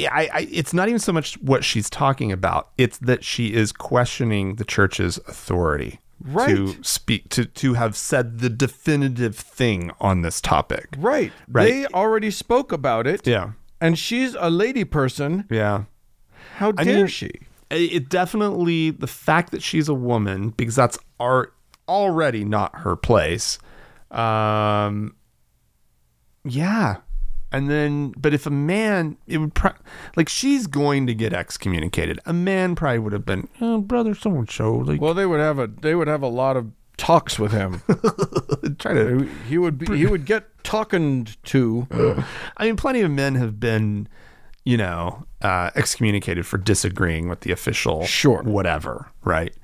I, 0.00 0.28
I 0.32 0.48
it's 0.50 0.74
not 0.74 0.88
even 0.88 0.98
so 0.98 1.12
much 1.12 1.34
what 1.40 1.62
she's 1.64 1.88
talking 1.88 2.32
about 2.32 2.70
it's 2.76 2.98
that 2.98 3.22
she 3.24 3.54
is 3.54 3.70
questioning 3.70 4.56
the 4.56 4.64
church's 4.64 5.18
authority 5.28 6.00
right. 6.20 6.48
to 6.56 6.82
speak 6.82 7.28
to 7.30 7.44
to 7.44 7.74
have 7.74 7.96
said 7.96 8.40
the 8.40 8.50
definitive 8.50 9.36
thing 9.36 9.92
on 10.00 10.22
this 10.22 10.40
topic. 10.40 10.88
Right. 10.98 11.32
Right. 11.48 11.64
they 11.70 11.86
already 11.86 12.32
spoke 12.32 12.72
about 12.72 13.06
it. 13.06 13.24
Yeah. 13.26 13.52
And 13.80 13.96
she's 13.98 14.34
a 14.40 14.50
lady 14.50 14.82
person. 14.84 15.44
Yeah. 15.48 15.84
How 16.56 16.70
I 16.76 16.82
dare 16.84 16.96
mean- 16.96 17.06
she? 17.06 17.30
It 17.70 17.92
it 17.92 18.08
definitely 18.08 18.90
the 18.90 19.06
fact 19.06 19.50
that 19.52 19.62
she's 19.62 19.88
a 19.88 19.94
woman 19.94 20.50
because 20.50 20.76
that's 20.76 20.98
art 21.18 21.54
already 21.88 22.44
not 22.44 22.74
her 22.76 22.96
place 22.96 23.58
um 24.10 25.14
yeah 26.44 26.96
and 27.52 27.70
then 27.70 28.12
but 28.16 28.32
if 28.32 28.46
a 28.46 28.50
man 28.50 29.16
it 29.26 29.38
would 29.38 29.54
pro- 29.54 29.72
like 30.16 30.28
she's 30.28 30.66
going 30.66 31.06
to 31.06 31.14
get 31.14 31.32
excommunicated 31.32 32.18
a 32.26 32.32
man 32.32 32.74
probably 32.74 32.98
would 32.98 33.12
have 33.12 33.26
been 33.26 33.48
oh, 33.60 33.78
brother 33.80 34.14
someone 34.14 34.48
so 34.48 34.74
like 34.74 35.00
Well, 35.00 35.14
they 35.14 35.26
would 35.26 35.40
have 35.40 35.58
a 35.58 35.66
they 35.66 35.94
would 35.94 36.08
have 36.08 36.22
a 36.22 36.28
lot 36.28 36.56
of 36.56 36.70
talks 36.96 37.38
with 37.38 37.52
him. 37.52 37.82
try 38.78 38.94
to 38.94 39.28
he 39.48 39.58
would 39.58 39.78
be 39.78 39.96
he 39.96 40.06
would 40.06 40.24
get 40.24 40.44
talking 40.64 41.26
to. 41.44 41.86
I 42.56 42.66
mean, 42.66 42.76
plenty 42.76 43.00
of 43.00 43.10
men 43.10 43.34
have 43.34 43.58
been, 43.60 44.08
you 44.64 44.76
know, 44.76 45.26
uh, 45.42 45.70
excommunicated 45.74 46.46
for 46.46 46.56
disagreeing 46.58 47.28
with 47.28 47.40
the 47.40 47.52
official, 47.52 48.04
Sure. 48.06 48.42
whatever, 48.42 49.10
right? 49.22 49.54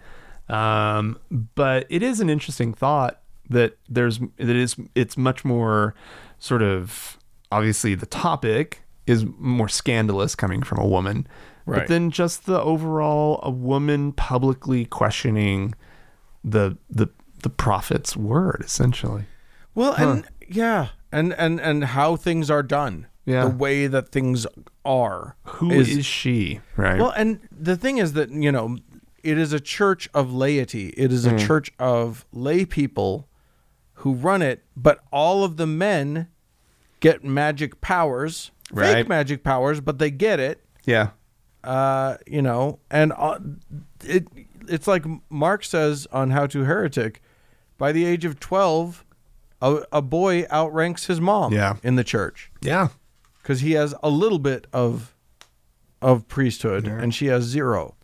Um, 0.48 1.18
but 1.54 1.86
it 1.88 2.02
is 2.02 2.20
an 2.20 2.28
interesting 2.28 2.74
thought 2.74 3.20
that 3.48 3.76
there's 3.88 4.18
that 4.18 4.56
is 4.56 4.76
it's 4.94 5.16
much 5.16 5.44
more 5.44 5.94
sort 6.38 6.62
of 6.62 7.18
obviously 7.52 7.94
the 7.94 8.06
topic 8.06 8.82
is 9.06 9.24
more 9.38 9.68
scandalous 9.68 10.34
coming 10.34 10.62
from 10.62 10.78
a 10.78 10.86
woman, 10.86 11.26
Right. 11.66 11.80
but 11.80 11.88
then 11.88 12.10
just 12.10 12.46
the 12.46 12.60
overall 12.60 13.40
a 13.42 13.50
woman 13.50 14.12
publicly 14.12 14.84
questioning 14.84 15.74
the 16.44 16.76
the 16.88 17.08
the 17.42 17.50
prophet's 17.50 18.16
word 18.16 18.62
essentially. 18.64 19.24
Well, 19.74 19.94
and 19.94 20.26
yeah, 20.48 20.88
and 21.12 21.32
and 21.34 21.60
and 21.60 21.84
how 21.84 22.16
things 22.16 22.50
are 22.50 22.62
done. 22.62 23.06
Yeah. 23.24 23.44
The 23.44 23.50
way 23.50 23.86
that 23.86 24.10
things 24.10 24.46
are. 24.84 25.36
Who 25.44 25.70
is, 25.70 26.04
she, 26.06 26.60
right? 26.76 26.98
Well, 27.00 27.10
and 27.10 27.40
the 27.50 27.76
thing 27.76 27.98
is 27.98 28.12
that, 28.14 28.30
you 28.30 28.50
know, 28.52 28.78
it 29.22 29.36
is 29.38 29.52
a 29.52 29.60
church 29.60 30.08
of 30.14 30.32
laity. 30.32 30.88
It 30.96 31.12
is 31.12 31.26
a 31.26 31.36
church 31.38 31.70
of 31.78 32.24
lay 32.32 32.64
people 32.64 33.28
who 33.94 34.14
run 34.14 34.40
it, 34.42 34.64
but 34.76 35.00
all 35.12 35.44
of 35.44 35.56
the 35.58 35.66
men 35.66 36.28
get 37.00 37.22
magic 37.24 37.80
powers, 37.80 38.50
Right. 38.72 38.94
fake 38.94 39.08
magic 39.08 39.42
powers, 39.44 39.80
but 39.80 39.98
they 39.98 40.10
get 40.10 40.40
it. 40.40 40.64
yeah. 40.84 41.10
uh, 41.64 42.16
you 42.26 42.40
know, 42.40 42.78
and 42.90 43.12
uh, 43.16 43.38
it 44.04 44.26
it's 44.68 44.86
like 44.86 45.04
Mark 45.28 45.64
says 45.64 46.06
on 46.12 46.30
How 46.30 46.46
to 46.46 46.60
Heretic. 46.64 47.20
By 47.76 47.92
the 47.92 48.04
age 48.06 48.24
of 48.24 48.38
twelve, 48.40 49.04
a, 49.60 49.82
a 49.92 50.00
boy 50.00 50.46
outranks 50.50 51.06
his 51.06 51.20
mom 51.20 51.52
Yeah. 51.52 51.76
in 51.82 51.96
the 51.96 52.04
church 52.04 52.50
Yeah. 52.62 52.88
Because 53.42 53.60
he 53.60 53.72
has 53.72 53.94
a 54.02 54.10
little 54.10 54.38
bit 54.38 54.66
of 54.72 55.14
of 56.02 56.26
priesthood 56.28 56.86
and 56.86 57.14
she 57.14 57.26
has 57.26 57.44
zero. 57.44 57.94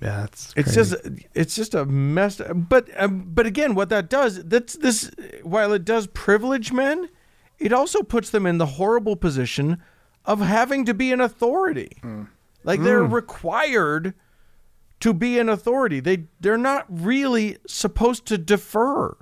Yeah, 0.00 0.24
it's 0.24 0.52
It's 0.56 0.74
crazy. 0.74 0.76
just 0.96 1.26
it's 1.34 1.54
just 1.56 1.74
a 1.74 1.84
mess. 1.86 2.40
But 2.54 2.88
um, 2.96 3.24
but 3.28 3.46
again, 3.46 3.74
what 3.74 3.88
that 3.88 4.10
does 4.10 4.44
that's 4.44 4.74
this 4.74 5.10
while 5.42 5.72
it 5.72 5.84
does 5.84 6.06
privilege 6.08 6.72
men, 6.72 7.08
it 7.58 7.72
also 7.72 8.02
puts 8.02 8.28
them 8.30 8.44
in 8.46 8.58
the 8.58 8.66
horrible 8.66 9.16
position 9.16 9.82
of 10.26 10.40
having 10.40 10.84
to 10.84 10.92
be 10.92 11.12
an 11.12 11.20
authority. 11.20 11.96
Like 12.64 12.82
they're 12.82 13.04
required 13.04 14.12
to 15.00 15.14
be 15.14 15.38
an 15.38 15.48
authority. 15.48 16.00
They 16.00 16.24
they're 16.40 16.58
not 16.58 16.84
really 16.90 17.56
supposed 17.66 18.26
to 18.26 18.36
defer, 18.36 19.16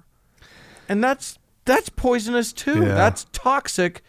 and 0.89 1.05
that's 1.05 1.39
that's 1.65 1.89
poisonous 1.89 2.53
too. 2.53 2.81
Yeah. 2.83 2.95
That's 2.95 3.27
toxic 3.33 4.03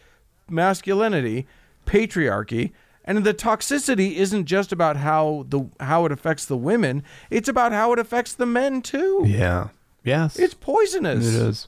masculinity, 0.50 1.48
patriarchy. 1.86 2.72
And 3.08 3.24
the 3.24 3.34
toxicity 3.36 4.16
isn't 4.16 4.46
just 4.46 4.72
about 4.72 4.98
how 4.98 5.46
the 5.48 5.70
how 5.80 6.06
it 6.06 6.12
affects 6.12 6.46
the 6.46 6.58
women; 6.58 7.04
it's 7.30 7.48
about 7.48 7.72
how 7.72 7.94
it 7.94 8.00
affects 8.00 8.34
the 8.34 8.48
men 8.48 8.82
too. 8.82 9.24
yeah. 9.28 9.68
Yes. 10.04 10.38
It's 10.40 10.54
poisonous. 10.56 11.26
it 11.28 11.34
is. 11.42 11.68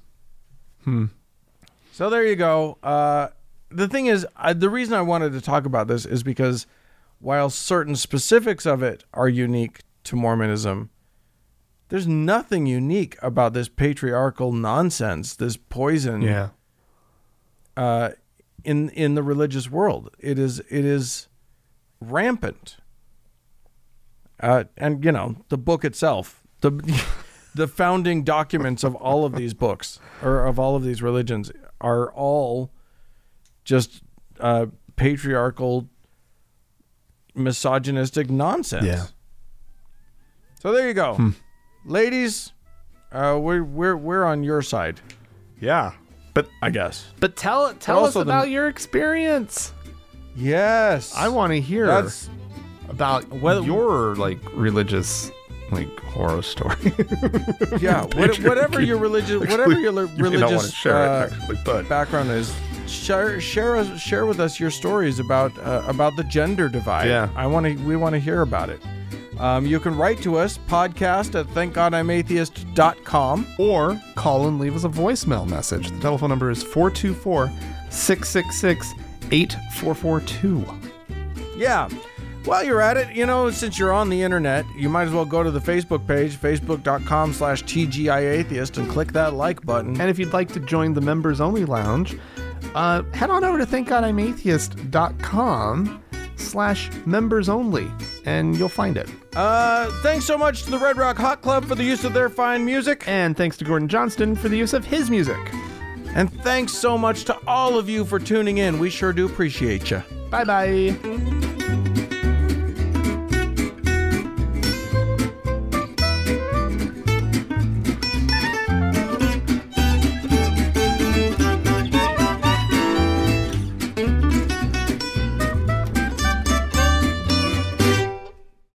Hmm. 0.83 1.05
So 1.91 2.09
there 2.09 2.25
you 2.25 2.35
go. 2.35 2.77
Uh, 2.83 3.27
the 3.69 3.87
thing 3.87 4.05
is, 4.07 4.25
I, 4.35 4.53
the 4.53 4.69
reason 4.69 4.93
I 4.95 5.01
wanted 5.01 5.33
to 5.33 5.41
talk 5.41 5.65
about 5.65 5.87
this 5.87 6.05
is 6.05 6.21
because 6.23 6.65
while 7.19 7.49
certain 7.49 7.95
specifics 7.95 8.65
of 8.67 8.81
it 8.83 9.03
are 9.13 9.27
unique 9.29 9.79
to 10.05 10.15
Mormonism, 10.15 10.89
there's 11.89 12.07
nothing 12.07 12.65
unique 12.67 13.15
about 13.23 13.53
this 13.53 13.69
patriarchal 13.69 14.51
nonsense, 14.53 15.35
this 15.35 15.57
poison 15.57 16.21
Yeah. 16.21 16.49
uh, 17.75 18.11
in 18.63 18.89
in 18.89 19.15
the 19.15 19.23
religious 19.23 19.69
world. 19.69 20.09
It 20.19 20.37
is 20.39 20.59
it 20.59 20.85
is 20.85 21.27
rampant. 21.99 22.77
Uh, 24.39 24.65
and 24.77 25.03
you 25.03 25.11
know 25.11 25.37
the 25.49 25.57
book 25.57 25.83
itself, 25.83 26.43
the 26.61 26.71
the 27.55 27.67
founding 27.67 28.23
documents 28.23 28.83
of 28.83 28.93
all 28.95 29.25
of 29.25 29.33
these 29.35 29.53
books 29.53 29.99
or 30.21 30.45
of 30.45 30.59
all 30.59 30.75
of 30.75 30.83
these 30.83 31.01
religions 31.01 31.51
are 31.81 32.11
all 32.13 32.71
just 33.63 34.01
uh, 34.39 34.67
patriarchal, 34.95 35.89
misogynistic 37.35 38.29
nonsense. 38.29 38.85
Yeah. 38.85 39.05
So 40.61 40.71
there 40.71 40.87
you 40.87 40.93
go, 40.93 41.33
ladies. 41.85 42.51
Uh, 43.11 43.37
we're 43.41 43.63
we're 43.63 43.95
we're 43.95 44.25
on 44.25 44.43
your 44.43 44.61
side, 44.61 44.99
Yeah. 45.59 45.93
But 46.37 46.49
I 46.61 46.69
guess. 46.69 47.03
but 47.19 47.35
tell 47.35 47.73
tell 47.73 47.97
us 48.05 48.15
also 48.15 48.23
the- 48.23 48.29
about 48.29 48.49
your 48.49 48.67
experience. 48.67 49.73
Yes, 50.35 51.11
I 51.15 51.29
want 51.29 51.51
to 51.53 51.59
hear 51.59 51.87
That's 51.87 52.29
about 52.89 53.27
Whether- 53.41 53.61
your 53.65 54.15
like 54.17 54.37
religious 54.53 55.31
like 55.71 55.89
horror 56.01 56.43
story. 56.43 56.75
yeah. 57.81 58.03
What, 58.03 58.37
whatever 58.43 58.79
your 58.83 58.99
religion, 58.99 59.39
whatever 59.49 59.79
your 59.79 59.91
li- 59.91 60.11
you 60.15 60.29
may 60.29 60.37
not 60.37 60.51
want 60.51 60.71
to 60.71 60.71
religious 60.71 60.85
uh, 60.85 61.27
it 61.27 61.33
actually, 61.33 61.57
but 61.65 61.89
background 61.89 62.29
is, 62.29 62.53
share 62.85 63.41
share 63.41 63.75
us 63.75 63.99
share 63.99 64.27
with 64.27 64.39
us 64.39 64.59
your 64.59 64.69
stories 64.69 65.17
about 65.17 65.57
uh, 65.57 65.81
about 65.87 66.15
the 66.17 66.23
gender 66.25 66.69
divide. 66.69 67.07
Yeah. 67.07 67.29
I 67.35 67.47
want 67.47 67.65
to 67.65 67.73
we 67.83 67.95
want 67.95 68.13
to 68.13 68.19
hear 68.19 68.43
about 68.43 68.69
it. 68.69 68.79
Um, 69.39 69.65
you 69.65 69.79
can 69.79 69.95
write 69.95 70.21
to 70.23 70.37
us 70.37 70.57
podcast 70.57 71.39
at 71.39 71.45
thankgodimatheist.com. 71.47 73.47
or 73.59 74.01
call 74.15 74.47
and 74.47 74.59
leave 74.59 74.75
us 74.75 74.83
a 74.83 74.89
voicemail 74.89 75.47
message. 75.47 75.91
The 75.91 75.99
telephone 75.99 76.29
number 76.29 76.49
is 76.49 76.63
424 76.63 77.51
666 77.89 78.93
8442. 79.31 80.65
Yeah. 81.57 81.87
While 82.45 82.63
you're 82.63 82.81
at 82.81 82.95
it, 82.95 83.13
you 83.13 83.25
know, 83.25 83.51
since 83.51 83.77
you're 83.77 83.91
on 83.91 84.07
the 84.09 84.21
internet, 84.21 84.63
you 84.77 84.87
might 84.87 85.03
as 85.03 85.11
well 85.11 85.25
go 85.25 85.43
to 85.43 85.51
the 85.51 85.59
Facebook 85.59 86.07
page, 86.07 86.37
facebook.com 86.37 87.33
slash 87.33 87.61
TGIAtheist, 87.63 88.77
and 88.77 88.89
click 88.89 89.11
that 89.11 89.33
like 89.33 89.65
button. 89.65 89.99
And 89.99 90.09
if 90.09 90.17
you'd 90.17 90.31
like 90.31 90.47
to 90.53 90.61
join 90.61 90.93
the 90.93 91.01
members 91.01 91.41
only 91.41 91.65
lounge, 91.65 92.17
uh, 92.73 93.03
head 93.11 93.29
on 93.29 93.43
over 93.43 93.57
to 93.57 93.65
thankgodimatheist.com 93.65 96.03
slash 96.37 96.89
members 97.05 97.49
only 97.49 97.91
and 98.25 98.57
you'll 98.57 98.69
find 98.69 98.97
it. 98.97 99.09
Uh, 99.35 99.89
thanks 100.01 100.25
so 100.25 100.37
much 100.37 100.63
to 100.63 100.71
the 100.71 100.77
Red 100.77 100.97
Rock 100.97 101.17
Hot 101.17 101.41
Club 101.41 101.65
for 101.65 101.75
the 101.75 101.83
use 101.83 102.03
of 102.03 102.13
their 102.13 102.29
fine 102.29 102.65
music. 102.65 103.03
And 103.07 103.35
thanks 103.35 103.57
to 103.57 103.65
Gordon 103.65 103.87
Johnston 103.87 104.35
for 104.35 104.49
the 104.49 104.57
use 104.57 104.73
of 104.73 104.85
his 104.85 105.09
music. 105.09 105.39
And 106.15 106.31
thanks 106.43 106.73
so 106.73 106.97
much 106.97 107.25
to 107.25 107.37
all 107.47 107.77
of 107.77 107.89
you 107.89 108.03
for 108.03 108.19
tuning 108.19 108.57
in. 108.57 108.79
We 108.79 108.89
sure 108.89 109.13
do 109.13 109.25
appreciate 109.25 109.91
you. 109.91 110.01
Bye 110.29 110.43
bye. 110.43 111.56